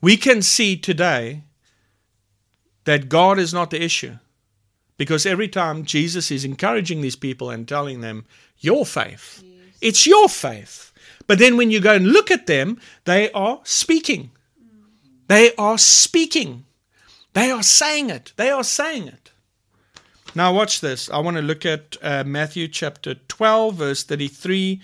We 0.00 0.16
can 0.16 0.42
see 0.42 0.76
today 0.76 1.42
that 2.84 3.08
God 3.08 3.38
is 3.38 3.54
not 3.54 3.70
the 3.70 3.82
issue. 3.82 4.18
Because 4.96 5.24
every 5.24 5.48
time 5.48 5.84
Jesus 5.84 6.30
is 6.30 6.44
encouraging 6.44 7.00
these 7.00 7.16
people 7.16 7.50
and 7.50 7.66
telling 7.66 8.00
them, 8.00 8.26
your 8.58 8.84
faith, 8.84 9.44
it's 9.80 10.06
your 10.06 10.28
faith. 10.28 10.92
But 11.28 11.38
then 11.38 11.56
when 11.56 11.70
you 11.70 11.80
go 11.80 11.94
and 11.94 12.08
look 12.08 12.30
at 12.30 12.46
them, 12.46 12.80
they 13.04 13.30
are 13.32 13.60
speaking. 13.62 14.30
Mm. 14.60 15.28
They 15.28 15.54
are 15.56 15.78
speaking. 15.78 16.64
They 17.34 17.50
are 17.50 17.62
saying 17.62 18.10
it. 18.10 18.32
They 18.36 18.50
are 18.50 18.64
saying 18.64 19.06
it. 19.06 19.30
Now, 20.38 20.52
watch 20.52 20.80
this. 20.80 21.10
I 21.10 21.18
want 21.18 21.36
to 21.36 21.42
look 21.42 21.66
at 21.66 21.96
uh, 22.00 22.22
Matthew 22.22 22.68
chapter 22.68 23.14
12, 23.14 23.74
verse 23.74 24.04
33 24.04 24.80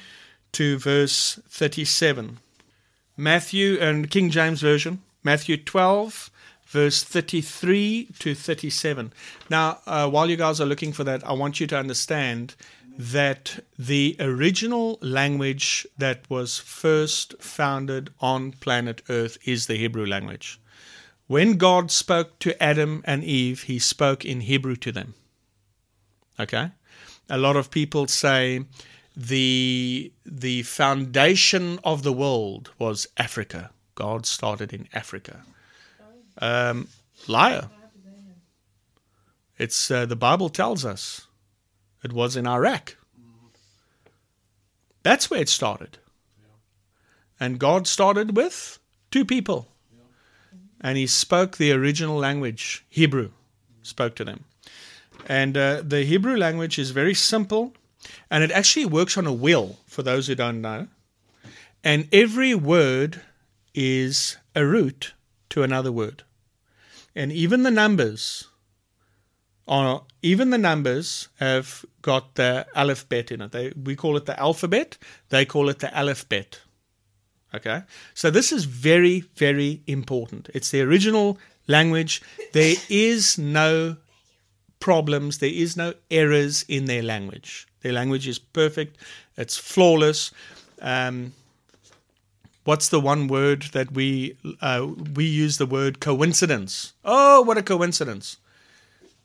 to 0.51 0.79
verse 0.79 1.39
37. 1.49 2.41
Matthew 3.17 3.79
and 3.81 4.11
King 4.11 4.31
James 4.31 4.61
Version, 4.61 5.01
Matthew 5.23 5.57
12, 5.57 6.29
verse 6.67 7.05
33 7.05 8.09
to 8.19 8.35
37. 8.35 9.13
Now, 9.49 9.79
uh, 9.87 10.11
while 10.11 10.29
you 10.29 10.35
guys 10.37 10.61
are 10.61 10.67
looking 10.67 10.93
for 10.93 11.05
that, 11.05 11.25
I 11.25 11.35
want 11.35 11.61
you 11.61 11.69
to 11.69 11.79
understand 11.79 12.57
that 12.99 13.61
the 13.79 14.17
original 14.19 14.99
language 15.03 15.87
that 15.97 16.29
was 16.29 16.59
first 16.59 17.41
founded 17.41 18.11
on 18.19 18.51
planet 18.51 19.03
Earth 19.09 19.39
is 19.45 19.69
the 19.69 19.77
Hebrew 19.77 20.05
language. 20.05 20.61
When 21.29 21.59
God 21.59 21.93
spoke 21.93 22.41
to 22.41 22.61
Adam 22.61 23.05
and 23.05 23.23
Eve, 23.23 23.63
he 23.63 23.79
spoke 23.79 24.25
in 24.25 24.41
Hebrew 24.41 24.75
to 24.75 24.91
them. 24.91 25.15
Okay? 26.39 26.71
A 27.29 27.39
lot 27.39 27.57
of 27.57 27.71
people 27.71 28.07
say 28.07 28.65
the 29.17 30.13
the 30.27 30.63
foundation 30.63 31.79
of 31.85 32.03
the 32.03 32.13
world 32.13 32.71
was 32.79 33.07
Africa. 33.17 33.71
God 33.95 34.27
started 34.27 34.73
in 34.73 34.89
Africa. 34.93 35.45
Um, 36.39 36.89
liar. 37.29 37.71
It's 39.57 39.91
uh, 39.91 40.05
the 40.07 40.17
Bible 40.17 40.49
tells 40.49 40.85
us 40.85 41.29
it 42.03 42.13
was 42.13 42.37
in 42.37 42.47
Iraq. 42.47 42.97
That's 45.05 45.31
where 45.31 45.41
it 45.41 45.49
started. 45.49 45.99
And 47.39 47.59
God 47.59 47.87
started 47.87 48.37
with 48.37 48.79
two 49.11 49.25
people. 49.25 49.69
And 50.81 50.99
he 50.99 51.07
spoke 51.07 51.57
the 51.57 51.73
original 51.73 52.17
language, 52.17 52.85
Hebrew, 52.89 53.31
spoke 53.83 54.15
to 54.17 54.25
them. 54.25 54.45
And 55.27 55.57
uh, 55.57 55.83
the 55.83 56.05
Hebrew 56.05 56.37
language 56.37 56.79
is 56.79 56.91
very 56.91 57.15
simple 57.15 57.75
and 58.31 58.45
it 58.45 58.51
actually 58.51 58.87
works 58.87 59.17
on 59.17 59.27
a 59.27 59.33
wheel, 59.33 59.79
for 59.87 60.03
those 60.03 60.27
who 60.27 60.35
don't 60.35 60.61
know. 60.61 60.89
And 61.83 62.09
every 62.13 62.55
word 62.55 63.21
is 63.75 64.37
a 64.55 64.65
root 64.65 65.15
to 65.51 65.63
another 65.63 65.93
word. 65.93 66.23
And 67.15 67.33
even 67.33 67.63
the 67.63 67.71
numbers 67.71 68.49
are 69.67 70.03
even 70.21 70.51
the 70.51 70.59
numbers 70.59 71.29
have 71.39 71.85
got 72.03 72.35
the 72.35 72.67
alphabet 72.75 73.31
in 73.31 73.41
it. 73.41 73.53
They, 73.53 73.73
we 73.83 73.97
call 73.97 74.17
it 74.17 74.27
the 74.27 74.39
alphabet. 74.39 74.99
They 75.31 75.45
call 75.45 75.69
it 75.69 75.79
the 75.79 75.95
alphabet. 75.97 76.61
Okay, 77.55 77.83
so 78.15 78.31
this 78.31 78.51
is 78.51 78.65
very, 78.65 79.21
very 79.37 79.83
important. 79.87 80.51
It's 80.55 80.71
the 80.71 80.81
original 80.81 81.39
language. 81.69 82.21
There 82.53 82.75
is 82.89 83.39
no 83.39 83.97
problems. 84.85 85.39
There 85.39 85.49
is 85.65 85.79
no 85.79 85.95
errors 86.11 86.63
in 86.69 86.85
their 86.85 87.03
language. 87.03 87.67
Their 87.81 87.95
language 87.95 88.29
is 88.29 88.39
perfect. 88.39 88.99
It's 89.35 89.57
flawless. 89.57 90.31
Um, 90.83 91.33
what's 92.65 92.91
the 92.91 93.01
one 93.01 93.27
word 93.27 93.63
that 93.73 93.93
we 93.93 94.37
uh, 94.61 94.87
we 95.15 95.25
use 95.25 95.57
the 95.57 95.65
word 95.65 96.01
coincidence? 96.01 96.93
Oh, 97.03 97.41
what 97.41 97.57
a 97.57 97.63
coincidence! 97.63 98.37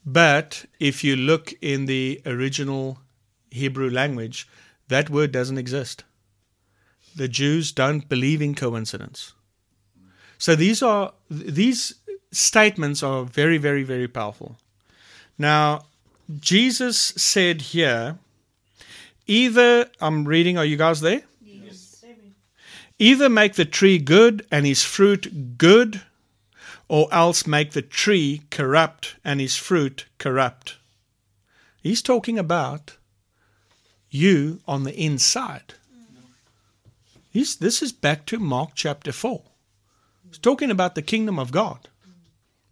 But 0.05 0.66
if 0.80 1.03
you 1.03 1.18
look 1.18 1.53
in 1.62 1.88
the 1.88 2.22
original 2.26 2.99
Hebrew 3.51 3.89
language, 3.89 4.47
that 4.88 5.10
word 5.10 5.34
doesn't 5.34 5.57
exist. 5.57 6.05
The 7.18 7.28
Jews 7.28 7.74
don't 7.74 8.07
believe 8.07 8.41
in 8.41 8.55
coincidence. 8.55 9.34
So 10.38 10.55
these 10.55 10.82
are 10.82 11.12
these 11.30 11.95
statements 12.32 13.03
are 13.03 13.26
very, 13.26 13.57
very, 13.57 13.84
very 13.84 14.07
powerful. 14.07 14.55
Now, 15.39 15.85
Jesus 16.39 16.97
said 16.99 17.61
here, 17.61 18.17
either 19.25 19.89
I'm 20.01 20.25
reading, 20.25 20.57
are 20.57 20.65
you 20.65 20.75
guys 20.75 20.99
there? 20.99 21.23
Yes. 21.41 22.03
Either 22.99 23.29
make 23.29 23.53
the 23.53 23.65
tree 23.65 23.97
good 23.97 24.45
and 24.51 24.65
his 24.65 24.83
fruit 24.83 25.57
good, 25.57 26.01
or 26.89 27.07
else 27.11 27.47
make 27.47 27.71
the 27.71 27.81
tree 27.81 28.41
corrupt 28.51 29.15
and 29.23 29.39
his 29.39 29.55
fruit 29.55 30.05
corrupt. 30.17 30.75
He's 31.81 32.01
talking 32.01 32.37
about 32.37 32.97
you 34.09 34.59
on 34.67 34.83
the 34.83 34.93
inside. 34.93 35.75
He's, 37.31 37.57
this 37.57 37.81
is 37.81 37.91
back 37.91 38.25
to 38.25 38.39
Mark 38.39 38.71
chapter 38.73 39.11
4. 39.11 39.41
He's 40.27 40.39
talking 40.39 40.71
about 40.71 40.95
the 40.95 41.01
kingdom 41.01 41.39
of 41.39 41.51
God. 41.51 41.88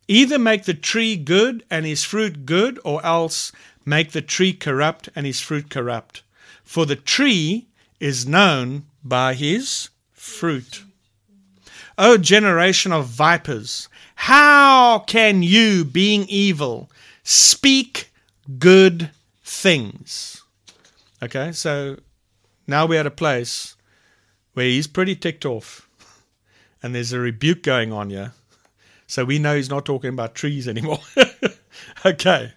Either 0.07 0.39
make 0.39 0.63
the 0.63 0.73
tree 0.73 1.17
good 1.17 1.63
and 1.69 1.85
his 1.85 2.03
fruit 2.03 2.45
good, 2.45 2.79
or 2.85 3.05
else 3.05 3.51
make 3.85 4.11
the 4.11 4.21
tree 4.21 4.53
corrupt 4.53 5.09
and 5.15 5.25
his 5.25 5.39
fruit 5.39 5.69
corrupt. 5.69 6.23
For 6.63 6.85
the 6.85 6.95
tree 6.95 7.67
is 7.99 8.27
known 8.27 8.85
by 9.03 9.33
his 9.33 9.89
fruit. 10.13 10.83
O 11.97 12.17
generation 12.17 12.91
of 12.91 13.07
vipers, 13.07 13.89
how 14.15 14.99
can 14.99 15.43
you, 15.43 15.83
being 15.83 16.25
evil, 16.27 16.91
speak 17.23 18.11
good 18.59 19.09
things? 19.43 20.43
Okay, 21.23 21.51
so 21.51 21.97
now 22.67 22.85
we're 22.85 22.99
at 22.99 23.07
a 23.07 23.11
place 23.11 23.75
where 24.53 24.65
he's 24.65 24.87
pretty 24.87 25.15
ticked 25.15 25.45
off 25.45 25.87
and 26.83 26.93
there's 26.93 27.13
a 27.13 27.19
rebuke 27.19 27.63
going 27.63 27.91
on 27.91 28.09
here. 28.09 28.33
So 29.07 29.23
we 29.23 29.39
know 29.39 29.55
he's 29.55 29.69
not 29.69 29.85
talking 29.85 30.09
about 30.09 30.35
trees 30.35 30.67
anymore. 30.67 30.99
okay. 32.05 32.53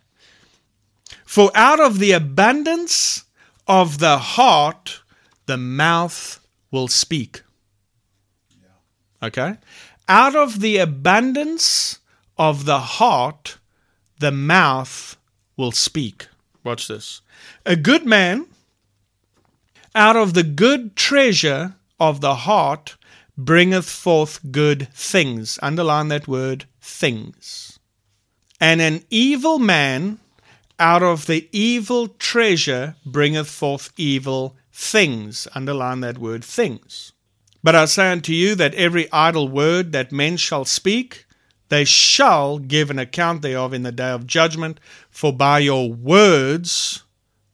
For 1.25 1.51
out 1.55 1.79
of 1.79 2.01
the 2.01 2.13
abundance 2.13 3.25
of 3.69 3.99
the 3.99 4.19
heart, 4.19 5.01
the 5.47 5.57
mouth 5.57 6.45
will 6.73 6.89
speak. 6.89 7.43
Okay? 9.23 9.57
Out 10.09 10.35
of 10.35 10.61
the 10.61 10.79
abundance 10.79 12.01
of 12.37 12.65
the 12.65 12.81
heart, 12.81 13.59
the 14.19 14.33
mouth 14.33 15.17
will 15.57 15.73
speak. 15.73 16.27
Watch 16.65 16.89
this. 16.89 17.21
A 17.65 17.77
good 17.77 18.05
man, 18.05 18.47
out 19.95 20.17
of 20.17 20.35
the 20.35 20.43
good 20.43 20.97
treasure 20.97 21.75
of 21.99 22.21
the 22.21 22.35
heart, 22.35 22.97
bringeth 23.45 23.89
forth 23.89 24.41
good 24.51 24.89
things. 24.93 25.59
Underline 25.63 26.09
that 26.09 26.29
word, 26.29 26.67
things. 26.81 27.79
And 28.61 28.81
an 28.81 29.05
evil 29.11 29.59
man, 29.59 30.19
out 30.79 31.03
of 31.03 31.27
the 31.27 31.49
evil 31.53 32.09
treasure, 32.09 32.97
bringeth 33.05 33.49
forth 33.49 33.93
evil 33.97 34.57
things. 34.73 35.49
Underline 35.55 36.01
that 36.01 36.19
word, 36.19 36.45
things. 36.45 37.13
But 37.63 37.75
I 37.75 37.85
say 37.85 38.11
unto 38.11 38.33
you 38.33 38.55
that 38.55 38.75
every 38.75 39.11
idle 39.13 39.49
word 39.49 39.93
that 39.93 40.13
men 40.13 40.37
shall 40.37 40.65
speak, 40.65 41.27
they 41.69 41.85
shall 41.85 42.59
give 42.59 42.91
an 42.91 42.99
account 42.99 43.43
thereof 43.43 43.73
in 43.73 43.83
the 43.83 43.93
day 43.93 44.11
of 44.11 44.27
judgment. 44.27 44.81
For 45.11 45.33
by 45.33 45.61
your 45.61 45.93
words 45.93 47.05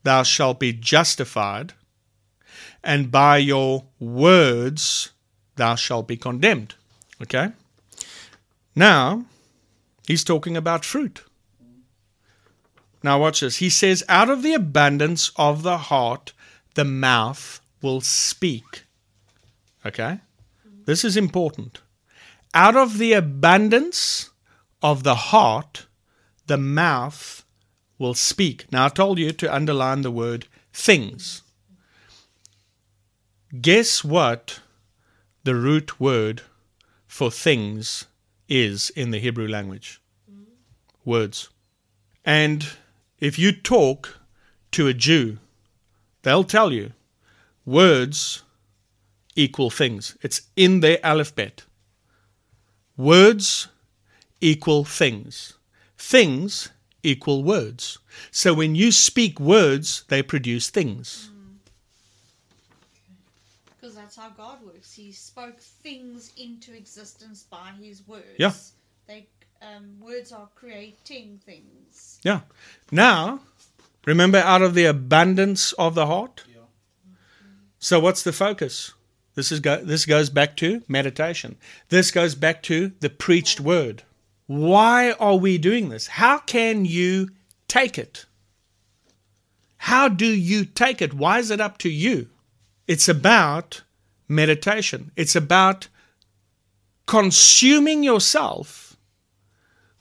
thou 0.03 0.23
shalt 0.23 0.59
be 0.59 0.73
justified, 0.73 1.73
and 2.83 3.11
by 3.11 3.37
your 3.37 3.85
words 3.99 5.11
thou 5.57 5.75
shalt 5.75 6.07
be 6.07 6.17
condemned. 6.17 6.75
Okay? 7.21 7.49
Now, 8.75 9.25
he's 10.07 10.23
talking 10.23 10.55
about 10.55 10.85
fruit. 10.85 11.23
Now, 13.03 13.19
watch 13.19 13.41
this. 13.41 13.57
He 13.57 13.69
says, 13.69 14.03
Out 14.09 14.29
of 14.29 14.43
the 14.43 14.53
abundance 14.53 15.31
of 15.35 15.63
the 15.63 15.77
heart, 15.77 16.33
the 16.75 16.85
mouth 16.85 17.61
will 17.81 18.01
speak. 18.01 18.83
Okay? 19.85 20.19
This 20.85 21.03
is 21.03 21.17
important. 21.17 21.81
Out 22.53 22.75
of 22.75 22.97
the 22.97 23.13
abundance 23.13 24.29
of 24.81 25.03
the 25.03 25.15
heart, 25.15 25.85
the 26.47 26.57
mouth 26.57 27.43
will 27.99 28.13
speak. 28.13 28.71
Now, 28.71 28.85
I 28.85 28.89
told 28.89 29.19
you 29.19 29.31
to 29.31 29.53
underline 29.53 30.01
the 30.01 30.11
word 30.11 30.47
things. 30.71 31.41
Guess 33.61 34.03
what 34.03 34.59
the 35.47 35.55
root 35.55 35.97
word 35.97 36.41
for 37.07 37.31
things 37.31 38.05
is 38.49 38.89
in 38.89 39.11
the 39.11 39.19
Hebrew 39.19 39.47
language? 39.47 40.01
Words. 41.05 41.47
And 42.25 42.67
if 43.21 43.39
you 43.39 43.53
talk 43.53 44.17
to 44.71 44.89
a 44.89 44.93
Jew, 44.93 45.37
they'll 46.23 46.43
tell 46.43 46.73
you 46.73 46.91
words 47.65 48.43
equal 49.37 49.69
things. 49.69 50.17
It's 50.21 50.41
in 50.57 50.81
their 50.81 50.99
alphabet. 51.01 51.63
Words 52.97 53.69
equal 54.41 54.83
things. 54.83 55.53
Things 55.97 56.71
equal 57.03 57.41
words. 57.41 57.99
So 58.31 58.53
when 58.53 58.75
you 58.75 58.91
speak 58.91 59.39
words, 59.39 60.03
they 60.09 60.21
produce 60.21 60.69
things. 60.69 61.31
Because 64.07 64.15
that's 64.15 64.37
how 64.37 64.43
God 64.43 64.65
works. 64.65 64.93
He 64.93 65.11
spoke 65.11 65.59
things 65.59 66.31
into 66.37 66.73
existence 66.73 67.43
by 67.43 67.71
His 67.81 68.07
words. 68.07 68.25
Yeah. 68.37 68.53
They 69.05 69.27
um, 69.61 69.99
words 69.99 70.31
are 70.31 70.47
creating 70.55 71.41
things. 71.45 72.19
Yeah. 72.23 72.41
Now, 72.91 73.41
remember 74.05 74.37
out 74.37 74.61
of 74.61 74.75
the 74.75 74.85
abundance 74.85 75.73
of 75.73 75.95
the 75.95 76.05
heart? 76.05 76.45
Yeah. 76.49 76.61
So 77.79 77.99
what's 77.99 78.23
the 78.23 78.31
focus? 78.31 78.93
This 79.35 79.51
is 79.51 79.59
go, 79.59 79.83
this 79.83 80.05
goes 80.05 80.29
back 80.29 80.55
to 80.57 80.83
meditation. 80.87 81.57
This 81.89 82.11
goes 82.11 82.33
back 82.33 82.63
to 82.63 82.93
the 83.01 83.09
preached 83.09 83.59
word. 83.59 84.03
Why 84.45 85.11
are 85.13 85.35
we 85.35 85.57
doing 85.57 85.89
this? 85.89 86.07
How 86.07 86.37
can 86.37 86.85
you 86.85 87.29
take 87.67 87.97
it? 87.97 88.25
How 89.77 90.07
do 90.07 90.25
you 90.25 90.63
take 90.63 91.01
it? 91.01 91.13
Why 91.13 91.39
is 91.39 91.51
it 91.51 91.59
up 91.59 91.77
to 91.79 91.89
you? 91.89 92.29
It's 92.87 93.09
about 93.09 93.81
meditation. 94.27 95.11
It's 95.15 95.35
about 95.35 95.87
consuming 97.05 98.03
yourself 98.03 98.97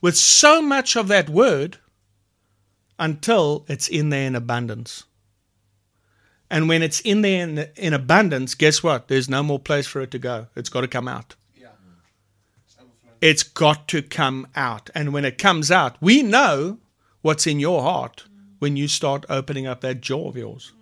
with 0.01 0.17
so 0.17 0.61
much 0.61 0.97
of 0.97 1.09
that 1.09 1.29
word 1.29 1.79
until 2.99 3.65
it's 3.69 3.89
in 3.89 4.11
there 4.11 4.27
in 4.27 4.35
abundance. 4.35 5.05
And 6.51 6.69
when 6.69 6.83
it's 6.83 7.01
in 7.01 7.23
there 7.23 7.43
in, 7.43 7.59
in 7.77 7.93
abundance, 7.93 8.55
guess 8.55 8.83
what? 8.83 9.09
There's 9.09 9.29
no 9.29 9.43
more 9.43 9.59
place 9.59 9.87
for 9.87 10.01
it 10.01 10.11
to 10.13 10.19
go. 10.19 10.47
It's 10.55 10.69
got 10.69 10.83
to 10.83 10.89
come 10.89 11.09
out. 11.09 11.35
Yeah. 11.55 11.69
It's 13.21 13.43
got 13.43 13.89
to 13.89 14.03
come 14.03 14.47
out. 14.55 14.91
And 14.95 15.13
when 15.13 15.25
it 15.25 15.39
comes 15.39 15.71
out, 15.71 15.97
we 16.01 16.23
know 16.23 16.79
what's 17.23 17.47
in 17.47 17.59
your 17.59 17.83
heart 17.83 18.25
when 18.59 18.77
you 18.77 18.89
start 18.89 19.27
opening 19.29 19.67
up 19.67 19.81
that 19.81 20.01
jaw 20.01 20.29
of 20.29 20.37
yours. 20.37 20.73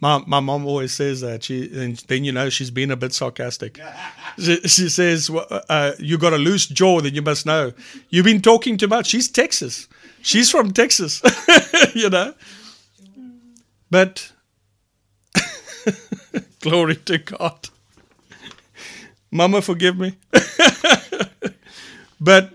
My, 0.00 0.22
my 0.26 0.40
mom 0.40 0.66
always 0.66 0.92
says 0.92 1.20
that. 1.20 1.44
She 1.44 1.70
and 1.74 1.96
then 2.08 2.24
you 2.24 2.32
know 2.32 2.48
she's 2.48 2.70
been 2.70 2.90
a 2.90 2.96
bit 2.96 3.12
sarcastic. 3.12 3.80
She, 4.38 4.60
she 4.60 4.88
says, 4.88 5.28
well, 5.28 5.44
uh, 5.68 5.92
"You 5.98 6.16
got 6.16 6.32
a 6.32 6.38
loose 6.38 6.66
jaw, 6.66 7.00
then 7.00 7.14
you 7.14 7.20
must 7.20 7.44
know 7.44 7.72
you've 8.10 8.24
been 8.24 8.40
talking 8.40 8.78
too 8.78 8.86
much." 8.86 9.08
She's 9.08 9.28
Texas. 9.28 9.88
She's 10.22 10.50
from 10.50 10.72
Texas, 10.72 11.20
you 11.94 12.08
know. 12.08 12.32
But 13.90 14.32
glory 16.60 16.96
to 16.96 17.18
God. 17.18 17.68
Mama, 19.32 19.60
forgive 19.62 19.98
me. 19.98 20.16
but 22.20 22.52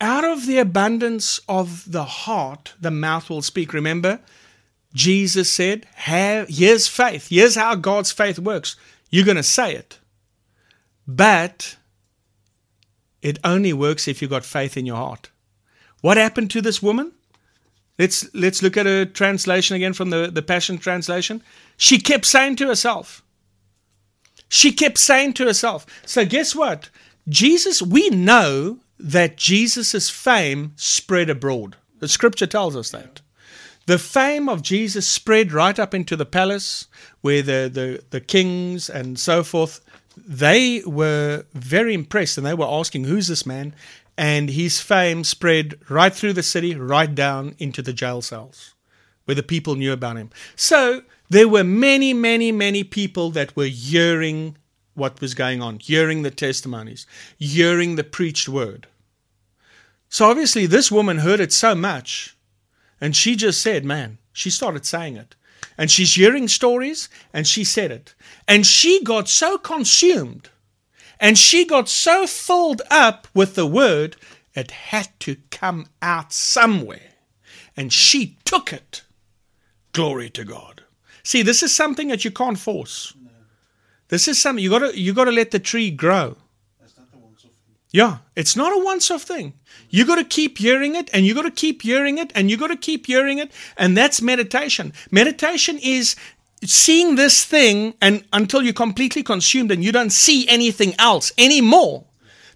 out 0.00 0.24
of 0.24 0.46
the 0.46 0.58
abundance 0.58 1.40
of 1.48 1.90
the 1.90 2.04
heart, 2.04 2.74
the 2.80 2.90
mouth 2.90 3.30
will 3.30 3.42
speak. 3.42 3.72
Remember, 3.72 4.20
Jesus 4.96 5.52
said, 5.52 5.86
Have, 5.94 6.48
Here's 6.48 6.88
faith. 6.88 7.28
Here's 7.28 7.54
how 7.54 7.74
God's 7.74 8.10
faith 8.10 8.38
works. 8.38 8.76
You're 9.10 9.26
going 9.26 9.36
to 9.36 9.42
say 9.42 9.74
it. 9.74 9.98
But 11.06 11.76
it 13.20 13.38
only 13.44 13.74
works 13.74 14.08
if 14.08 14.20
you've 14.22 14.30
got 14.30 14.44
faith 14.44 14.76
in 14.76 14.86
your 14.86 14.96
heart. 14.96 15.30
What 16.00 16.16
happened 16.16 16.50
to 16.52 16.62
this 16.62 16.82
woman? 16.82 17.12
Let's, 17.98 18.32
let's 18.34 18.62
look 18.62 18.76
at 18.76 18.86
a 18.86 19.04
translation 19.04 19.76
again 19.76 19.92
from 19.92 20.10
the, 20.10 20.30
the 20.32 20.42
Passion 20.42 20.78
Translation. 20.78 21.42
She 21.76 21.98
kept 21.98 22.24
saying 22.24 22.56
to 22.56 22.66
herself, 22.66 23.22
she 24.48 24.72
kept 24.72 24.96
saying 24.96 25.34
to 25.34 25.44
herself. 25.44 25.84
So, 26.06 26.24
guess 26.24 26.54
what? 26.54 26.88
Jesus, 27.28 27.82
we 27.82 28.08
know 28.10 28.78
that 28.98 29.36
Jesus' 29.36 30.08
fame 30.08 30.72
spread 30.76 31.28
abroad. 31.28 31.76
The 31.98 32.08
scripture 32.08 32.46
tells 32.46 32.76
us 32.76 32.90
that. 32.90 33.20
The 33.86 33.98
fame 33.98 34.48
of 34.48 34.62
Jesus 34.62 35.06
spread 35.06 35.52
right 35.52 35.78
up 35.78 35.94
into 35.94 36.16
the 36.16 36.26
palace 36.26 36.88
where 37.20 37.42
the, 37.42 37.70
the, 37.72 38.04
the 38.10 38.20
kings 38.20 38.90
and 38.90 39.18
so 39.18 39.44
forth, 39.44 39.80
they 40.16 40.82
were 40.84 41.44
very 41.54 41.94
impressed 41.94 42.36
and 42.36 42.46
they 42.46 42.54
were 42.54 42.66
asking, 42.66 43.04
Who's 43.04 43.28
this 43.28 43.46
man? 43.46 43.74
And 44.18 44.50
his 44.50 44.80
fame 44.80 45.24
spread 45.24 45.78
right 45.88 46.12
through 46.12 46.32
the 46.32 46.42
city, 46.42 46.74
right 46.74 47.14
down 47.14 47.54
into 47.58 47.82
the 47.82 47.92
jail 47.92 48.22
cells 48.22 48.74
where 49.26 49.34
the 49.34 49.42
people 49.42 49.74
knew 49.74 49.92
about 49.92 50.16
him. 50.16 50.30
So 50.54 51.02
there 51.28 51.48
were 51.48 51.64
many, 51.64 52.14
many, 52.14 52.50
many 52.50 52.82
people 52.82 53.30
that 53.32 53.54
were 53.54 53.66
hearing 53.66 54.56
what 54.94 55.20
was 55.20 55.34
going 55.34 55.60
on, 55.60 55.78
hearing 55.78 56.22
the 56.22 56.30
testimonies, 56.30 57.06
hearing 57.38 57.96
the 57.96 58.04
preached 58.04 58.48
word. 58.48 58.86
So 60.08 60.30
obviously, 60.30 60.66
this 60.66 60.90
woman 60.90 61.18
heard 61.18 61.40
it 61.40 61.52
so 61.52 61.74
much, 61.74 62.35
and 63.00 63.14
she 63.14 63.36
just 63.36 63.60
said, 63.60 63.84
Man, 63.84 64.18
she 64.32 64.50
started 64.50 64.86
saying 64.86 65.16
it. 65.16 65.34
And 65.78 65.90
she's 65.90 66.14
hearing 66.14 66.48
stories, 66.48 67.08
and 67.32 67.46
she 67.46 67.64
said 67.64 67.90
it. 67.90 68.14
And 68.48 68.66
she 68.66 69.02
got 69.02 69.28
so 69.28 69.58
consumed, 69.58 70.48
and 71.20 71.36
she 71.36 71.64
got 71.64 71.88
so 71.88 72.26
filled 72.26 72.82
up 72.90 73.28
with 73.34 73.54
the 73.54 73.66
word, 73.66 74.16
it 74.54 74.70
had 74.70 75.08
to 75.20 75.36
come 75.50 75.86
out 76.00 76.32
somewhere. 76.32 77.12
And 77.76 77.92
she 77.92 78.38
took 78.44 78.72
it. 78.72 79.02
Glory 79.92 80.30
to 80.30 80.44
God. 80.44 80.82
See, 81.22 81.42
this 81.42 81.62
is 81.62 81.74
something 81.74 82.08
that 82.08 82.24
you 82.24 82.30
can't 82.30 82.58
force. 82.58 83.14
This 84.08 84.28
is 84.28 84.40
something 84.40 84.62
you 84.62 84.70
gotta 84.70 84.98
you 84.98 85.12
gotta 85.12 85.32
let 85.32 85.50
the 85.50 85.58
tree 85.58 85.90
grow. 85.90 86.36
That's 86.80 86.96
not 86.96 87.10
the 87.10 87.18
once 87.18 87.44
off 87.44 87.50
thing. 87.50 87.74
Yeah, 87.96 88.18
it's 88.34 88.54
not 88.56 88.76
a 88.76 88.84
once 88.84 89.10
off 89.10 89.22
thing. 89.22 89.54
You 89.88 90.04
got 90.04 90.16
to 90.16 90.24
keep 90.24 90.58
hearing 90.58 90.94
it 90.94 91.08
and 91.14 91.24
you 91.24 91.34
got 91.34 91.46
to 91.46 91.50
keep 91.50 91.80
hearing 91.80 92.18
it 92.18 92.30
and 92.34 92.50
you 92.50 92.58
got 92.58 92.66
to 92.66 92.76
keep 92.76 93.06
hearing 93.06 93.38
it. 93.38 93.50
And 93.78 93.96
that's 93.96 94.20
meditation. 94.20 94.92
Meditation 95.10 95.78
is 95.82 96.14
seeing 96.62 97.14
this 97.14 97.42
thing 97.42 97.94
and 98.02 98.22
until 98.34 98.60
you're 98.60 98.74
completely 98.74 99.22
consumed 99.22 99.70
and 99.70 99.82
you 99.82 99.92
don't 99.92 100.10
see 100.10 100.46
anything 100.46 100.94
else 100.98 101.32
anymore. 101.38 102.04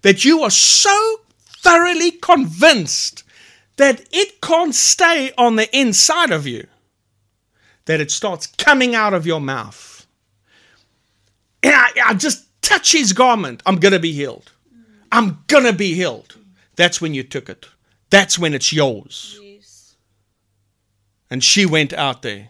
That 0.03 0.23
you 0.23 0.43
are 0.43 0.51
so 0.51 1.21
thoroughly 1.47 2.11
convinced 2.11 3.23
that 3.77 4.07
it 4.11 4.41
can't 4.41 4.75
stay 4.75 5.31
on 5.39 5.55
the 5.55 5.75
inside 5.75 6.29
of 6.29 6.45
you, 6.45 6.67
that 7.85 7.99
it 7.99 8.11
starts 8.11 8.45
coming 8.45 8.93
out 8.93 9.15
of 9.15 9.25
your 9.25 9.41
mouth. 9.41 10.05
And 11.63 11.73
I, 11.73 11.89
I 12.09 12.13
just 12.13 12.45
touch 12.61 12.91
his 12.91 13.11
garment, 13.11 13.63
I'm 13.65 13.77
going 13.77 13.93
to 13.93 13.99
be 13.99 14.11
healed. 14.11 14.50
I'm 15.11 15.43
going 15.47 15.65
to 15.65 15.73
be 15.73 15.93
healed. 15.95 16.37
That's 16.75 17.01
when 17.01 17.13
you 17.13 17.23
took 17.23 17.49
it. 17.49 17.67
That's 18.09 18.39
when 18.39 18.53
it's 18.53 18.71
yours. 18.73 19.39
Yes. 19.41 19.95
And 21.29 21.43
she 21.43 21.65
went 21.65 21.93
out 21.93 22.21
there 22.21 22.49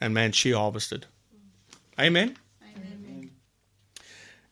and 0.00 0.12
man, 0.14 0.32
she 0.32 0.52
harvested. 0.52 1.06
Amen. 1.98 2.36
Amen. 2.76 3.30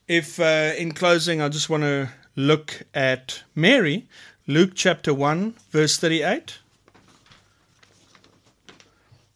If 0.09 0.41
uh, 0.41 0.73
in 0.77 0.93
closing, 0.93 1.41
I 1.41 1.49
just 1.49 1.69
want 1.69 1.83
to 1.83 2.09
look 2.37 2.83
at 2.95 3.43
Mary, 3.55 4.09
Luke 4.47 4.73
chapter 4.75 5.13
1, 5.15 5.55
verse 5.71 5.97
38. 5.99 6.59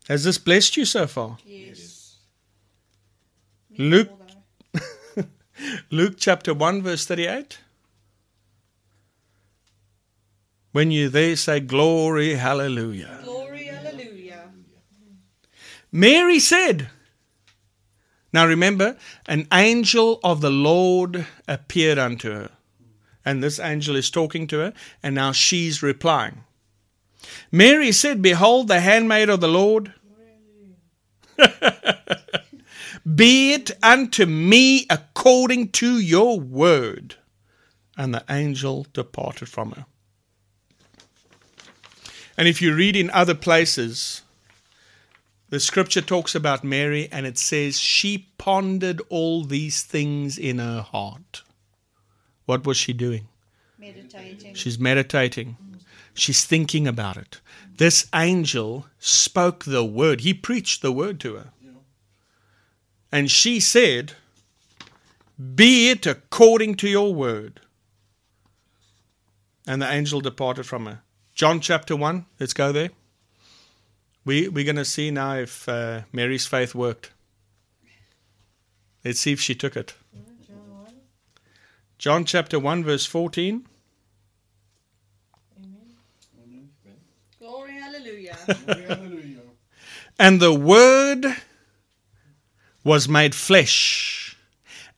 Has 0.09 0.25
this 0.25 0.39
blessed 0.39 0.77
you 0.77 0.85
so 0.85 1.07
far? 1.07 1.37
Yes. 1.45 2.17
Luke- 3.77 4.11
Luke 5.91 6.15
chapter 6.19 6.55
1, 6.55 6.83
verse 6.83 7.05
38. 7.05 7.59
When 10.79 10.93
you 10.93 11.09
there, 11.09 11.35
say, 11.35 11.59
Glory, 11.59 12.35
hallelujah. 12.35 13.19
Glory, 13.25 13.65
hallelujah. 13.65 14.49
Mary 15.91 16.39
said, 16.39 16.89
Now 18.33 18.47
remember, 18.47 18.97
an 19.27 19.49
angel 19.53 20.21
of 20.23 20.41
the 20.41 20.53
Lord 20.53 21.27
appeared 21.49 21.99
unto 21.99 22.31
her. 22.31 22.53
And 23.25 23.43
this 23.43 23.59
angel 23.59 23.97
is 23.97 24.09
talking 24.09 24.47
to 24.47 24.59
her, 24.59 24.73
and 25.03 25.17
now 25.17 25.33
she's 25.33 25.83
replying. 25.83 26.45
Mary 27.51 27.91
said, 27.91 28.23
Behold, 28.23 28.69
the 28.69 28.79
handmaid 28.79 29.31
of 29.31 29.41
the 29.41 29.49
Lord. 29.49 29.95
Be 33.17 33.55
it 33.55 33.73
unto 33.83 34.27
me 34.27 34.87
according 34.89 35.71
to 35.71 35.99
your 35.99 36.39
word. 36.39 37.17
And 37.97 38.15
the 38.15 38.25
angel 38.31 38.87
departed 38.93 39.49
from 39.49 39.73
her. 39.73 39.87
And 42.39 42.47
if 42.47 42.63
you 42.63 42.73
read 42.73 42.95
in 42.95 43.11
other 43.11 43.35
places, 43.35 44.23
the 45.49 45.59
scripture 45.59 46.01
talks 46.01 46.37
about 46.37 46.63
Mary 46.63 47.09
and 47.11 47.27
it 47.27 47.37
says 47.37 47.81
she 47.81 48.29
pondered 48.39 49.03
all 49.09 49.43
these 49.43 49.83
things 49.83 50.39
in 50.39 50.61
her 50.61 50.81
heart. 50.81 51.43
What 52.47 52.65
was 52.65 52.77
she 52.77 52.93
doing? 52.93 53.27
Meditating. 53.77 54.55
She's 54.55 54.79
meditating. 54.79 55.57
She's 56.15 56.45
thinking 56.45 56.87
about 56.87 57.17
it. 57.17 57.41
This 57.77 58.07
angel 58.15 58.87
spoke 59.01 59.65
the 59.65 59.85
word. 59.85 60.21
He 60.21 60.33
preached 60.33 60.81
the 60.81 60.93
word 60.93 61.19
to 61.21 61.35
her. 61.35 61.51
And 63.11 63.31
she 63.33 63.59
said, 63.59 64.13
Be 65.57 65.91
it 65.91 66.07
according 66.07 66.77
to 66.77 66.89
your 66.89 67.13
word. 67.13 67.61
And 69.67 69.83
the 69.83 69.91
angel 69.91 70.21
departed 70.21 70.67
from 70.67 70.87
her. 70.87 71.03
John 71.39 71.61
chapter 71.61 71.95
1, 71.95 72.27
let's 72.41 72.53
go 72.53 72.73
there. 72.73 72.91
We, 74.25 74.49
we're 74.49 74.65
going 74.65 74.75
to 74.75 74.85
see 74.85 75.13
now 75.13 75.37
if 75.37 75.69
uh, 75.69 76.01
Mary's 76.13 76.49
faith 76.49 76.75
worked. 76.75 77.13
Let's 79.05 79.21
see 79.21 79.35
if 79.35 79.41
she 79.41 79.55
took 79.55 79.77
it. 79.77 79.95
John 81.97 82.25
chapter 82.25 82.59
1, 82.59 82.83
verse 82.83 83.07
14. 83.07 83.65
Amen. 85.57 86.71
Glory, 87.39 87.73
hallelujah. 87.75 88.37
Glory, 88.45 88.83
hallelujah. 88.83 89.41
And 90.19 90.41
the 90.41 90.53
Word 90.53 91.25
was 92.83 93.09
made 93.09 93.37
flesh 93.37 94.37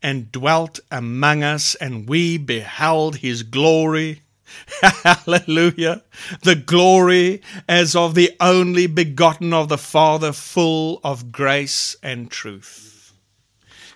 and 0.02 0.32
dwelt 0.32 0.80
among 0.90 1.42
us, 1.42 1.74
and 1.74 2.08
we 2.08 2.38
beheld 2.38 3.16
his 3.16 3.42
glory. 3.42 4.22
Hallelujah. 4.82 6.02
The 6.42 6.54
glory 6.54 7.42
as 7.68 7.94
of 7.96 8.14
the 8.14 8.32
only 8.40 8.86
begotten 8.86 9.52
of 9.52 9.68
the 9.68 9.78
Father, 9.78 10.32
full 10.32 11.00
of 11.04 11.32
grace 11.32 11.96
and 12.02 12.30
truth. 12.30 13.12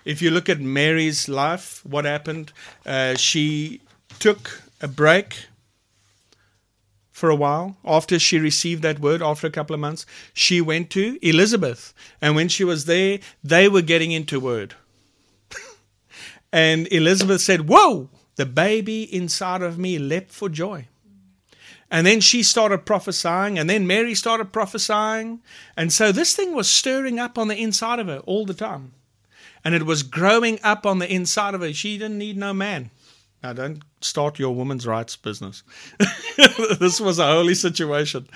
If 0.03 0.21
you 0.21 0.29
look 0.29 0.49
at 0.49 0.59
Mary's 0.59 1.27
life, 1.27 1.83
what 1.83 2.05
happened? 2.05 2.53
Uh, 2.85 3.15
she 3.15 3.81
took 4.19 4.61
a 4.81 4.87
break 4.87 5.47
for 7.11 7.29
a 7.29 7.35
while. 7.35 7.77
After 7.83 8.19
she 8.19 8.37
received 8.39 8.83
that 8.83 8.99
word, 8.99 9.21
after 9.21 9.47
a 9.47 9.51
couple 9.51 9.73
of 9.73 9.79
months, 9.79 10.05
she 10.33 10.61
went 10.61 10.89
to 10.91 11.17
Elizabeth. 11.21 11.93
And 12.21 12.35
when 12.35 12.49
she 12.49 12.63
was 12.63 12.85
there, 12.85 13.19
they 13.43 13.67
were 13.67 13.81
getting 13.81 14.11
into 14.11 14.39
word. 14.39 14.75
and 16.53 16.87
Elizabeth 16.91 17.41
said, 17.41 17.69
Whoa, 17.69 18.09
the 18.35 18.45
baby 18.45 19.03
inside 19.03 19.61
of 19.61 19.77
me 19.77 19.97
leapt 19.97 20.31
for 20.31 20.49
joy. 20.49 20.87
And 21.91 22.05
then 22.05 22.19
she 22.19 22.43
started 22.43 22.85
prophesying, 22.85 23.59
and 23.59 23.69
then 23.69 23.87
Mary 23.87 24.15
started 24.15 24.51
prophesying. 24.51 25.41
And 25.77 25.93
so 25.93 26.11
this 26.11 26.35
thing 26.35 26.53
was 26.53 26.69
stirring 26.69 27.19
up 27.19 27.37
on 27.37 27.47
the 27.47 27.55
inside 27.55 27.99
of 27.99 28.07
her 28.07 28.19
all 28.19 28.45
the 28.45 28.53
time. 28.53 28.93
And 29.63 29.73
it 29.75 29.83
was 29.83 30.03
growing 30.03 30.59
up 30.63 30.85
on 30.85 30.99
the 30.99 31.11
inside 31.11 31.53
of 31.53 31.61
her. 31.61 31.73
She 31.73 31.97
didn't 31.97 32.17
need 32.17 32.37
no 32.37 32.53
man. 32.53 32.91
Now, 33.41 33.53
don't 33.53 33.83
start 34.01 34.39
your 34.39 34.55
woman's 34.55 34.87
rights 34.87 35.15
business. 35.15 35.63
this 36.79 36.99
was 36.99 37.19
a 37.19 37.27
holy 37.27 37.53
situation. 37.53 38.27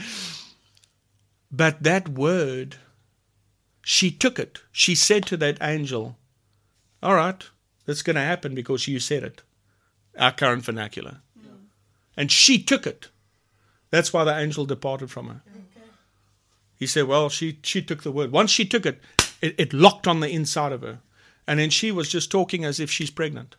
But 1.51 1.81
that 1.81 2.09
word, 2.09 2.75
she 3.83 4.11
took 4.11 4.37
it. 4.37 4.59
She 4.71 4.93
said 4.93 5.25
to 5.25 5.37
that 5.37 5.57
angel, 5.61 6.17
All 7.01 7.15
right, 7.15 7.43
that's 7.85 8.03
going 8.03 8.15
to 8.15 8.21
happen 8.21 8.53
because 8.53 8.87
you 8.87 8.99
said 8.99 9.23
it. 9.23 9.41
Our 10.20 10.32
current 10.32 10.63
vernacular. 10.63 11.22
And 12.17 12.32
she 12.32 12.61
took 12.61 12.86
it. 12.86 13.07
That's 13.89 14.11
why 14.13 14.24
the 14.24 14.38
angel 14.38 14.65
departed 14.65 15.09
from 15.09 15.28
her. 15.28 15.41
He 16.76 16.86
said, 16.86 17.07
Well, 17.07 17.30
she, 17.30 17.59
she 17.63 17.82
took 17.82 18.03
the 18.03 18.11
word. 18.11 18.32
Once 18.32 18.51
she 18.51 18.65
took 18.65 18.86
it, 18.86 19.01
it, 19.41 19.55
it 19.57 19.74
locked 19.74 20.07
on 20.07 20.20
the 20.20 20.30
inside 20.30 20.72
of 20.72 20.82
her. 20.82 20.99
And 21.47 21.59
then 21.59 21.70
she 21.70 21.91
was 21.91 22.09
just 22.09 22.30
talking 22.30 22.63
as 22.63 22.80
if 22.80 22.91
she's 22.91 23.09
pregnant. 23.09 23.55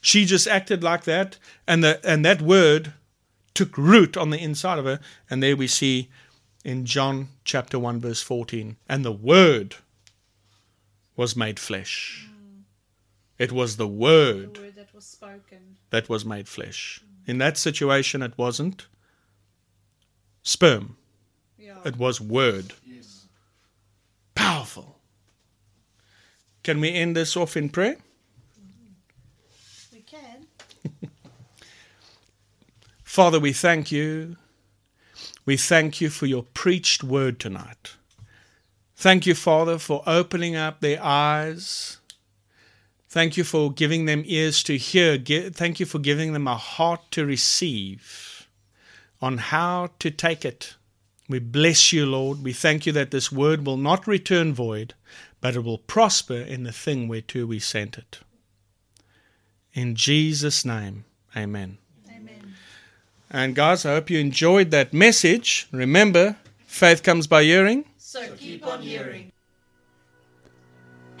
She 0.00 0.24
just 0.24 0.46
acted 0.46 0.82
like 0.82 1.04
that, 1.04 1.38
and 1.66 1.82
the 1.82 1.98
and 2.06 2.24
that 2.26 2.42
word 2.42 2.92
took 3.54 3.78
root 3.78 4.18
on 4.18 4.28
the 4.28 4.38
inside 4.38 4.78
of 4.78 4.84
her. 4.84 5.00
And 5.30 5.42
there 5.42 5.56
we 5.56 5.66
see 5.66 6.10
in 6.62 6.84
John 6.84 7.28
chapter 7.44 7.78
1, 7.78 8.00
verse 8.00 8.20
14, 8.20 8.76
and 8.86 9.04
the 9.04 9.12
word 9.12 9.76
was 11.16 11.36
made 11.36 11.58
flesh. 11.58 12.28
It 13.38 13.50
was 13.52 13.76
the 13.76 13.88
word 13.88 14.54
The 14.54 14.60
word 14.62 14.74
that 14.76 14.94
was 14.94 15.04
spoken. 15.04 15.76
that 15.90 16.08
was 16.08 16.24
made 16.24 16.48
flesh. 16.48 17.00
In 17.26 17.38
that 17.38 17.56
situation, 17.58 18.22
it 18.22 18.36
wasn't 18.38 18.86
sperm, 20.42 20.96
Yeah. 21.58 21.78
it 21.84 21.96
was 21.96 22.20
word. 22.20 22.74
Yes. 22.86 23.26
Powerful. 24.34 24.98
Can 26.62 26.80
we 26.80 26.92
end 26.92 27.16
this 27.16 27.36
off 27.36 27.56
in 27.56 27.68
prayer? 27.70 27.96
we 29.92 30.00
can. 30.00 30.46
Father, 33.04 33.38
we 33.40 33.52
thank 33.52 33.90
you. 33.92 34.36
We 35.46 35.56
thank 35.56 36.00
you 36.00 36.08
for 36.10 36.26
your 36.26 36.42
preached 36.42 37.04
word 37.04 37.38
tonight. 37.38 37.96
Thank 38.96 39.26
you, 39.26 39.34
Father, 39.34 39.78
for 39.78 40.02
opening 40.06 40.56
up 40.56 40.80
their 40.80 41.02
eyes. 41.02 41.98
Thank 43.14 43.36
you 43.36 43.44
for 43.44 43.70
giving 43.70 44.06
them 44.06 44.24
ears 44.26 44.60
to 44.64 44.76
hear. 44.76 45.16
Thank 45.16 45.78
you 45.78 45.86
for 45.86 46.00
giving 46.00 46.32
them 46.32 46.48
a 46.48 46.56
heart 46.56 47.00
to 47.12 47.24
receive 47.24 48.48
on 49.22 49.38
how 49.38 49.90
to 50.00 50.10
take 50.10 50.44
it. 50.44 50.74
We 51.28 51.38
bless 51.38 51.92
you, 51.92 52.06
Lord. 52.06 52.42
We 52.42 52.52
thank 52.52 52.86
you 52.86 52.92
that 52.94 53.12
this 53.12 53.30
word 53.30 53.64
will 53.64 53.76
not 53.76 54.08
return 54.08 54.52
void, 54.52 54.94
but 55.40 55.54
it 55.54 55.60
will 55.60 55.78
prosper 55.78 56.34
in 56.34 56.64
the 56.64 56.72
thing 56.72 57.06
whereto 57.06 57.46
we 57.46 57.60
sent 57.60 57.98
it. 57.98 58.18
In 59.74 59.94
Jesus' 59.94 60.64
name, 60.64 61.04
amen. 61.36 61.78
Amen. 62.10 62.56
And 63.30 63.54
guys, 63.54 63.86
I 63.86 63.92
hope 63.92 64.10
you 64.10 64.18
enjoyed 64.18 64.72
that 64.72 64.92
message. 64.92 65.68
Remember, 65.70 66.34
faith 66.66 67.04
comes 67.04 67.28
by 67.28 67.44
hearing. 67.44 67.84
So, 67.96 68.34
keep 68.36 68.66
on 68.66 68.82
hearing. 68.82 69.30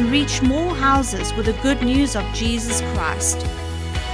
and 0.00 0.10
reach 0.10 0.40
more 0.40 0.74
houses 0.74 1.34
with 1.34 1.44
the 1.46 1.52
good 1.62 1.82
news 1.82 2.16
of 2.16 2.24
Jesus 2.32 2.80
Christ. 2.92 3.46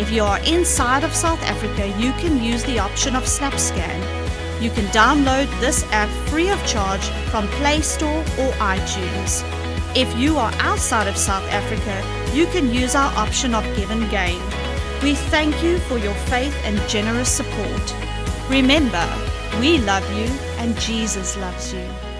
If 0.00 0.10
you 0.10 0.24
are 0.24 0.40
inside 0.40 1.04
of 1.04 1.14
South 1.14 1.40
Africa, 1.44 1.86
you 1.98 2.12
can 2.14 2.42
use 2.42 2.64
the 2.64 2.80
option 2.80 3.14
of 3.14 3.22
SnapScan. 3.24 4.02
You 4.60 4.70
can 4.70 4.86
download 4.86 5.46
this 5.60 5.84
app 5.92 6.08
free 6.28 6.50
of 6.50 6.66
charge 6.66 7.04
from 7.30 7.46
Play 7.58 7.82
Store 7.82 8.18
or 8.18 8.52
iTunes. 8.58 9.44
If 9.94 10.12
you 10.18 10.38
are 10.38 10.50
outside 10.58 11.06
of 11.06 11.16
South 11.16 11.48
Africa, 11.50 12.02
you 12.34 12.46
can 12.46 12.74
use 12.74 12.96
our 12.96 13.12
option 13.16 13.54
of 13.54 13.62
GivenGain. 13.76 14.40
We 15.02 15.16
thank 15.16 15.64
you 15.64 15.78
for 15.80 15.98
your 15.98 16.14
faith 16.30 16.56
and 16.64 16.78
generous 16.88 17.28
support. 17.28 17.94
Remember, 18.48 19.04
we 19.58 19.78
love 19.78 20.08
you 20.16 20.26
and 20.58 20.78
Jesus 20.78 21.36
loves 21.36 21.74
you. 21.74 22.11